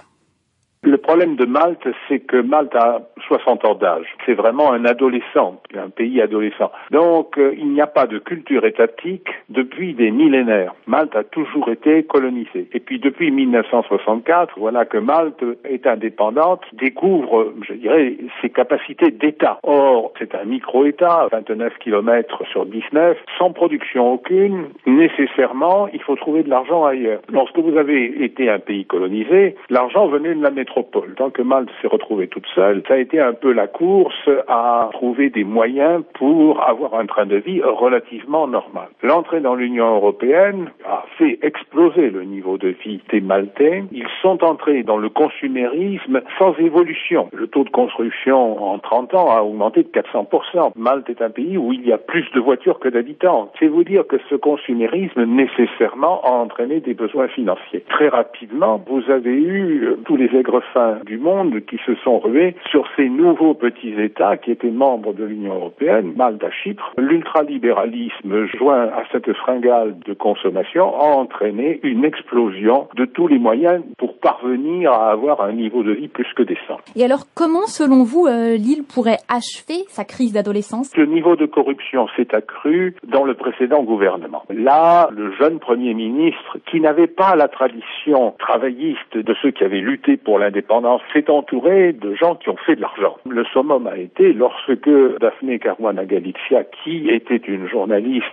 Le 1.09 1.15
problème 1.15 1.37
de 1.37 1.47
Malte, 1.47 1.89
c'est 2.07 2.19
que 2.19 2.37
Malte 2.37 2.75
a 2.75 3.01
60 3.27 3.65
ans 3.65 3.75
d'âge. 3.75 4.05
C'est 4.27 4.35
vraiment 4.35 4.75
un 4.75 4.85
adolescent, 4.85 5.59
un 5.75 5.89
pays 5.89 6.21
adolescent. 6.21 6.71
Donc, 6.91 7.39
euh, 7.39 7.55
il 7.57 7.71
n'y 7.71 7.81
a 7.81 7.87
pas 7.87 8.07
de 8.07 8.19
culture 8.19 8.67
étatique 8.67 9.27
depuis 9.49 9.95
des 9.95 10.11
millénaires. 10.11 10.75
Malte 10.87 11.17
a 11.17 11.25
toujours 11.25 11.71
été 11.71 12.03
colonisée. 12.03 12.69
Et 12.75 12.81
puis, 12.81 12.99
depuis 12.99 13.31
1964, 13.31 14.59
voilà 14.59 14.85
que 14.85 14.99
Malte 14.99 15.43
est 15.65 15.87
indépendante, 15.87 16.61
découvre, 16.75 17.55
je 17.67 17.73
dirais, 17.73 18.15
ses 18.43 18.51
capacités 18.51 19.11
d'État. 19.11 19.61
Or, 19.63 20.13
c'est 20.19 20.35
un 20.35 20.45
micro-État, 20.45 21.29
29 21.33 21.73
km 21.79 22.45
sur 22.53 22.67
19, 22.67 23.17
sans 23.39 23.53
production 23.53 24.13
aucune. 24.13 24.67
Nécessairement, 24.85 25.89
il 25.89 26.03
faut 26.03 26.17
trouver 26.17 26.43
de 26.43 26.51
l'argent 26.51 26.85
ailleurs. 26.85 27.23
Lorsque 27.33 27.59
vous 27.59 27.79
avez 27.79 28.23
été 28.23 28.51
un 28.51 28.59
pays 28.59 28.85
colonisé, 28.85 29.57
l'argent 29.71 30.07
venait 30.09 30.35
de 30.35 30.43
la 30.43 30.51
métropole 30.51 30.98
métropole. 30.98 30.98
Tant 31.17 31.31
que 31.31 31.43
Malte 31.43 31.71
s'est 31.81 31.89
retrouvée 31.89 32.29
toute 32.29 32.47
seule, 32.55 32.83
ça 32.87 32.95
a 32.95 32.99
été 32.99 33.21
un 33.21 33.33
peu 33.33 33.53
la 33.53 33.67
course 33.67 34.29
à 34.49 34.89
trouver 34.93 35.31
des 35.31 35.45
moyens 35.45 36.03
pour 36.15 36.63
avoir 36.63 36.95
un 36.95 37.07
train 37.07 37.27
de 37.27 37.37
vie 37.37 37.63
relativement 37.63 38.47
normal. 38.47 38.89
L'entrée 39.03 39.41
dans 39.41 39.55
l'Union 39.55 39.97
européenne 39.97 40.71
a 40.85 41.05
fait 41.17 41.39
exploser 41.43 42.11
le 42.11 42.25
niveau 42.25 42.59
de 42.59 42.69
vie 42.85 43.01
des 43.11 43.21
Maltais. 43.21 43.85
Ils 43.93 44.07
sont 44.23 44.43
entrés 44.45 44.83
dans 44.83 44.97
le 44.97 45.09
consumérisme 45.09 46.21
sans 46.39 46.55
évolution. 46.59 47.29
Le 47.33 47.47
taux 47.47 47.65
de 47.65 47.71
construction 47.71 48.63
en 48.63 48.79
30 48.79 49.15
ans 49.15 49.31
a 49.31 49.43
augmenté 49.43 49.83
de 49.83 49.89
400%. 49.89 50.73
Malte 50.77 51.11
est 51.11 51.23
un 51.23 51.31
pays 51.31 51.57
où 51.57 51.73
il 51.73 51.87
y 51.87 51.93
a 51.93 51.99
plus 51.99 52.25
de 52.35 52.41
voitures 52.41 52.79
que 52.79 52.89
d'habitants. 52.89 53.53
C'est 53.59 53.69
vous 53.69 53.85
dire 53.85 54.07
que 54.07 54.17
ce 54.31 54.35
consumérisme 54.35 55.25
nécessairement 55.25 56.23
a 56.25 56.31
entraîné 56.31 56.81
des 56.81 56.95
besoins 56.95 57.29
financiers. 57.29 57.85
Très 57.89 58.09
rapidement, 58.09 58.83
vous 58.89 59.11
avez 59.11 59.35
eu 59.35 59.97
tous 60.05 60.17
les 60.17 60.35
aigres 60.35 60.63
du 61.05 61.19
monde 61.19 61.61
qui 61.67 61.79
se 61.87 61.95
sont 61.97 62.19
rués 62.19 62.55
sur 62.71 62.85
ces 62.97 63.09
nouveaux 63.09 63.55
petits 63.55 63.95
États 64.01 64.37
qui 64.37 64.51
étaient 64.51 64.71
membres 64.71 65.13
de 65.13 65.25
l'Union 65.25 65.55
européenne, 65.55 66.13
Malte 66.17 66.45
à 66.45 66.51
Chypre. 66.51 66.93
L'ultralibéralisme 66.97 68.47
joint 68.47 68.89
à 68.89 69.03
cette 69.13 69.33
fringale 69.35 69.97
de 70.05 70.15
consommation 70.15 70.95
a 70.99 71.17
entraîné 71.17 71.81
une 71.83 72.05
explosion 72.05 72.89
de 72.97 73.05
tous 73.05 73.29
les 73.29 73.39
moyens 73.39 73.83
pour 73.99 74.19
parvenir 74.19 74.93
à 74.93 75.11
avoir 75.11 75.41
un 75.41 75.53
niveau 75.53 75.83
de 75.83 75.93
vie 75.93 76.09
plus 76.09 76.27
que 76.35 76.43
décent. 76.43 76.81
Et 76.97 77.05
alors 77.05 77.25
comment, 77.35 77.67
selon 77.67 78.05
vous, 78.05 78.27
euh, 78.27 78.57
l'île 78.57 78.85
pourrait 78.85 79.19
achever 79.29 79.85
sa 79.89 80.05
crise 80.05 80.33
d'adolescence? 80.33 80.97
Le 80.97 81.07
niveau 81.07 81.37
de 81.37 81.47
corruption 81.47 82.07
s'est 82.17 82.35
accru 82.35 82.95
dans 83.07 83.25
le 83.25 83.35
précédent 83.35 83.83
gouvernement. 83.83 84.43
Là, 84.51 85.09
le 85.13 85.33
jeune 85.33 85.59
Premier 85.59 85.95
ministre, 85.95 86.59
qui 86.71 86.81
n'avait 86.81 87.07
pas 87.07 87.37
la 87.37 87.49
tradition 87.49 88.35
travailliste 88.39 89.17
de 89.17 89.35
ceux 89.43 89.51
qui 89.51 89.65
avaient 89.65 89.81
lutté 89.81 90.17
pour 90.17 90.39
la 90.81 90.89
l'indépendance 90.89 91.03
s'est 91.13 91.31
entouré 91.31 91.93
de 91.93 92.15
gens 92.15 92.35
qui 92.37 92.49
ont 92.49 92.57
fait 92.57 92.77
de 92.77 92.81
l'argent. 92.81 93.17
Le 93.29 93.45
summum 93.53 93.87
a 93.87 93.97
été 93.97 94.33
lorsque 94.33 94.89
Daphne 95.21 95.59
Caruana 95.59 96.05
Galizia, 96.05 96.65
qui 96.83 97.09
était 97.09 97.37
une 97.37 97.69
journaliste 97.69 98.25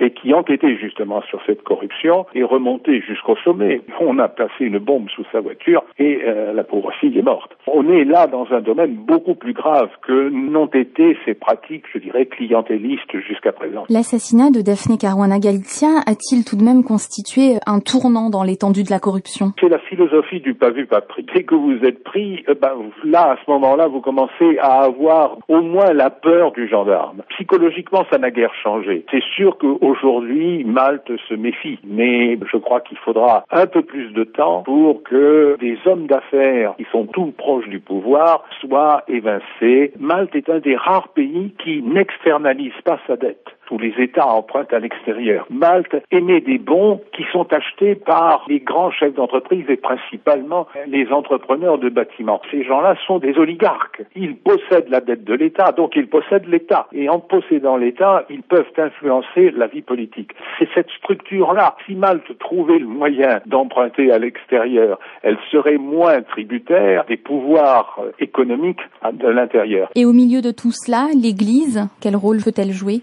et 0.00 0.10
qui 0.10 0.34
enquêtait 0.34 0.76
justement 0.76 1.22
sur 1.22 1.40
cette 1.46 1.62
corruption, 1.62 2.26
est 2.34 2.42
remontée 2.42 3.00
jusqu'au 3.00 3.36
sommet. 3.36 3.82
On 4.00 4.18
a 4.18 4.28
placé 4.28 4.64
une 4.64 4.78
bombe 4.78 5.08
sous 5.10 5.24
sa 5.32 5.40
voiture 5.40 5.84
et 5.98 6.20
euh, 6.26 6.52
la 6.52 6.64
pauvre 6.64 6.92
fille 7.00 7.18
est 7.18 7.22
morte. 7.22 7.52
On 7.66 7.88
est 7.90 8.04
là 8.04 8.26
dans 8.26 8.46
un 8.52 8.60
domaine 8.60 8.94
beaucoup 8.94 9.34
plus 9.34 9.52
grave 9.52 9.90
que 10.02 10.30
n'ont 10.30 10.66
été 10.66 11.16
ces 11.24 11.34
pratiques, 11.34 11.84
je 11.92 11.98
dirais, 11.98 12.26
clientélistes 12.26 13.18
jusqu'à 13.20 13.52
présent. 13.52 13.84
L'assassinat 13.88 14.50
de 14.50 14.60
Daphne 14.60 14.98
Caruana 14.98 15.38
Galizia 15.38 16.00
a-t-il 16.06 16.44
tout 16.44 16.56
de 16.56 16.64
même 16.64 16.84
constitué 16.84 17.58
un 17.66 17.80
tournant 17.80 18.30
dans 18.30 18.42
l'étendue 18.42 18.82
de 18.82 18.90
la 18.90 18.98
corruption? 18.98 19.52
C'est 19.60 19.68
la 19.68 19.78
philosophie 19.78 20.40
du 20.40 20.54
pas 20.54 20.70
vu, 20.70 20.86
pas 20.86 21.00
pris. 21.00 21.24
Dès 21.34 21.44
que 21.44 21.54
vous 21.54 21.78
êtes 21.84 21.91
pris, 21.92 22.44
euh, 22.48 22.54
ben, 22.54 22.90
là, 23.04 23.32
à 23.32 23.36
ce 23.44 23.50
moment-là, 23.50 23.86
vous 23.88 24.00
commencez 24.00 24.58
à 24.60 24.82
avoir 24.82 25.38
au 25.48 25.60
moins 25.60 25.92
la 25.92 26.10
peur 26.10 26.52
du 26.52 26.68
gendarme. 26.68 27.22
Psychologiquement, 27.30 28.04
ça 28.10 28.18
n'a 28.18 28.30
guère 28.30 28.54
changé. 28.62 29.04
C'est 29.10 29.22
sûr 29.22 29.58
qu'aujourd'hui, 29.58 30.64
Malte 30.64 31.12
se 31.28 31.34
méfie, 31.34 31.78
mais 31.84 32.38
je 32.50 32.56
crois 32.56 32.80
qu'il 32.80 32.98
faudra 32.98 33.44
un 33.50 33.66
peu 33.66 33.82
plus 33.82 34.12
de 34.12 34.24
temps 34.24 34.62
pour 34.62 35.02
que 35.02 35.56
des 35.60 35.78
hommes 35.86 36.06
d'affaires 36.06 36.74
qui 36.76 36.86
sont 36.90 37.06
tout 37.06 37.32
proches 37.36 37.68
du 37.68 37.80
pouvoir 37.80 38.44
soient 38.60 39.02
évincés. 39.08 39.92
Malte 39.98 40.34
est 40.34 40.48
un 40.48 40.58
des 40.58 40.76
rares 40.76 41.08
pays 41.08 41.54
qui 41.62 41.82
n'externalise 41.82 42.72
pas 42.84 42.98
sa 43.06 43.16
dette 43.16 43.46
tous 43.72 43.78
les 43.78 43.94
États 43.98 44.26
empruntent 44.26 44.74
à 44.74 44.80
l'extérieur. 44.80 45.46
Malte 45.48 45.96
émet 46.10 46.42
des 46.42 46.58
bons 46.58 47.00
qui 47.16 47.24
sont 47.32 47.50
achetés 47.54 47.94
par 47.94 48.44
les 48.46 48.60
grands 48.60 48.90
chefs 48.90 49.14
d'entreprise 49.14 49.64
et 49.70 49.76
principalement 49.76 50.66
les 50.86 51.08
entrepreneurs 51.10 51.78
de 51.78 51.88
bâtiments. 51.88 52.42
Ces 52.50 52.64
gens-là 52.64 52.96
sont 53.06 53.18
des 53.18 53.38
oligarques. 53.38 54.02
Ils 54.14 54.36
possèdent 54.36 54.90
la 54.90 55.00
dette 55.00 55.24
de 55.24 55.32
l'État, 55.32 55.72
donc 55.72 55.96
ils 55.96 56.06
possèdent 56.06 56.48
l'État. 56.48 56.86
Et 56.92 57.08
en 57.08 57.18
possédant 57.18 57.78
l'État, 57.78 58.26
ils 58.28 58.42
peuvent 58.42 58.70
influencer 58.76 59.50
la 59.52 59.68
vie 59.68 59.80
politique. 59.80 60.32
C'est 60.58 60.68
cette 60.74 60.90
structure-là. 60.98 61.76
Si 61.86 61.94
Malte 61.94 62.38
trouvait 62.40 62.78
le 62.78 62.86
moyen 62.86 63.40
d'emprunter 63.46 64.12
à 64.12 64.18
l'extérieur, 64.18 64.98
elle 65.22 65.38
serait 65.50 65.78
moins 65.78 66.20
tributaire 66.20 67.06
des 67.08 67.16
pouvoirs 67.16 67.98
économiques 68.18 68.82
de 69.14 69.28
l'intérieur. 69.28 69.88
Et 69.94 70.04
au 70.04 70.12
milieu 70.12 70.42
de 70.42 70.50
tout 70.50 70.72
cela, 70.72 71.06
l'Église, 71.14 71.88
quel 72.02 72.16
rôle 72.16 72.42
peut-elle 72.44 72.72
jouer? 72.72 73.00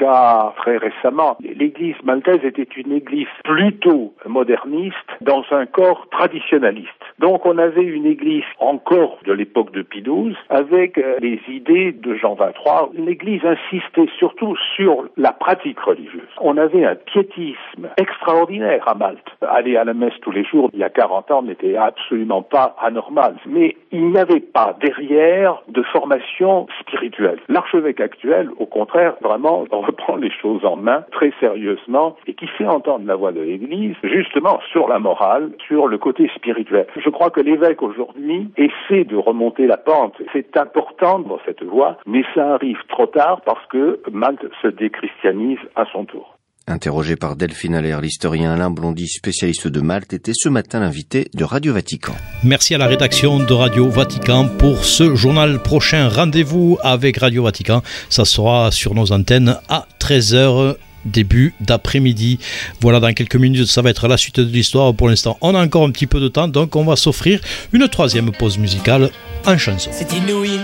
Jusqu'à 0.00 0.54
très 0.56 0.78
récemment, 0.78 1.36
l'Église 1.40 1.96
maltaise 2.04 2.40
était 2.42 2.68
une 2.76 2.92
Église 2.92 3.26
plutôt 3.44 4.14
moderniste 4.26 4.94
dans 5.20 5.44
un 5.50 5.66
corps 5.66 6.06
traditionnaliste. 6.10 6.88
Donc 7.18 7.44
on 7.44 7.58
avait 7.58 7.84
une 7.84 8.06
Église 8.06 8.44
encore 8.60 9.18
de 9.26 9.32
l'époque 9.32 9.72
de 9.72 9.82
Pie 9.82 10.02
XII 10.02 10.36
avec 10.48 10.96
euh, 10.96 11.16
les 11.20 11.40
idées 11.48 11.92
de 11.92 12.14
Jean 12.14 12.34
XXIII. 12.34 13.04
L'Église 13.04 13.42
insistait 13.44 14.08
surtout 14.18 14.56
sur 14.74 15.04
la 15.16 15.32
pratique 15.32 15.80
religieuse. 15.80 16.28
On 16.40 16.56
avait 16.56 16.84
un 16.84 16.94
piétisme 16.94 17.88
extraordinaire 17.98 18.88
à 18.88 18.94
Malte. 18.94 19.28
Aller 19.42 19.76
à 19.76 19.84
la 19.84 19.92
messe 19.92 20.18
tous 20.22 20.30
les 20.30 20.44
jours 20.44 20.70
il 20.72 20.80
y 20.80 20.84
a 20.84 20.90
40 20.90 21.30
ans 21.30 21.42
n'était 21.42 21.76
absolument 21.76 22.42
pas 22.42 22.74
anormal. 22.80 23.36
Mais 23.46 23.76
il 23.92 24.10
n'y 24.10 24.18
avait 24.18 24.40
pas 24.40 24.76
derrière 24.80 25.62
de 25.68 25.82
formation 25.82 26.66
spirituelle. 26.80 27.38
L'archevêque 27.48 28.00
actuel, 28.00 28.50
au 28.58 28.66
contraire, 28.66 29.14
vraiment 29.20 29.64
reprend 29.80 30.16
les 30.16 30.30
choses 30.30 30.64
en 30.64 30.76
main 30.76 31.04
très 31.12 31.32
sérieusement 31.40 32.16
et 32.26 32.34
qui 32.34 32.46
fait 32.46 32.66
entendre 32.66 33.06
la 33.06 33.16
voix 33.16 33.32
de 33.32 33.40
l'Église 33.40 33.96
justement 34.02 34.60
sur 34.72 34.88
la 34.88 34.98
morale, 34.98 35.52
sur 35.66 35.86
le 35.86 35.98
côté 35.98 36.30
spirituel. 36.34 36.86
Je 36.96 37.10
crois 37.10 37.30
que 37.30 37.40
l'évêque 37.40 37.82
aujourd'hui 37.82 38.48
essaie 38.56 39.04
de 39.04 39.16
remonter 39.16 39.66
la 39.66 39.76
pente. 39.76 40.14
C'est 40.32 40.56
important 40.56 41.18
dans 41.20 41.38
cette 41.44 41.62
voie, 41.62 41.98
mais 42.06 42.22
ça 42.34 42.54
arrive 42.54 42.78
trop 42.88 43.06
tard 43.06 43.40
parce 43.42 43.64
que 43.66 44.00
Malte 44.10 44.46
se 44.62 44.68
déchristianise 44.68 45.58
à 45.76 45.84
son 45.86 46.04
tour. 46.04 46.39
Interrogé 46.70 47.16
par 47.16 47.34
Delphine 47.34 47.74
Allaire, 47.74 48.00
l'historien 48.00 48.52
Alain 48.52 48.70
Blondy, 48.70 49.08
spécialiste 49.08 49.66
de 49.66 49.80
Malte, 49.80 50.12
était 50.12 50.30
ce 50.32 50.48
matin 50.48 50.78
l'invité 50.78 51.28
de 51.34 51.42
Radio 51.42 51.74
Vatican. 51.74 52.12
Merci 52.44 52.76
à 52.76 52.78
la 52.78 52.86
rédaction 52.86 53.40
de 53.40 53.52
Radio 53.52 53.90
Vatican 53.90 54.48
pour 54.56 54.84
ce 54.84 55.16
journal 55.16 55.60
prochain. 55.60 56.08
Rendez-vous 56.08 56.78
avec 56.84 57.16
Radio 57.16 57.42
Vatican. 57.42 57.82
Ça 58.08 58.24
sera 58.24 58.70
sur 58.70 58.94
nos 58.94 59.10
antennes 59.10 59.56
à 59.68 59.88
13h 59.98 60.76
début 61.04 61.54
d'après-midi. 61.60 62.38
Voilà, 62.80 63.00
dans 63.00 63.12
quelques 63.14 63.34
minutes, 63.34 63.66
ça 63.66 63.82
va 63.82 63.90
être 63.90 64.06
la 64.06 64.16
suite 64.16 64.38
de 64.38 64.52
l'histoire. 64.52 64.94
Pour 64.94 65.08
l'instant, 65.08 65.38
on 65.40 65.56
a 65.56 65.64
encore 65.64 65.84
un 65.84 65.90
petit 65.90 66.06
peu 66.06 66.20
de 66.20 66.28
temps, 66.28 66.46
donc 66.46 66.76
on 66.76 66.84
va 66.84 66.94
s'offrir 66.94 67.40
une 67.72 67.88
troisième 67.88 68.30
pause 68.30 68.58
musicale 68.58 69.10
en 69.44 69.58
chanson. 69.58 69.90
C'est 69.92 70.12
inouï, 70.12 70.60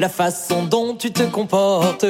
la 0.00 0.08
façon 0.08 0.64
dont 0.64 0.94
tu 0.94 1.10
te 1.12 1.24
comportes, 1.24 2.06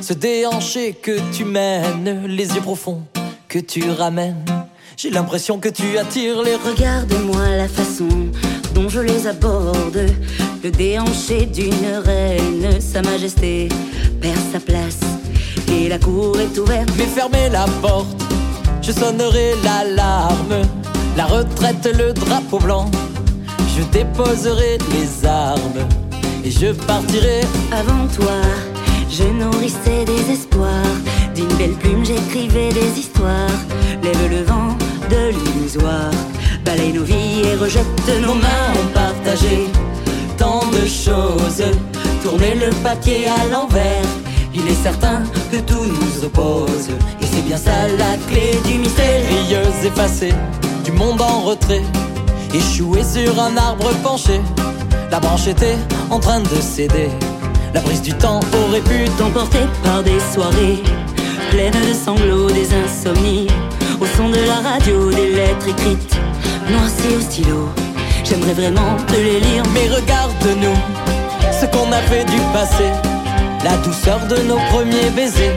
ce 0.00 0.12
déhanché 0.12 0.92
que 0.92 1.18
tu 1.32 1.44
mènes, 1.44 2.26
les 2.26 2.54
yeux 2.54 2.60
profonds 2.60 3.02
que 3.48 3.58
tu 3.58 3.90
ramènes. 3.90 4.44
J'ai 4.96 5.10
l'impression 5.10 5.58
que 5.58 5.68
tu 5.68 5.98
attires 5.98 6.42
les 6.42 6.56
Regarde-moi 6.56 7.56
la 7.56 7.68
façon 7.68 8.08
dont 8.74 8.88
je 8.88 9.00
les 9.00 9.26
aborde. 9.26 10.06
Le 10.62 10.70
déhanché 10.70 11.46
d'une 11.46 12.00
reine, 12.04 12.80
sa 12.80 13.02
majesté 13.02 13.68
perd 14.20 14.38
sa 14.52 14.60
place 14.60 15.00
et 15.72 15.88
la 15.88 15.98
cour 15.98 16.38
est 16.38 16.58
ouverte. 16.58 16.90
Mais 16.96 17.06
fermez 17.06 17.48
la 17.50 17.66
porte, 17.82 18.22
je 18.82 18.92
sonnerai 18.92 19.54
l'alarme. 19.64 20.62
La 21.16 21.26
retraite, 21.26 21.88
le 21.98 22.12
drapeau 22.12 22.58
blanc, 22.58 22.90
je 23.76 23.82
déposerai 23.84 24.78
les 24.92 25.26
armes 25.26 25.86
et 26.44 26.50
je 26.50 26.72
partirai. 26.72 27.40
Avant 27.72 28.06
toi, 28.14 28.40
je 29.20 29.28
nourrissais 29.32 30.04
des 30.04 30.32
espoirs. 30.32 30.96
D'une 31.34 31.52
belle 31.58 31.74
plume, 31.74 32.04
j'écrivais 32.04 32.70
des 32.72 32.98
histoires. 32.98 33.58
Lève 34.02 34.30
le 34.30 34.42
vent 34.42 34.76
de 35.10 35.30
l'illusoire. 35.30 36.10
Balaye 36.64 36.92
nos 36.92 37.04
vies 37.04 37.42
et 37.44 37.56
rejette 37.56 37.86
nos 38.22 38.34
mains. 38.34 38.70
On 38.80 38.86
partageait 38.94 39.66
tant 40.36 40.62
de 40.70 40.86
choses. 40.86 41.64
Tourner 42.22 42.54
le 42.54 42.70
papier 42.82 43.26
à 43.26 43.52
l'envers. 43.52 44.08
Il 44.54 44.66
est 44.66 44.82
certain 44.82 45.22
que 45.50 45.58
tout 45.58 45.84
nous 45.84 46.24
oppose. 46.24 46.88
Et 47.20 47.26
c'est 47.26 47.42
bien 47.42 47.56
ça 47.56 47.88
la 47.98 48.16
clé 48.28 48.58
du 48.66 48.78
mystère. 48.78 49.22
Rieuse 49.28 49.84
effacée, 49.84 50.34
du 50.84 50.92
monde 50.92 51.20
en 51.20 51.40
retrait. 51.42 51.82
Échouée 52.52 53.04
sur 53.04 53.38
un 53.40 53.56
arbre 53.56 53.90
penché. 54.02 54.40
La 55.10 55.20
branche 55.20 55.46
était 55.46 55.78
en 56.10 56.18
train 56.18 56.40
de 56.40 56.60
céder. 56.60 57.10
La 57.74 57.80
brise 57.80 58.02
du 58.02 58.12
temps 58.14 58.40
aurait 58.52 58.80
pu 58.80 59.04
t'emporter 59.18 59.66
par 59.84 60.02
des 60.02 60.18
soirées 60.32 60.82
pleines 61.50 61.72
de 61.72 61.94
sanglots, 61.94 62.50
des 62.50 62.68
insomnies. 62.72 63.48
Au 64.00 64.06
son 64.16 64.28
de 64.30 64.38
la 64.46 64.70
radio, 64.70 65.10
des 65.10 65.32
lettres 65.32 65.68
écrites, 65.68 66.16
noircies 66.70 67.16
au 67.16 67.20
stylo. 67.20 67.68
J'aimerais 68.24 68.54
vraiment 68.54 68.96
te 69.06 69.14
les 69.14 69.40
lire. 69.40 69.62
Mais 69.74 69.88
regarde-nous, 69.88 70.78
ce 71.52 71.66
qu'on 71.66 71.90
a 71.92 72.00
fait 72.02 72.24
du 72.24 72.38
passé. 72.52 72.84
La 73.64 73.76
douceur 73.78 74.20
de 74.26 74.36
nos 74.48 74.58
premiers 74.72 75.10
baisers, 75.14 75.54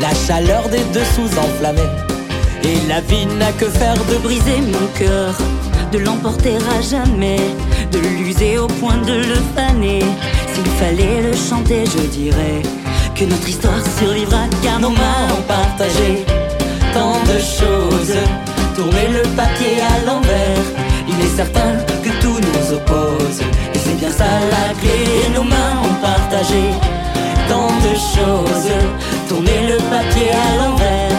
la 0.00 0.12
chaleur 0.26 0.68
des 0.68 0.82
dessous 0.92 1.30
enflammés. 1.38 1.94
Et 2.64 2.88
la 2.88 3.00
vie 3.00 3.26
n'a 3.26 3.52
que 3.52 3.66
faire 3.66 3.94
de 3.94 4.16
briser 4.16 4.60
mon 4.60 4.86
cœur, 4.98 5.34
de 5.92 5.98
l'emporter 5.98 6.56
à 6.56 6.80
jamais, 6.80 7.40
de 7.92 7.98
l'user 7.98 8.58
au 8.58 8.66
point 8.66 8.96
de 9.06 9.18
le 9.18 9.38
faner. 9.54 10.02
S'il 10.58 10.72
fallait 10.72 11.22
le 11.22 11.34
chanter, 11.36 11.84
je 11.84 12.02
dirais 12.08 12.62
que 13.14 13.24
notre 13.24 13.48
histoire 13.48 13.80
survivra 13.96 14.46
car 14.60 14.80
nos 14.80 14.90
mains 14.90 15.26
ont 15.38 15.42
partagé 15.42 16.24
tant 16.92 17.22
de 17.32 17.38
choses. 17.38 18.16
Tourner 18.74 19.08
le 19.08 19.22
papier 19.36 19.76
à 19.92 20.04
l'envers, 20.04 20.66
il 21.08 21.14
est 21.24 21.36
certain 21.36 21.76
que 22.02 22.10
tout 22.20 22.40
nous 22.40 22.74
oppose. 22.74 23.40
Et 23.72 23.78
c'est 23.78 23.98
bien 24.00 24.10
ça 24.10 24.24
la 24.24 24.74
clé, 24.80 25.32
nos 25.32 25.44
mains 25.44 25.74
ont 25.84 25.94
partagé 26.02 26.64
tant 27.48 27.70
de 27.86 27.94
choses. 27.94 28.72
Tourner 29.28 29.60
le 29.68 29.76
papier 29.94 30.30
à 30.32 30.56
l'envers, 30.60 31.18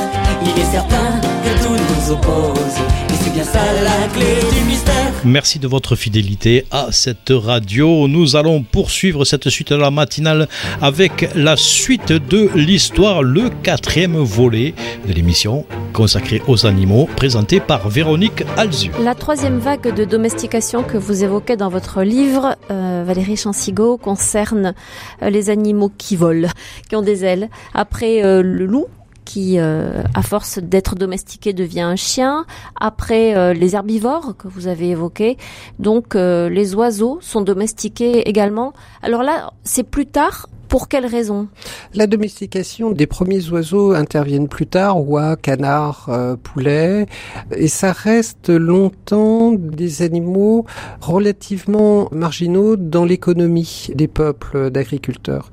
il 0.50 0.62
est 0.62 0.66
certain 0.66 1.20
que 1.44 1.64
tout 1.64 1.74
nous 1.74 2.12
oppose. 2.12 2.76
Et 3.10 3.14
c'est 3.14 3.34
bien 3.34 3.44
ça 3.44 3.60
la 3.84 4.08
clé 4.14 4.36
du 4.52 4.66
mystère. 4.66 5.12
Merci 5.26 5.60
de 5.60 5.68
votre 5.68 5.96
fidélité 5.96 6.66
à 6.72 6.88
cette 6.92 7.32
radio. 7.32 8.08
Nous 8.08 8.36
allons 8.36 8.64
poursuivre 8.64 9.26
cette 9.26 9.50
suite 9.50 9.72
de 9.74 9.76
la 9.78 9.92
matinale 9.92 10.48
avec 10.82 11.30
la 11.36 11.58
suite 11.58 12.12
de 12.12 12.50
l'histoire, 12.56 13.22
le 13.22 13.50
quatrième 13.50 14.18
volet 14.18 14.74
de 15.08 15.14
l'émission 15.14 15.66
consacrée 15.94 16.42
aux 16.48 16.66
animaux, 16.66 17.10
présentée 17.16 17.60
par 17.60 17.90
Véronique 17.90 18.44
Alzu. 18.58 18.92
La 19.02 19.16
troisième 19.16 19.60
vague 19.60 19.94
de 19.94 20.06
domestication 20.06 20.84
que 20.84 20.98
vous 20.98 21.24
évoquez 21.24 21.58
dans 21.58 21.70
votre 21.70 22.04
livre, 22.04 22.56
euh, 22.72 23.04
Valérie 23.06 23.38
Chansigo, 23.38 23.98
concerne 23.98 24.74
euh, 25.22 25.30
les 25.30 25.50
animaux 25.50 25.92
qui 25.98 26.16
volent, 26.16 26.48
qui 26.88 26.96
ont 26.96 27.02
des 27.02 27.26
ailes. 27.26 27.50
Après 27.74 28.24
euh, 28.24 28.42
le 28.42 28.66
loup, 28.66 28.88
qui, 29.30 29.60
euh, 29.60 30.02
à 30.16 30.24
force 30.24 30.58
d'être 30.58 30.96
domestiqué, 30.96 31.54
devient 31.54 31.82
un 31.82 31.96
chien. 31.96 32.48
Après, 32.80 33.38
euh, 33.38 33.54
les 33.54 33.76
herbivores 33.76 34.36
que 34.36 34.48
vous 34.48 34.66
avez 34.66 34.90
évoqués. 34.90 35.38
Donc, 35.78 36.16
euh, 36.16 36.50
les 36.50 36.74
oiseaux 36.74 37.20
sont 37.22 37.42
domestiqués 37.42 38.28
également. 38.28 38.74
Alors 39.04 39.22
là, 39.22 39.52
c'est 39.64 39.84
plus 39.84 40.08
tard. 40.08 40.48
Pour 40.70 40.88
quelles 40.88 41.08
raisons 41.08 41.48
La 41.96 42.06
domestication 42.06 42.92
des 42.92 43.08
premiers 43.08 43.50
oiseaux 43.50 43.94
interviennent 43.94 44.48
plus 44.48 44.68
tard, 44.68 45.02
oies, 45.10 45.36
canards, 45.36 46.06
euh, 46.10 46.36
poulets, 46.36 47.08
et 47.56 47.68
ça 47.68 47.92
reste 47.92 48.50
longtemps 48.50 49.52
des 49.52 50.04
animaux 50.04 50.68
relativement 51.02 52.08
marginaux 52.12 52.76
dans 52.76 53.04
l'économie 53.04 53.88
des 53.96 54.08
peuples 54.08 54.70
d'agriculteurs. 54.70 55.50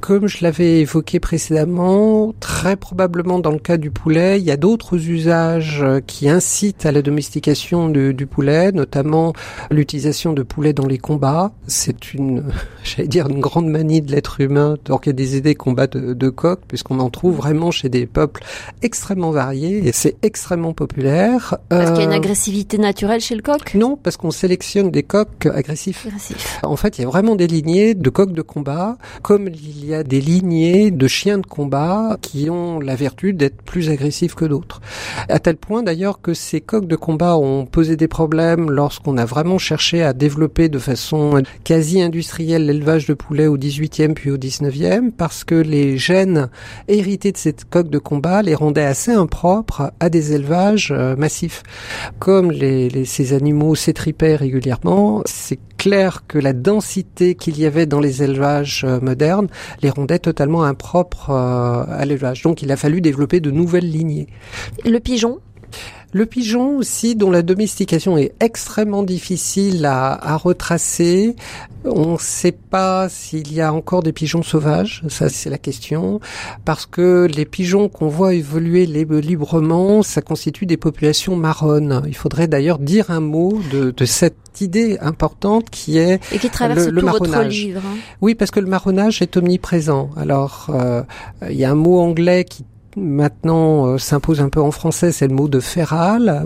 Comme 0.00 0.28
je 0.28 0.42
l'avais 0.42 0.80
évoqué 0.80 1.20
précédemment, 1.20 2.32
très 2.40 2.76
probablement 2.76 3.40
dans 3.40 3.50
le 3.50 3.58
cas 3.58 3.76
du 3.76 3.90
poulet, 3.90 4.40
il 4.40 4.46
y 4.46 4.50
a 4.50 4.56
d'autres 4.56 4.96
usages 5.10 5.84
qui 6.06 6.26
incitent 6.30 6.86
à 6.86 6.92
la 6.92 7.02
domestication 7.02 7.90
du 7.90 8.26
poulet, 8.26 8.72
notamment 8.72 9.34
l'utilisation 9.70 10.32
de 10.32 10.42
poulets 10.42 10.72
dans 10.72 10.86
les 10.86 10.98
combats. 10.98 11.52
C'est 11.66 12.14
une, 12.14 12.44
j'allais 12.88 13.08
dire, 13.08 13.28
une 13.28 13.40
grande 13.40 13.68
manie 13.68 14.02
de 14.02 14.10
l'être 14.12 14.40
humain 14.40 14.76
d'organiser 14.84 15.40
des 15.40 15.54
combats 15.54 15.86
de, 15.86 16.14
de 16.14 16.28
coqs, 16.28 16.60
puisqu'on 16.66 17.00
en 17.00 17.10
trouve 17.10 17.36
vraiment 17.36 17.70
chez 17.70 17.88
des 17.88 18.06
peuples 18.06 18.42
extrêmement 18.82 19.30
variés 19.30 19.86
et 19.86 19.92
c'est 19.92 20.16
extrêmement 20.22 20.72
populaire. 20.72 21.56
Parce 21.68 21.90
qu'il 21.90 22.00
y 22.00 22.02
a 22.02 22.04
une 22.04 22.12
Euh, 22.12 22.16
agressivité 22.16 22.78
naturelle 22.78 23.20
chez 23.20 23.34
le 23.34 23.42
coq? 23.42 23.74
Non, 23.74 23.96
parce 23.96 24.16
qu'on 24.16 24.30
sélectionne 24.30 24.90
des 24.90 25.02
coqs 25.02 25.46
agressifs. 25.46 26.06
Agressif. 26.06 26.58
En 26.62 26.76
fait, 26.76 26.98
il 26.98 27.02
y 27.02 27.04
a 27.04 27.08
vraiment 27.08 27.36
des 27.36 27.46
lignées 27.46 27.94
de 27.94 28.10
coqs 28.10 28.32
de 28.32 28.42
combat, 28.42 28.96
comme 29.22 29.48
il 29.48 29.84
y 29.84 29.94
a 29.94 30.02
des 30.02 30.20
lignées 30.20 30.90
de 30.90 31.06
chiens 31.06 31.38
de 31.38 31.46
combat 31.46 32.16
qui 32.22 32.50
ont 32.50 32.80
la 32.80 32.96
vertu 32.96 33.32
d'être 33.32 33.62
plus 33.62 33.90
agressifs 33.90 34.34
que 34.34 34.44
d'autres. 34.44 34.80
À 35.28 35.38
tel 35.38 35.56
point 35.56 35.82
d'ailleurs 35.82 36.20
que 36.20 36.34
ces 36.34 36.60
coqs 36.60 36.86
de 36.86 36.96
combat 36.96 37.36
ont 37.36 37.66
posé 37.66 37.96
des 37.96 38.08
problèmes 38.08 38.70
lorsqu'on 38.70 39.16
a 39.18 39.24
vraiment 39.24 39.58
cherché 39.58 40.02
à 40.02 40.12
développer 40.12 40.68
de 40.68 40.78
façon 40.78 41.42
quasi 41.64 42.00
industrielle 42.00 42.66
l'élevage 42.78 43.06
de 43.06 43.14
poulets 43.14 43.48
au 43.48 43.58
18e 43.58 44.14
puis 44.14 44.30
au 44.30 44.36
19e, 44.38 45.10
parce 45.10 45.42
que 45.44 45.54
les 45.56 45.98
gènes 45.98 46.48
hérités 46.86 47.32
de 47.32 47.36
ces 47.36 47.52
coqs 47.68 47.90
de 47.90 47.98
combat 47.98 48.40
les 48.42 48.54
rendaient 48.54 48.84
assez 48.84 49.10
impropres 49.12 49.90
à 49.98 50.08
des 50.08 50.32
élevages 50.32 50.92
euh, 50.96 51.16
massifs. 51.16 51.62
Comme 52.20 52.52
les- 52.52 53.04
ces 53.04 53.32
animaux 53.32 53.74
s'étripaient 53.74 54.36
régulièrement, 54.36 55.22
c'est 55.26 55.58
clair 55.76 56.22
que 56.28 56.38
la 56.38 56.52
densité 56.52 57.34
qu'il 57.34 57.58
y 57.58 57.66
avait 57.66 57.86
dans 57.86 58.00
les 58.00 58.22
élevages 58.22 58.84
euh, 58.86 59.00
modernes 59.00 59.48
les 59.82 59.90
rendait 59.90 60.18
totalement 60.20 60.62
impropres 60.62 61.30
euh, 61.30 61.84
à 61.88 62.04
l'élevage. 62.04 62.42
Donc 62.42 62.62
il 62.62 62.70
a 62.70 62.76
fallu 62.76 63.00
développer 63.00 63.40
de 63.40 63.50
nouvelles 63.50 63.90
lignées. 63.90 64.28
Le 64.84 64.98
pigeon? 65.00 65.38
Le 66.12 66.24
pigeon 66.24 66.78
aussi, 66.78 67.16
dont 67.16 67.30
la 67.30 67.42
domestication 67.42 68.16
est 68.16 68.32
extrêmement 68.40 69.02
difficile 69.02 69.84
à, 69.84 70.12
à 70.14 70.36
retracer. 70.36 71.36
On 71.84 72.12
ne 72.14 72.18
sait 72.18 72.52
pas 72.52 73.08
s'il 73.10 73.52
y 73.52 73.60
a 73.60 73.72
encore 73.74 74.02
des 74.02 74.12
pigeons 74.12 74.42
sauvages, 74.42 75.02
ça 75.08 75.28
c'est 75.28 75.50
la 75.50 75.58
question, 75.58 76.18
parce 76.64 76.86
que 76.86 77.28
les 77.32 77.44
pigeons 77.44 77.88
qu'on 77.88 78.08
voit 78.08 78.34
évoluer 78.34 78.86
lib- 78.86 79.12
librement, 79.20 80.02
ça 80.02 80.20
constitue 80.22 80.66
des 80.66 80.76
populations 80.78 81.36
marronnes. 81.36 82.02
Il 82.06 82.16
faudrait 82.16 82.48
d'ailleurs 82.48 82.78
dire 82.78 83.10
un 83.10 83.20
mot 83.20 83.60
de, 83.70 83.90
de 83.90 84.04
cette 84.06 84.60
idée 84.60 84.98
importante 85.00 85.70
qui 85.70 85.98
est 85.98 86.20
et 86.32 86.38
qui 86.38 86.48
traverse 86.50 86.86
le, 86.86 86.90
le 86.90 87.00
tout 87.02 87.06
votre 87.06 87.28
marronnage. 87.28 87.54
livre. 87.54 87.82
hein. 87.84 87.96
Oui, 88.22 88.34
parce 88.34 88.50
que 88.50 88.60
le 88.60 88.66
marronnage 88.66 89.22
est 89.22 89.36
omniprésent. 89.36 90.10
Alors, 90.16 90.68
euh, 90.70 91.02
il 91.48 91.56
y 91.56 91.64
a 91.64 91.70
un 91.70 91.74
mot 91.76 92.00
anglais 92.00 92.44
qui 92.44 92.64
maintenant 92.98 93.86
euh, 93.86 93.98
s'impose 93.98 94.40
un 94.40 94.48
peu 94.48 94.60
en 94.60 94.70
français, 94.70 95.12
c'est 95.12 95.28
le 95.28 95.34
mot 95.34 95.48
de 95.48 95.60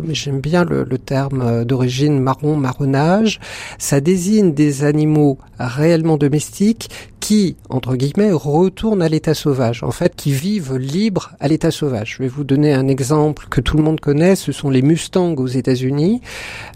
mais 0.03 0.15
j'aime 0.15 0.41
bien 0.41 0.65
le, 0.65 0.85
le 0.85 0.99
terme 0.99 1.43
euh, 1.43 1.65
d'origine 1.65 2.19
marron, 2.19 2.57
marronnage. 2.57 3.41
Ça 3.79 4.01
désigne 4.01 4.53
des 4.53 4.85
animaux 4.85 5.39
réellement 5.59 6.17
domestiques 6.17 6.89
qui, 7.23 7.57
entre 7.69 7.95
guillemets, 7.95 8.33
retournent 8.33 9.01
à 9.01 9.09
l'état 9.09 9.33
sauvage, 9.33 9.85
en 9.85 9.93
fait, 9.93 10.17
qui 10.17 10.33
vivent 10.33 10.77
libres 10.77 11.31
à 11.39 11.47
l'état 11.47 11.71
sauvage. 11.71 12.17
Je 12.17 12.23
vais 12.25 12.29
vous 12.29 12.43
donner 12.43 12.75
un 12.75 12.89
exemple 12.89 13.47
que 13.49 13.61
tout 13.61 13.77
le 13.77 13.85
monde 13.85 14.01
connaît, 14.01 14.35
ce 14.35 14.51
sont 14.51 14.71
les 14.71 14.83
Mustangs 14.83 15.37
aux 15.37 15.47
États-Unis. 15.47 16.21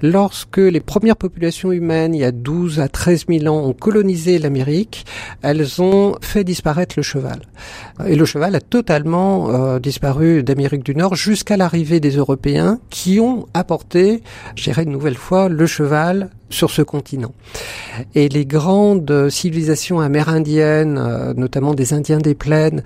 Lorsque 0.02 0.58
les 0.58 0.78
premières 0.78 1.16
populations 1.16 1.72
humaines, 1.72 2.14
il 2.14 2.20
y 2.20 2.24
a 2.24 2.30
12 2.30 2.78
à 2.78 2.88
13 2.88 3.24
000 3.28 3.52
ans, 3.52 3.66
ont 3.66 3.72
colonisé 3.72 4.38
l'Amérique, 4.38 5.04
elles 5.42 5.82
ont 5.82 6.14
fait 6.20 6.44
disparaître 6.44 6.94
le 6.96 7.02
cheval. 7.02 7.40
Et 8.06 8.14
le 8.14 8.24
cheval 8.24 8.54
a 8.54 8.60
totalement 8.60 9.50
euh, 9.50 9.65
euh, 9.66 9.78
disparu 9.78 10.42
d'Amérique 10.42 10.84
du 10.84 10.94
Nord 10.94 11.14
jusqu'à 11.14 11.56
l'arrivée 11.56 12.00
des 12.00 12.16
Européens 12.16 12.78
qui 12.90 13.20
ont 13.20 13.46
apporté, 13.54 14.22
je 14.54 14.64
dirais 14.64 14.84
une 14.84 14.92
nouvelle 14.92 15.16
fois, 15.16 15.48
le 15.48 15.66
cheval 15.66 16.30
sur 16.48 16.70
ce 16.70 16.82
continent. 16.82 17.32
Et 18.14 18.28
les 18.28 18.46
grandes 18.46 19.28
civilisations 19.30 20.00
amérindiennes, 20.00 20.98
euh, 20.98 21.34
notamment 21.34 21.74
des 21.74 21.92
Indiens 21.92 22.18
des 22.18 22.34
plaines, 22.34 22.82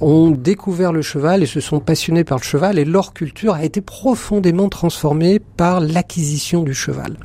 ont 0.00 0.30
découvert 0.30 0.92
le 0.92 1.02
cheval 1.02 1.42
et 1.42 1.46
se 1.46 1.60
sont 1.60 1.80
passionnés 1.80 2.24
par 2.24 2.38
le 2.38 2.44
cheval 2.44 2.78
et 2.78 2.84
leur 2.84 3.14
culture 3.14 3.54
a 3.54 3.64
été 3.64 3.80
profondément 3.80 4.68
transformée 4.68 5.38
par 5.38 5.80
l'acquisition 5.80 6.62
du 6.62 6.74
cheval 6.74 7.16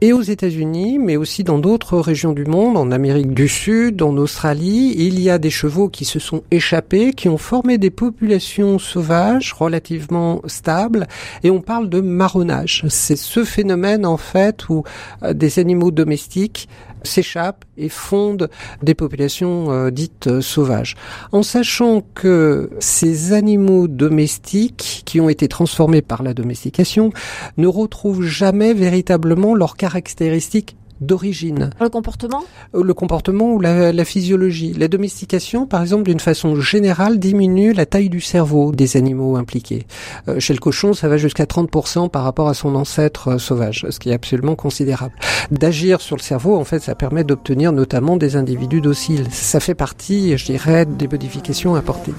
et 0.00 0.12
aux 0.12 0.22
États-Unis, 0.22 0.98
mais 0.98 1.16
aussi 1.16 1.44
dans 1.44 1.58
d'autres 1.58 1.98
régions 1.98 2.32
du 2.32 2.44
monde, 2.44 2.76
en 2.76 2.90
Amérique 2.90 3.32
du 3.32 3.48
Sud, 3.48 4.02
en 4.02 4.16
Australie, 4.16 4.94
il 4.98 5.20
y 5.20 5.30
a 5.30 5.38
des 5.38 5.50
chevaux 5.50 5.88
qui 5.88 6.04
se 6.04 6.18
sont 6.18 6.42
échappés, 6.50 7.12
qui 7.12 7.28
ont 7.28 7.38
formé 7.38 7.78
des 7.78 7.90
populations 7.90 8.78
sauvages 8.78 9.52
relativement 9.52 10.42
stables, 10.46 11.06
et 11.42 11.50
on 11.50 11.60
parle 11.60 11.88
de 11.88 12.00
marronnage. 12.00 12.84
C'est 12.88 13.16
ce 13.16 13.44
phénomène 13.44 14.04
en 14.04 14.16
fait 14.16 14.68
où 14.68 14.84
euh, 15.22 15.32
des 15.32 15.58
animaux 15.58 15.90
domestiques 15.90 16.68
s'échappent 17.02 17.64
et 17.76 17.88
fondent 17.88 18.48
des 18.82 18.94
populations 18.94 19.70
euh, 19.70 19.90
dites 19.90 20.26
euh, 20.26 20.40
sauvages. 20.40 20.96
En 21.32 21.42
sachant 21.42 22.02
que 22.14 22.70
ces 22.78 23.32
animaux 23.32 23.88
domestiques 23.88 25.02
qui 25.04 25.20
ont 25.20 25.28
été 25.28 25.48
transformés 25.48 26.02
par 26.02 26.22
la 26.22 26.34
domestication 26.34 27.12
ne 27.56 27.66
retrouvent 27.66 28.22
jamais 28.22 28.74
véritablement 28.74 29.54
leurs 29.54 29.76
caractéristiques 29.76 30.76
d'origine. 31.00 31.70
Le 31.80 31.88
comportement 31.88 32.44
euh, 32.74 32.82
Le 32.82 32.94
comportement 32.94 33.52
ou 33.52 33.60
la, 33.60 33.92
la, 33.92 34.04
physiologie. 34.04 34.72
La 34.72 34.88
domestication, 34.88 35.66
par 35.66 35.82
exemple, 35.82 36.04
d'une 36.04 36.20
façon 36.20 36.60
générale, 36.60 37.18
diminue 37.18 37.72
la 37.72 37.86
taille 37.86 38.08
du 38.08 38.20
cerveau 38.20 38.72
des 38.72 38.96
animaux 38.96 39.36
impliqués. 39.36 39.86
Euh, 40.28 40.40
chez 40.40 40.54
le 40.54 40.58
cochon, 40.58 40.94
ça 40.94 41.08
va 41.08 41.16
jusqu'à 41.16 41.44
30% 41.44 42.08
par 42.10 42.24
rapport 42.24 42.48
à 42.48 42.54
son 42.54 42.74
ancêtre 42.74 43.28
euh, 43.28 43.38
sauvage, 43.38 43.86
ce 43.90 43.98
qui 43.98 44.10
est 44.10 44.14
absolument 44.14 44.54
considérable. 44.54 45.14
D'agir 45.50 46.00
sur 46.00 46.16
le 46.16 46.22
cerveau, 46.22 46.56
en 46.56 46.64
fait, 46.64 46.80
ça 46.80 46.94
permet 46.94 47.24
d'obtenir 47.24 47.72
notamment 47.72 48.16
des 48.16 48.36
individus 48.36 48.80
dociles. 48.80 49.26
Ça 49.30 49.60
fait 49.60 49.74
partie, 49.74 50.36
je 50.36 50.46
dirais, 50.46 50.86
des 50.86 51.08
modifications 51.08 51.74
apportées. 51.74 52.14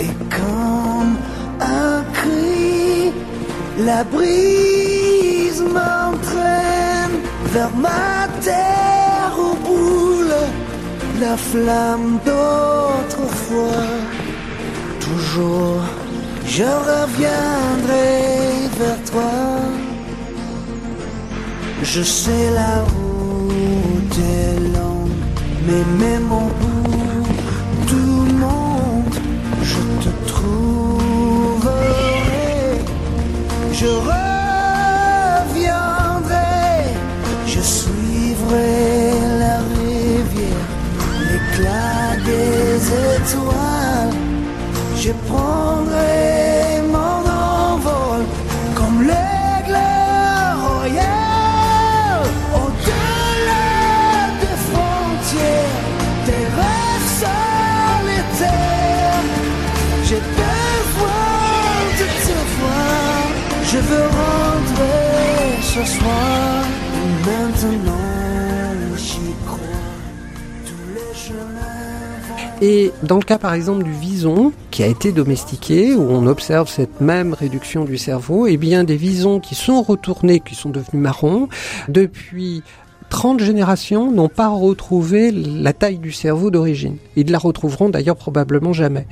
Et 0.00 0.06
comme 0.30 1.16
un 1.60 2.02
cri, 2.12 3.12
la 3.84 4.04
brise 4.04 5.62
m'entraîne 5.62 6.85
vers 7.56 7.76
ma 7.88 8.28
terre 8.48 9.34
où 9.44 9.50
boule 9.66 10.40
la 11.24 11.36
flamme 11.50 12.10
d'autrefois. 12.28 13.88
Toujours, 15.06 15.82
je 16.56 16.68
reviendrai 16.90 18.10
vers 18.80 19.02
toi. 19.10 19.34
Je 21.92 22.02
sais 22.02 22.46
la 22.60 22.74
route 22.90 24.18
est 24.38 24.58
longue, 24.76 25.22
mais 25.66 25.84
même 26.04 26.30
au 26.42 26.48
bout 26.60 27.26
du 27.92 28.04
monde, 28.44 29.18
je 29.70 29.82
te 30.04 30.10
trouverai. 30.32 31.86
Je 33.80 33.90
des 42.88 43.16
étoiles. 43.16 43.56
Je 43.56 43.65
Et 72.68 72.90
dans 73.04 73.18
le 73.18 73.22
cas 73.22 73.38
par 73.38 73.54
exemple 73.54 73.84
du 73.84 73.92
vison 73.92 74.52
qui 74.72 74.82
a 74.82 74.88
été 74.88 75.12
domestiqué, 75.12 75.94
où 75.94 76.02
on 76.10 76.26
observe 76.26 76.68
cette 76.68 77.00
même 77.00 77.32
réduction 77.32 77.84
du 77.84 77.96
cerveau, 77.96 78.48
eh 78.48 78.56
bien 78.56 78.82
des 78.82 78.96
visons 78.96 79.38
qui 79.38 79.54
sont 79.54 79.82
retournés, 79.82 80.40
qui 80.40 80.56
sont 80.56 80.70
devenus 80.70 81.00
marrons, 81.00 81.48
depuis 81.88 82.64
30 83.16 83.40
générations 83.40 84.12
n'ont 84.12 84.28
pas 84.28 84.48
retrouvé 84.48 85.30
la 85.32 85.72
taille 85.72 85.96
du 85.96 86.12
cerveau 86.12 86.50
d'origine. 86.50 86.98
Ils 87.16 87.30
la 87.30 87.38
retrouveront 87.38 87.88
d'ailleurs 87.88 88.16
probablement 88.16 88.74
jamais. 88.74 89.06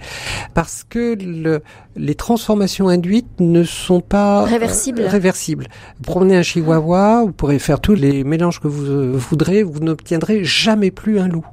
Parce 0.52 0.84
que 0.86 1.16
le, 1.18 1.62
les 1.96 2.14
transformations 2.14 2.88
induites 2.88 3.40
ne 3.40 3.64
sont 3.64 4.02
pas 4.02 4.44
réversibles. 4.44 5.00
Euh, 5.00 5.08
réversibles. 5.08 5.68
Vous 5.96 6.02
prenez 6.02 6.36
un 6.36 6.42
chihuahua, 6.42 7.22
vous 7.24 7.32
pourrez 7.32 7.58
faire 7.58 7.80
tous 7.80 7.94
les 7.94 8.24
mélanges 8.24 8.60
que 8.60 8.68
vous 8.68 8.84
euh, 8.84 9.12
voudrez, 9.14 9.62
vous 9.62 9.80
n'obtiendrez 9.80 10.44
jamais 10.44 10.90
plus 10.90 11.18
un 11.18 11.28
loup. 11.28 11.46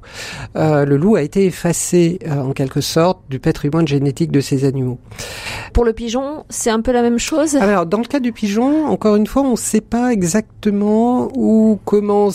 Euh, 0.57 0.83
le 0.83 0.97
loup 0.97 1.15
a 1.15 1.21
été 1.21 1.45
effacé 1.45 2.19
euh, 2.27 2.41
en 2.41 2.51
quelque 2.51 2.81
sorte 2.81 3.21
du 3.29 3.39
patrimoine 3.39 3.87
génétique 3.87 4.29
de 4.29 4.41
ces 4.41 4.65
animaux. 4.65 4.99
Pour 5.71 5.85
le 5.85 5.93
pigeon, 5.93 6.43
c'est 6.49 6.69
un 6.69 6.81
peu 6.81 6.91
la 6.91 7.01
même 7.01 7.19
chose? 7.19 7.55
Alors, 7.55 7.85
dans 7.85 7.99
le 7.99 8.05
cas 8.05 8.19
du 8.19 8.33
pigeon, 8.33 8.87
encore 8.87 9.15
une 9.15 9.27
fois, 9.27 9.43
on 9.43 9.51
ne 9.51 9.55
sait 9.55 9.79
pas 9.79 10.11
exactement 10.11 11.29
où 11.35 11.79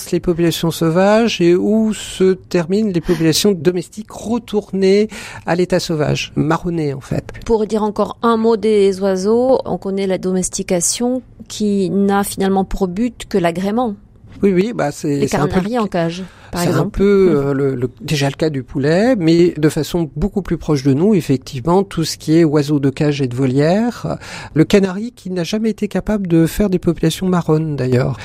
commencent 0.07 0.13
les 0.13 0.21
populations 0.21 0.71
sauvages 0.71 1.41
et 1.41 1.55
où 1.55 1.93
se 1.93 2.35
terminent 2.35 2.91
les 2.93 3.01
populations 3.01 3.53
domestiques 3.53 4.11
retournées 4.11 5.09
à 5.47 5.55
l'état 5.55 5.81
sauvage, 5.81 6.33
marronnées 6.37 6.95
en 6.95 7.01
fait. 7.01 7.25
Pour 7.45 7.67
dire 7.67 7.83
encore 7.83 8.19
un 8.23 8.37
mot 8.37 8.57
des 8.57 9.01
oiseaux, 9.01 9.59
on 9.65 9.79
connaît 9.79 10.07
la 10.07 10.19
domestication 10.19 11.23
qui 11.49 11.91
n'a 11.91 12.25
finalement 12.25 12.65
pour 12.65 12.89
but 12.89 13.27
que 13.29 13.39
l'agrément. 13.39 13.95
Oui, 14.43 14.53
oui, 14.53 14.73
bah 14.75 14.93
c'est 14.93 15.17
les 15.17 15.79
en 15.79 15.87
cage. 15.87 16.23
C'est 16.57 16.71
un 16.71 16.89
peu 16.89 17.35
euh, 17.37 17.53
le, 17.53 17.75
le, 17.75 17.91
déjà 18.01 18.29
le 18.29 18.35
cas 18.35 18.51
du 18.51 18.63
poulet, 18.63 19.17
mais 19.17 19.55
de 19.57 19.69
façon 19.69 20.11
beaucoup 20.17 20.43
plus 20.43 20.57
proche 20.59 20.83
de 20.83 20.93
nous, 20.93 21.15
effectivement, 21.15 21.83
tout 21.83 22.05
ce 22.05 22.17
qui 22.17 22.37
est 22.37 22.45
oiseaux 22.45 22.81
de 22.81 22.91
cage 22.91 23.21
et 23.21 23.29
de 23.29 23.35
volière. 23.35 24.19
Le 24.55 24.65
canari 24.65 25.13
qui 25.13 25.31
n'a 25.31 25.45
jamais 25.45 25.71
été 25.71 25.89
capable 25.89 26.27
de 26.27 26.47
faire 26.47 26.71
des 26.71 26.79
populations 26.79 27.29
marronnes, 27.29 27.77
d'ailleurs. 27.77 28.17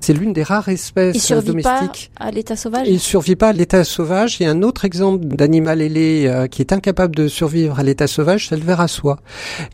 C'est 0.00 0.12
l'une 0.12 0.32
des 0.32 0.42
rares 0.42 0.68
espèces 0.68 1.16
Il 1.16 1.20
survit 1.20 1.48
domestiques. 1.48 2.10
pas 2.18 2.26
à 2.26 2.30
l'état 2.30 2.56
sauvage? 2.56 2.86
Il 2.88 3.00
survit 3.00 3.36
pas 3.36 3.48
à 3.48 3.52
l'état 3.52 3.84
sauvage. 3.84 4.40
Il 4.40 4.44
y 4.44 4.46
a 4.46 4.50
un 4.50 4.62
autre 4.62 4.84
exemple 4.84 5.26
d'animal 5.26 5.80
ailé 5.82 6.24
euh, 6.26 6.46
qui 6.46 6.62
est 6.62 6.72
incapable 6.72 7.14
de 7.16 7.28
survivre 7.28 7.78
à 7.78 7.82
l'état 7.82 8.06
sauvage, 8.06 8.48
c'est 8.48 8.56
le 8.56 8.62
ver 8.62 8.80
à 8.80 8.88
soie, 8.88 9.18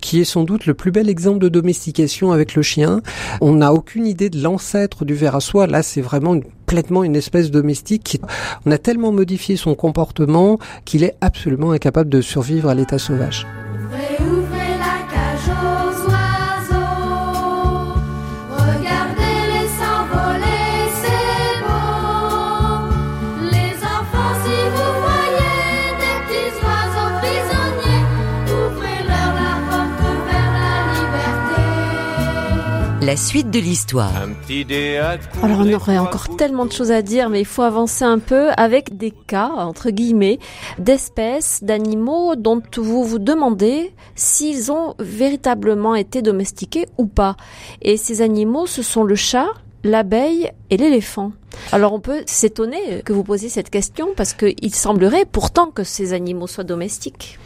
qui 0.00 0.20
est 0.20 0.24
sans 0.24 0.44
doute 0.44 0.66
le 0.66 0.74
plus 0.74 0.90
bel 0.90 1.08
exemple 1.08 1.38
de 1.38 1.48
domestication 1.48 2.32
avec 2.32 2.54
le 2.54 2.62
chien. 2.62 3.00
On 3.40 3.54
n'a 3.54 3.72
aucune 3.72 4.06
idée 4.06 4.30
de 4.30 4.40
l'ancêtre 4.42 5.04
du 5.04 5.14
ver 5.14 5.34
à 5.34 5.40
soie. 5.40 5.66
Là, 5.66 5.82
c'est 5.82 6.00
vraiment 6.00 6.34
une 6.34 6.44
complètement 6.66 7.04
une 7.04 7.14
espèce 7.14 7.52
domestique. 7.52 8.20
On 8.66 8.72
a 8.72 8.78
tellement 8.78 9.12
modifié 9.12 9.56
son 9.56 9.76
comportement 9.76 10.58
qu'il 10.84 11.04
est 11.04 11.14
absolument 11.20 11.70
incapable 11.70 12.10
de 12.10 12.20
survivre 12.20 12.68
à 12.68 12.74
l'état 12.74 12.98
sauvage. 12.98 13.46
La 33.06 33.16
suite 33.16 33.52
de 33.52 33.60
l'histoire. 33.60 34.10
Alors 35.40 35.60
on 35.60 35.72
aurait 35.72 35.96
encore 35.96 36.36
tellement 36.36 36.66
de 36.66 36.72
choses 36.72 36.90
à 36.90 37.02
dire, 37.02 37.30
mais 37.30 37.38
il 37.38 37.46
faut 37.46 37.62
avancer 37.62 38.04
un 38.04 38.18
peu 38.18 38.48
avec 38.56 38.96
des 38.96 39.12
cas, 39.12 39.46
entre 39.46 39.90
guillemets, 39.90 40.40
d'espèces, 40.80 41.62
d'animaux 41.62 42.34
dont 42.34 42.60
vous 42.76 43.04
vous 43.04 43.20
demandez 43.20 43.94
s'ils 44.16 44.72
ont 44.72 44.96
véritablement 44.98 45.94
été 45.94 46.20
domestiqués 46.20 46.86
ou 46.98 47.06
pas. 47.06 47.36
Et 47.80 47.96
ces 47.96 48.22
animaux, 48.22 48.66
ce 48.66 48.82
sont 48.82 49.04
le 49.04 49.14
chat, 49.14 49.50
l'abeille 49.86 50.50
et 50.70 50.76
l'éléphant. 50.76 51.32
Alors 51.72 51.92
on 51.92 52.00
peut 52.00 52.22
s'étonner 52.26 53.02
que 53.04 53.12
vous 53.12 53.24
posiez 53.24 53.48
cette 53.48 53.70
question 53.70 54.08
parce 54.16 54.34
qu'il 54.34 54.74
semblerait 54.74 55.24
pourtant 55.24 55.70
que 55.70 55.84
ces 55.84 56.12
animaux 56.12 56.46
soient 56.46 56.64
domestiques. 56.64 57.38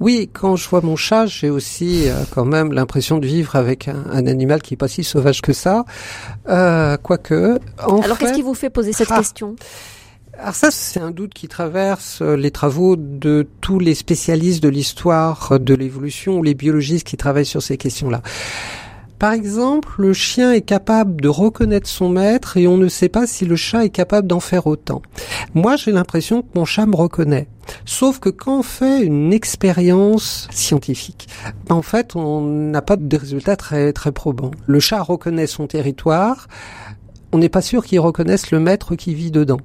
Oui, 0.00 0.30
quand 0.32 0.56
je 0.56 0.68
vois 0.68 0.80
mon 0.80 0.96
chat, 0.96 1.26
j'ai 1.26 1.50
aussi 1.50 2.08
euh, 2.08 2.22
quand 2.30 2.44
même 2.44 2.72
l'impression 2.72 3.18
de 3.18 3.26
vivre 3.26 3.56
avec 3.56 3.88
un, 3.88 4.04
un, 4.12 4.26
animal 4.26 4.62
qui 4.62 4.74
est 4.74 4.76
pas 4.76 4.88
si 4.88 5.02
sauvage 5.02 5.42
que 5.42 5.52
ça. 5.52 5.84
Euh, 6.48 6.96
Quoique. 6.98 7.58
Alors 7.78 8.18
qu'est-ce 8.18 8.34
qui 8.34 8.42
vous 8.42 8.54
fait 8.54 8.70
poser 8.70 8.92
cette 8.92 9.10
ah, 9.10 9.18
question? 9.18 9.56
Alors 10.38 10.54
ça, 10.54 10.70
c'est 10.70 11.00
un 11.00 11.10
doute 11.10 11.34
qui 11.34 11.48
traverse 11.48 12.22
euh, 12.22 12.36
les 12.36 12.52
travaux 12.52 12.94
de 12.94 13.48
tous 13.60 13.80
les 13.80 13.94
spécialistes 13.94 14.62
de 14.62 14.68
l'histoire 14.68 15.58
de 15.58 15.74
l'évolution 15.74 16.38
ou 16.38 16.44
les 16.44 16.54
biologistes 16.54 17.06
qui 17.06 17.16
travaillent 17.16 17.44
sur 17.44 17.62
ces 17.62 17.76
questions-là. 17.76 18.22
Par 19.18 19.32
exemple, 19.32 19.94
le 19.98 20.12
chien 20.12 20.52
est 20.52 20.62
capable 20.62 21.20
de 21.20 21.28
reconnaître 21.28 21.88
son 21.88 22.08
maître 22.08 22.56
et 22.56 22.68
on 22.68 22.76
ne 22.76 22.88
sait 22.88 23.08
pas 23.08 23.26
si 23.26 23.44
le 23.44 23.56
chat 23.56 23.84
est 23.84 23.90
capable 23.90 24.28
d'en 24.28 24.38
faire 24.38 24.66
autant. 24.68 25.02
Moi, 25.54 25.76
j'ai 25.76 25.90
l'impression 25.90 26.42
que 26.42 26.48
mon 26.54 26.64
chat 26.64 26.86
me 26.86 26.94
reconnaît. 26.94 27.48
Sauf 27.84 28.20
que 28.20 28.28
quand 28.28 28.60
on 28.60 28.62
fait 28.62 29.02
une 29.02 29.32
expérience 29.32 30.46
scientifique, 30.50 31.28
en 31.68 31.82
fait, 31.82 32.14
on 32.14 32.42
n'a 32.42 32.80
pas 32.80 32.96
de 32.96 33.16
résultats 33.16 33.56
très, 33.56 33.92
très 33.92 34.12
probants. 34.12 34.52
Le 34.66 34.78
chat 34.78 35.02
reconnaît 35.02 35.48
son 35.48 35.66
territoire, 35.66 36.46
on 37.32 37.38
n'est 37.38 37.48
pas 37.48 37.60
sûr 37.60 37.84
qu'il 37.84 38.00
reconnaisse 38.00 38.50
le 38.52 38.60
maître 38.60 38.94
qui 38.94 39.14
vit 39.14 39.30
dedans. 39.30 39.60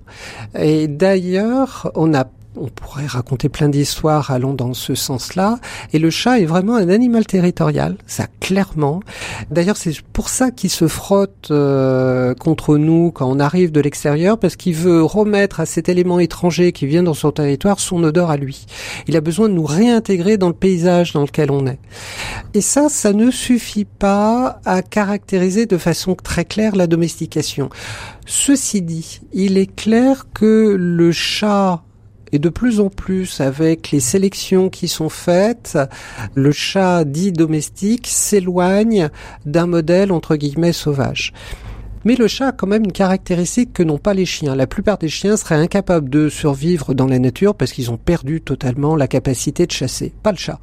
Et 0.57 0.87
d'ailleurs, 0.87 1.91
on 1.95 2.13
a 2.13 2.25
on 2.55 2.67
pourrait 2.67 3.05
raconter 3.05 3.49
plein 3.49 3.69
d'histoires 3.69 4.31
allant 4.31 4.53
dans 4.53 4.73
ce 4.73 4.95
sens-là. 4.95 5.59
Et 5.91 5.99
le 5.99 6.09
chat 6.09 6.39
est 6.39 6.45
vraiment 6.45 6.75
un 6.75 6.89
animal 6.89 7.25
territorial, 7.25 7.97
ça 8.05 8.27
clairement. 8.39 9.01
D'ailleurs, 9.49 9.77
c'est 9.77 10.01
pour 10.01 10.29
ça 10.29 10.51
qu'il 10.51 10.69
se 10.69 10.87
frotte 10.87 11.49
euh, 11.51 12.33
contre 12.35 12.77
nous 12.77 13.11
quand 13.11 13.29
on 13.29 13.39
arrive 13.39 13.71
de 13.71 13.81
l'extérieur, 13.81 14.37
parce 14.37 14.55
qu'il 14.55 14.75
veut 14.75 15.03
remettre 15.03 15.59
à 15.59 15.65
cet 15.65 15.89
élément 15.89 16.19
étranger 16.19 16.71
qui 16.71 16.85
vient 16.85 17.03
dans 17.03 17.13
son 17.13 17.31
territoire 17.31 17.79
son 17.79 18.03
odeur 18.03 18.29
à 18.29 18.37
lui. 18.37 18.65
Il 19.07 19.15
a 19.15 19.21
besoin 19.21 19.49
de 19.49 19.53
nous 19.53 19.65
réintégrer 19.65 20.37
dans 20.37 20.47
le 20.47 20.53
paysage 20.53 21.13
dans 21.13 21.21
lequel 21.21 21.51
on 21.51 21.65
est. 21.67 21.79
Et 22.53 22.61
ça, 22.61 22.89
ça 22.89 23.13
ne 23.13 23.31
suffit 23.31 23.85
pas 23.85 24.59
à 24.65 24.81
caractériser 24.81 25.65
de 25.65 25.77
façon 25.77 26.15
très 26.15 26.45
claire 26.45 26.75
la 26.75 26.87
domestication. 26.87 27.69
Ceci 28.25 28.81
dit, 28.81 29.21
il 29.33 29.57
est 29.57 29.73
clair 29.73 30.25
que 30.33 30.75
le 30.77 31.11
chat 31.11 31.81
et 32.33 32.39
de 32.39 32.49
plus 32.49 32.79
en 32.79 32.89
plus, 32.89 33.39
avec 33.39 33.91
les 33.91 33.99
sélections 33.99 34.69
qui 34.69 34.87
sont 34.87 35.07
faites, 35.09 35.77
le 36.33 36.51
chat 36.51 37.05
dit 37.05 37.31
domestique 37.31 38.07
s'éloigne 38.07 39.09
d'un 39.45 39.67
modèle 39.67 40.11
entre 40.11 40.35
guillemets 40.35 40.73
sauvage. 40.73 41.31
Mais 42.05 42.15
le 42.15 42.27
chat 42.27 42.47
a 42.47 42.51
quand 42.51 42.67
même 42.67 42.85
une 42.85 42.91
caractéristique 42.91 43.71
que 43.71 43.83
n'ont 43.83 43.99
pas 43.99 44.15
les 44.15 44.25
chiens. 44.25 44.55
La 44.55 44.65
plupart 44.65 44.97
des 44.97 45.09
chiens 45.09 45.37
seraient 45.37 45.55
incapables 45.55 46.09
de 46.09 46.27
survivre 46.27 46.95
dans 46.95 47.05
la 47.05 47.19
nature 47.19 47.53
parce 47.53 47.71
qu'ils 47.71 47.91
ont 47.91 47.97
perdu 47.97 48.41
totalement 48.41 48.95
la 48.95 49.07
capacité 49.07 49.67
de 49.67 49.71
chasser. 49.71 50.11
Pas 50.23 50.31
le 50.31 50.37
chat. 50.37 50.59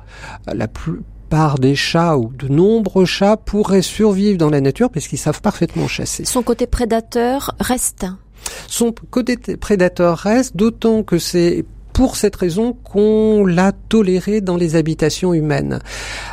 La 0.52 0.66
plupart 0.66 1.58
des 1.60 1.76
chats 1.76 2.18
ou 2.18 2.32
de 2.36 2.48
nombreux 2.48 3.06
chats 3.06 3.36
pourraient 3.36 3.80
survivre 3.80 4.38
dans 4.38 4.50
la 4.50 4.60
nature 4.60 4.90
parce 4.90 5.06
qu'ils 5.06 5.18
savent 5.18 5.40
parfaitement 5.40 5.86
chasser. 5.86 6.24
Son 6.24 6.42
côté 6.42 6.66
prédateur 6.66 7.54
reste. 7.60 8.06
Son 8.66 8.92
côté 9.10 9.36
prédateur 9.56 10.18
reste, 10.18 10.56
d'autant 10.56 11.02
que 11.02 11.18
c'est 11.18 11.64
pour 12.00 12.16
cette 12.16 12.36
raison 12.36 12.72
qu'on 12.72 13.44
l'a 13.44 13.72
toléré 13.72 14.40
dans 14.40 14.56
les 14.56 14.74
habitations 14.74 15.34
humaines. 15.34 15.80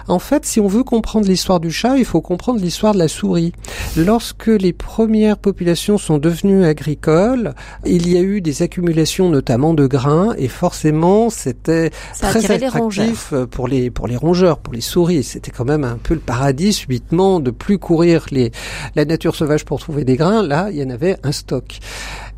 En 0.08 0.18
fait, 0.18 0.46
si 0.46 0.62
on 0.62 0.68
veut 0.68 0.86
comprendre 0.86 1.28
l'histoire 1.28 1.60
du 1.60 1.72
chat, 1.72 1.98
il 1.98 2.06
faut 2.06 2.22
comprendre 2.22 2.62
l'histoire 2.62 2.94
de 2.94 3.00
la 3.00 3.10
souris. 3.10 3.52
Lorsque 3.98 4.48
les 4.48 4.72
premières 4.72 5.38
populations 5.38 5.98
sont 5.98 6.20
devenues 6.20 6.64
agricoles, 6.64 7.54
il 7.86 8.10
y 8.10 8.16
a 8.16 8.22
eu 8.22 8.40
des 8.40 8.62
accumulations 8.62 9.30
notamment 9.30 9.74
de 9.74 9.88
grains 9.88 10.34
et 10.38 10.48
forcément 10.48 11.30
c'était 11.30 11.90
très 12.18 12.50
attractif 12.50 13.34
pour 13.52 13.68
les 13.68 13.92
pour 13.92 14.08
les 14.08 14.16
rongeurs, 14.16 14.60
pour 14.60 14.74
les 14.74 14.80
souris. 14.80 15.24
C'était 15.24 15.52
quand 15.52 15.66
même 15.66 15.84
un 15.84 15.98
peu 16.02 16.14
le 16.14 16.22
paradis 16.22 16.72
subitement 16.72 17.42
de 17.42 17.52
plus 17.52 17.78
courir 17.78 18.26
les 18.32 18.54
la 18.96 19.04
nature 19.04 19.36
sauvage 19.36 19.66
pour 19.66 19.82
trouver 19.82 20.06
des 20.06 20.16
grains. 20.16 20.44
Là, 20.44 20.70
il 20.72 20.78
y 20.78 20.84
en 20.84 20.90
avait 20.90 21.18
un 21.24 21.34
stock. 21.34 21.80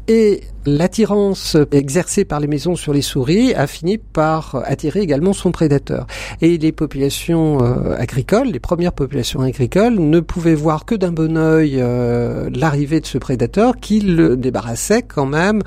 Et 0.08 0.42
l'attirance 0.78 1.58
exercée 1.72 2.26
par 2.26 2.40
les 2.40 2.48
maisons 2.48 2.76
sur 2.76 2.94
les 2.94 3.02
souris 3.02 3.54
a 3.54 3.68
fini 3.68 3.98
par 3.98 4.62
attirer 4.66 5.02
également 5.02 5.34
son 5.34 5.52
prédateur. 5.52 6.06
Et 6.42 6.58
les 6.58 6.72
populations 6.72 7.64
euh, 7.64 7.96
agricoles, 7.98 8.48
les 8.48 8.60
premières 8.60 8.94
populations 8.94 9.42
agricoles, 9.42 9.96
ne 9.96 10.20
pouvaient 10.20 10.56
voir 10.56 10.86
que 10.86 10.96
d'un 10.96 11.12
bon 11.12 11.38
œil 11.38 11.78
euh, 11.80 12.50
l'arrivée 12.54 13.00
de 13.00 13.06
ce 13.06 13.18
prédateur 13.18 13.78
qui 13.78 14.00
le 14.00 14.38
débarrassait 14.38 15.02
quand 15.02 15.26
même 15.26 15.62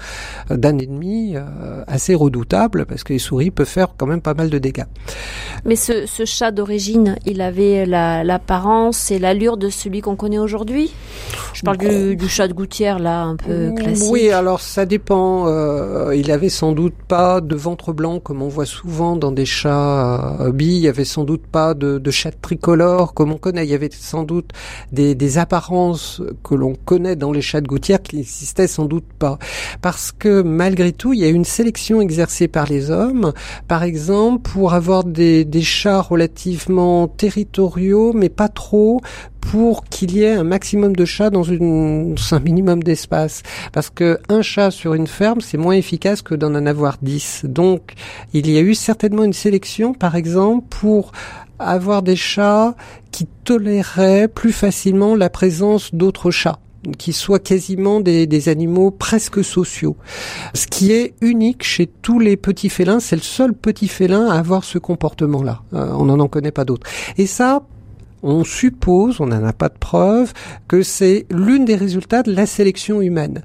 d'un 0.51 0.79
ennemi 0.79 1.35
euh, 1.37 1.85
assez 1.87 2.15
redoutable 2.15 2.87
parce 2.87 3.05
que 3.05 3.13
les 3.13 3.19
souris 3.19 3.51
peuvent 3.51 3.67
faire 3.67 3.89
quand 3.97 4.07
même 4.07 4.23
pas 4.23 4.35
mal 4.35 4.51
de 4.51 4.59
dégâts. 4.59 4.85
Mais 5.65 5.77
ce, 5.77 6.07
ce 6.07 6.25
chat 6.25 6.51
d'origine, 6.51 7.17
il 7.27 7.41
avait 7.41 7.87
l'apparence 7.87 9.11
et 9.11 9.19
l'allure 9.19 9.57
de 9.57 9.69
celui 9.69 10.01
qu'on 10.01 10.17
connaît 10.17 10.39
aujourd'hui? 10.39 10.93
Je 11.55 11.63
parle 11.63 11.79
du, 11.79 12.17
du, 12.17 12.29
chat 12.29 12.49
de 12.49 12.53
gouttière 12.53 12.99
là, 12.99 13.23
un 13.23 13.37
peu 13.37 13.73
classique. 13.77 14.11
Oui, 14.11 14.31
alors 14.31 14.61
ça 14.61 14.87
Euh, 15.11 16.15
il 16.17 16.31
avait 16.31 16.49
sans 16.49 16.73
doute 16.73 16.95
pas 17.09 17.41
de 17.41 17.55
ventre 17.55 17.93
blanc 17.93 18.21
comme 18.21 18.43
on 18.43 18.49
voit 18.49 18.67
souvent 18.67 19.17
dans 19.17 19.33
des 19.33 19.47
chats 19.47 20.37
euh, 20.41 20.53
billes. 20.53 20.79
Il 20.79 20.83
y 20.83 20.89
avait 20.89 21.05
sans 21.05 21.25
doute 21.25 21.47
pas 21.47 21.75
de, 21.75 21.99
de 21.99 22.11
chat 22.11 22.33
tricolore 22.33 23.15
comme 23.15 23.33
on 23.33 23.39
connaît. 23.39 23.65
Il 23.65 23.71
y 23.71 23.75
avait 23.75 23.91
sans 23.93 24.25
doute 24.25 24.51
des, 24.91 25.39
apparences 25.39 26.21
que 26.45 26.55
l'on 26.55 26.75
connaît 26.75 27.17
dans 27.17 27.33
les 27.33 27.41
chats 27.41 27.63
de 27.63 27.67
gouttière 27.67 28.03
qui 28.03 28.17
n'existaient 28.17 28.67
sans 28.67 28.85
doute 28.85 29.07
pas. 29.19 29.39
Parce 29.81 30.13
que 30.13 30.43
malgré 30.43 30.93
tout, 30.93 31.15
il 31.15 31.21
y 31.21 31.25
a 31.25 31.29
une 31.29 31.45
sélection 31.45 32.01
exercée 32.01 32.49
par 32.49 32.67
les 32.67 32.91
hommes. 32.91 33.33
Par 33.67 33.83
exemple, 33.83 34.51
pour 34.51 34.75
avoir 34.75 35.05
des 35.05 35.47
chats 35.63 36.03
relativement 36.03 37.09
territoriaux, 37.09 38.13
mais 38.13 38.29
pas 38.29 38.49
trop, 38.49 39.01
pour 39.43 39.85
qu'il 39.85 40.17
y 40.17 40.23
ait 40.23 40.33
un 40.33 40.45
maximum 40.45 40.97
de 40.97 41.05
chats 41.05 41.29
dans 41.29 41.43
une, 41.43 42.15
un 42.31 42.41
minimum 42.41 42.83
d'espace. 42.83 43.43
Parce 43.73 43.91
que 43.91 44.19
un 44.29 44.41
chat 44.41 44.71
sur 44.71 44.95
une 44.95 45.07
ferme, 45.07 45.41
c'est 45.41 45.59
moins 45.59 45.75
efficace 45.75 46.23
que 46.23 46.35
d'en 46.35 46.55
en 46.55 46.65
avoir 46.65 46.97
dix. 47.03 47.43
Donc, 47.45 47.93
il 48.33 48.51
y 48.51 48.57
a 48.57 48.61
eu 48.61 48.75
certainement 48.75 49.25
une 49.25 49.33
sélection, 49.35 49.93
par 49.93 50.17
exemple, 50.17 50.67
pour 50.71 51.13
avoir 51.59 52.03
des 52.03 52.17
chats 52.17 52.75
qui 53.11 53.27
toléraient 53.45 54.29
plus 54.29 54.53
facilement 54.53 55.15
la 55.15 55.29
présence 55.29 55.95
d'autres 55.95 56.31
chats 56.31 56.59
qui 56.99 57.13
soient 57.13 57.39
quasiment 57.39 58.01
des, 58.01 58.27
des, 58.27 58.49
animaux 58.49 58.91
presque 58.91 59.45
sociaux. 59.45 59.97
Ce 60.55 60.67
qui 60.67 60.91
est 60.93 61.15
unique 61.21 61.63
chez 61.63 61.87
tous 61.87 62.19
les 62.19 62.37
petits 62.37 62.69
félins, 62.69 62.99
c'est 62.99 63.17
le 63.17 63.23
seul 63.23 63.55
petit 63.55 63.87
félin 63.87 64.29
à 64.29 64.39
avoir 64.39 64.65
ce 64.65 64.79
comportement-là. 64.79 65.63
Euh, 65.75 65.93
on 65.93 66.07
n'en 66.07 66.19
en 66.19 66.27
connaît 66.27 66.51
pas 66.51 66.65
d'autres. 66.65 66.89
Et 67.19 67.27
ça, 67.27 67.63
on 68.23 68.45
suppose, 68.45 69.21
on 69.21 69.27
n'en 69.27 69.45
a 69.45 69.53
pas 69.53 69.69
de 69.69 69.79
preuve, 69.79 70.33
que 70.69 70.83
c'est 70.83 71.27
l'une 71.31 71.65
des 71.65 71.77
résultats 71.77 72.23
de 72.23 72.33
la 72.33 72.47
sélection 72.47 73.01
humaine. 73.01 73.43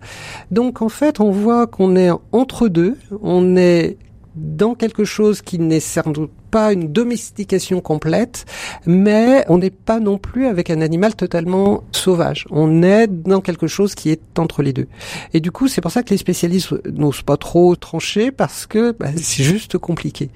Donc 0.52 0.82
en 0.82 0.90
fait, 0.90 1.20
on 1.20 1.32
voit 1.32 1.68
qu'on 1.68 1.96
est 1.96 2.12
entre 2.32 2.68
deux, 2.68 2.96
on 3.22 3.56
est 3.56 3.98
dans 4.38 4.76
quelque 4.76 5.04
chose 5.04 5.42
qui 5.42 5.60
n'est 5.60 5.80
sans 5.80 6.12
doute 6.12 6.32
pas 6.52 6.72
une 6.72 6.92
domestication 6.94 7.82
complète, 7.82 8.46
mais 8.86 9.44
on 9.50 9.58
n'est 9.58 9.72
pas 9.72 10.00
non 10.00 10.18
plus 10.18 10.46
avec 10.46 10.70
un 10.70 10.82
animal 10.82 11.16
totalement 11.16 11.84
sauvage. 11.92 12.46
On 12.52 12.84
est 12.84 13.08
dans 13.08 13.42
quelque 13.42 13.68
chose 13.68 13.96
qui 13.96 14.12
est 14.12 14.40
entre 14.40 14.62
les 14.62 14.74
deux. 14.74 14.88
Et 15.34 15.40
du 15.40 15.52
coup, 15.52 15.68
c'est 15.68 15.82
pour 15.82 15.92
ça 15.92 16.04
que 16.04 16.12
les 16.12 16.18
spécialistes 16.18 16.74
n'osent 16.88 17.24
pas 17.24 17.38
trop 17.38 17.76
trancher 17.76 18.32
parce 18.32 18.66
que 18.66 18.92
bah, 18.92 19.10
c'est 19.16 19.44
juste 19.44 19.78
compliqué. 19.78 20.30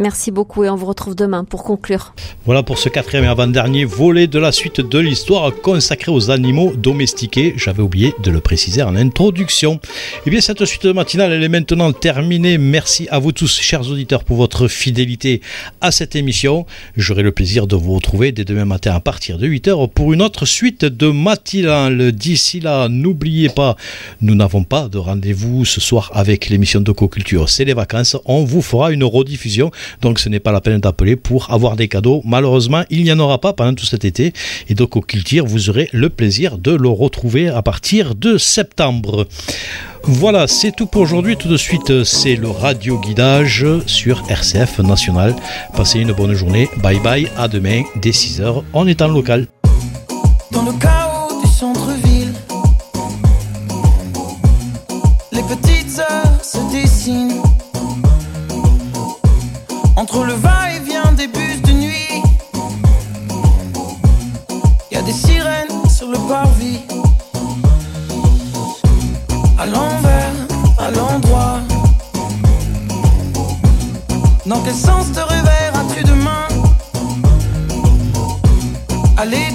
Merci 0.00 0.30
beaucoup 0.30 0.64
et 0.64 0.70
on 0.70 0.76
vous 0.76 0.86
retrouve 0.86 1.14
demain 1.14 1.44
pour 1.44 1.62
conclure. 1.62 2.14
Voilà 2.46 2.62
pour 2.62 2.78
ce 2.78 2.88
quatrième 2.88 3.24
et 3.24 3.28
avant-dernier 3.28 3.84
volet 3.84 4.26
de 4.26 4.38
la 4.38 4.50
suite 4.50 4.80
de 4.80 4.98
l'histoire 4.98 5.52
consacrée 5.54 6.10
aux 6.10 6.30
animaux 6.30 6.72
domestiqués. 6.74 7.52
J'avais 7.58 7.82
oublié 7.82 8.14
de 8.22 8.30
le 8.30 8.40
préciser 8.40 8.82
en 8.82 8.96
introduction. 8.96 9.74
Et 9.74 9.78
eh 10.24 10.30
bien 10.30 10.40
cette 10.40 10.64
suite 10.64 10.86
matinale, 10.86 11.32
elle 11.32 11.44
est 11.44 11.50
maintenant 11.50 11.92
terminée. 11.92 12.56
Merci 12.56 13.08
à 13.10 13.18
vous 13.18 13.32
tous, 13.32 13.60
chers 13.60 13.90
auditeurs, 13.90 14.24
pour 14.24 14.38
votre 14.38 14.68
fidélité 14.68 15.42
à 15.82 15.90
cette 15.90 16.16
émission. 16.16 16.64
J'aurai 16.96 17.22
le 17.22 17.32
plaisir 17.32 17.66
de 17.66 17.76
vous 17.76 17.92
retrouver 17.92 18.32
dès 18.32 18.46
demain 18.46 18.64
matin 18.64 18.94
à 18.94 19.00
partir 19.00 19.36
de 19.36 19.46
8h 19.46 19.90
pour 19.90 20.14
une 20.14 20.22
autre 20.22 20.46
suite 20.46 20.86
de 20.86 21.08
matinale. 21.08 22.12
D'ici 22.12 22.60
là, 22.60 22.88
n'oubliez 22.88 23.50
pas, 23.50 23.76
nous 24.22 24.34
n'avons 24.34 24.64
pas 24.64 24.88
de 24.88 24.96
rendez-vous 24.96 25.66
ce 25.66 25.82
soir 25.82 26.10
avec 26.14 26.48
l'émission 26.48 26.80
de 26.80 26.90
Co-Culture. 26.90 27.50
C'est 27.50 27.66
les 27.66 27.74
vacances. 27.74 28.16
On 28.24 28.44
vous 28.44 28.62
fera 28.62 28.92
une 28.92 29.04
rediffusion 29.04 29.70
donc 30.00 30.18
ce 30.18 30.28
n'est 30.28 30.40
pas 30.40 30.52
la 30.52 30.60
peine 30.60 30.80
d'appeler 30.80 31.16
pour 31.16 31.52
avoir 31.52 31.76
des 31.76 31.88
cadeaux. 31.88 32.22
Malheureusement, 32.24 32.82
il 32.90 33.02
n'y 33.02 33.12
en 33.12 33.18
aura 33.18 33.40
pas 33.40 33.52
pendant 33.52 33.74
tout 33.74 33.86
cet 33.86 34.04
été. 34.04 34.32
Et 34.68 34.74
donc 34.74 34.96
au 34.96 35.00
Culture, 35.00 35.46
vous 35.46 35.70
aurez 35.70 35.88
le 35.92 36.08
plaisir 36.08 36.58
de 36.58 36.72
le 36.72 36.88
retrouver 36.88 37.48
à 37.48 37.62
partir 37.62 38.14
de 38.14 38.38
septembre. 38.38 39.26
Voilà, 40.04 40.46
c'est 40.46 40.72
tout 40.72 40.86
pour 40.86 41.02
aujourd'hui. 41.02 41.36
Tout 41.36 41.48
de 41.48 41.56
suite, 41.56 42.04
c'est 42.04 42.36
le 42.36 42.48
radio 42.48 42.98
guidage 42.98 43.66
sur 43.86 44.22
RCF 44.28 44.78
National. 44.80 45.34
Passez 45.76 46.00
une 46.00 46.12
bonne 46.12 46.34
journée. 46.34 46.68
Bye 46.82 47.00
bye. 47.00 47.28
À 47.36 47.48
demain 47.48 47.82
dès 48.00 48.10
6h. 48.10 48.62
On 48.72 48.86
est 48.86 49.02
en 49.02 49.08
local. 49.08 49.46
Dans 50.52 50.62
le 50.62 50.72
chaos 50.72 51.40
du 51.42 51.50
centre-ville, 51.50 52.32
les 55.32 55.42
petites 55.42 55.98
heures 55.98 56.44
se 56.44 56.58
dessinent. 56.72 57.49
Entre 60.00 60.24
le 60.24 60.32
va-et-vient 60.32 61.12
des 61.12 61.26
bus 61.26 61.60
de 61.60 61.72
nuit, 61.72 62.22
y 64.90 64.96
a 64.96 65.02
des 65.02 65.12
sirènes 65.12 65.68
sur 65.94 66.08
le 66.08 66.16
parvis. 66.26 66.80
À 69.58 69.66
l'envers, 69.66 70.32
à 70.78 70.90
l'endroit. 70.90 71.60
Dans 74.46 74.62
quel 74.62 74.74
sens 74.74 75.12
te 75.12 75.20
réveilleras-tu 75.20 76.02
demain? 76.04 76.48
Allez 79.18 79.49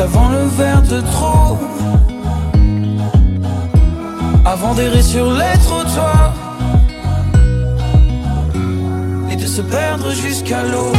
avant 0.00 0.30
le 0.30 0.44
verre 0.56 0.82
de 0.82 1.00
trop, 1.02 1.58
avant 4.46 4.74
d'errer 4.74 5.02
sur 5.02 5.30
les 5.30 5.58
trottoirs 5.64 6.34
et 9.30 9.36
de 9.36 9.46
se 9.46 9.60
perdre 9.60 10.10
jusqu'à 10.12 10.62
l'eau. 10.62 10.92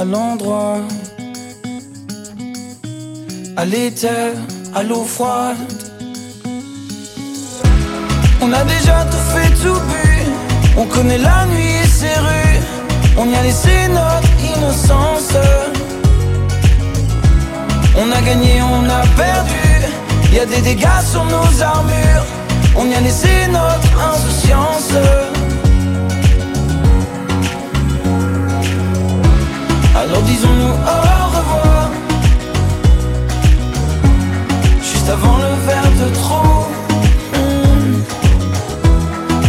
À 0.00 0.04
l'endroit 0.04 0.78
à 3.56 3.64
l'éther, 3.66 4.32
à 4.74 4.82
l'eau 4.82 5.04
froide. 5.04 5.58
On 8.40 8.50
a 8.50 8.64
déjà 8.64 9.04
tout 9.10 9.24
fait, 9.32 9.50
tout 9.62 9.80
bu. 9.90 10.08
On 10.78 10.86
connaît 10.86 11.18
la 11.18 11.44
nuit 11.52 11.74
et 11.84 11.86
ses 11.86 12.18
rues. 12.26 12.60
On 13.18 13.28
y 13.28 13.34
a 13.34 13.42
laissé 13.42 13.88
notre 13.88 14.32
innocence. 14.52 15.36
On 18.02 18.10
a 18.10 18.20
gagné, 18.22 18.62
on 18.62 18.84
a 18.88 19.02
perdu. 19.22 19.66
Y 20.32 20.38
a 20.38 20.46
des 20.46 20.62
dégâts 20.62 21.04
sur 21.12 21.24
nos 21.26 21.62
armures. 21.62 22.26
On 22.74 22.86
y 22.86 22.94
a 22.94 23.00
laissé 23.00 23.48
notre 23.52 23.92
insouciance. 24.12 25.39
Alors 30.02 30.22
disons-nous 30.22 30.64
au 30.64 31.26
revoir. 31.36 31.90
Juste 34.80 35.10
avant 35.10 35.36
le 35.36 35.52
verre 35.66 35.92
de 36.00 36.14
trop 36.14 36.68
Hmm. 37.34 38.00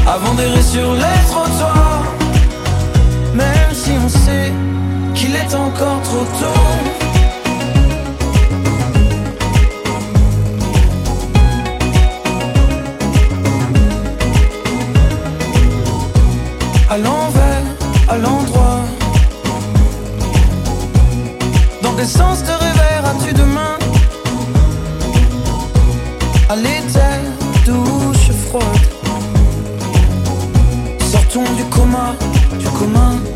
Avant 0.05 0.33
d'errer 0.33 0.61
sur 0.61 0.93
les 0.93 1.21
trottoirs 1.29 2.03
Même 3.33 3.71
si 3.71 3.91
on 4.03 4.09
sait 4.09 4.51
qu'il 5.15 5.33
est 5.35 5.55
encore 5.55 6.01
trop 6.03 6.25
tôt 6.39 6.90
douche 32.81 32.89
froide. 32.89 33.30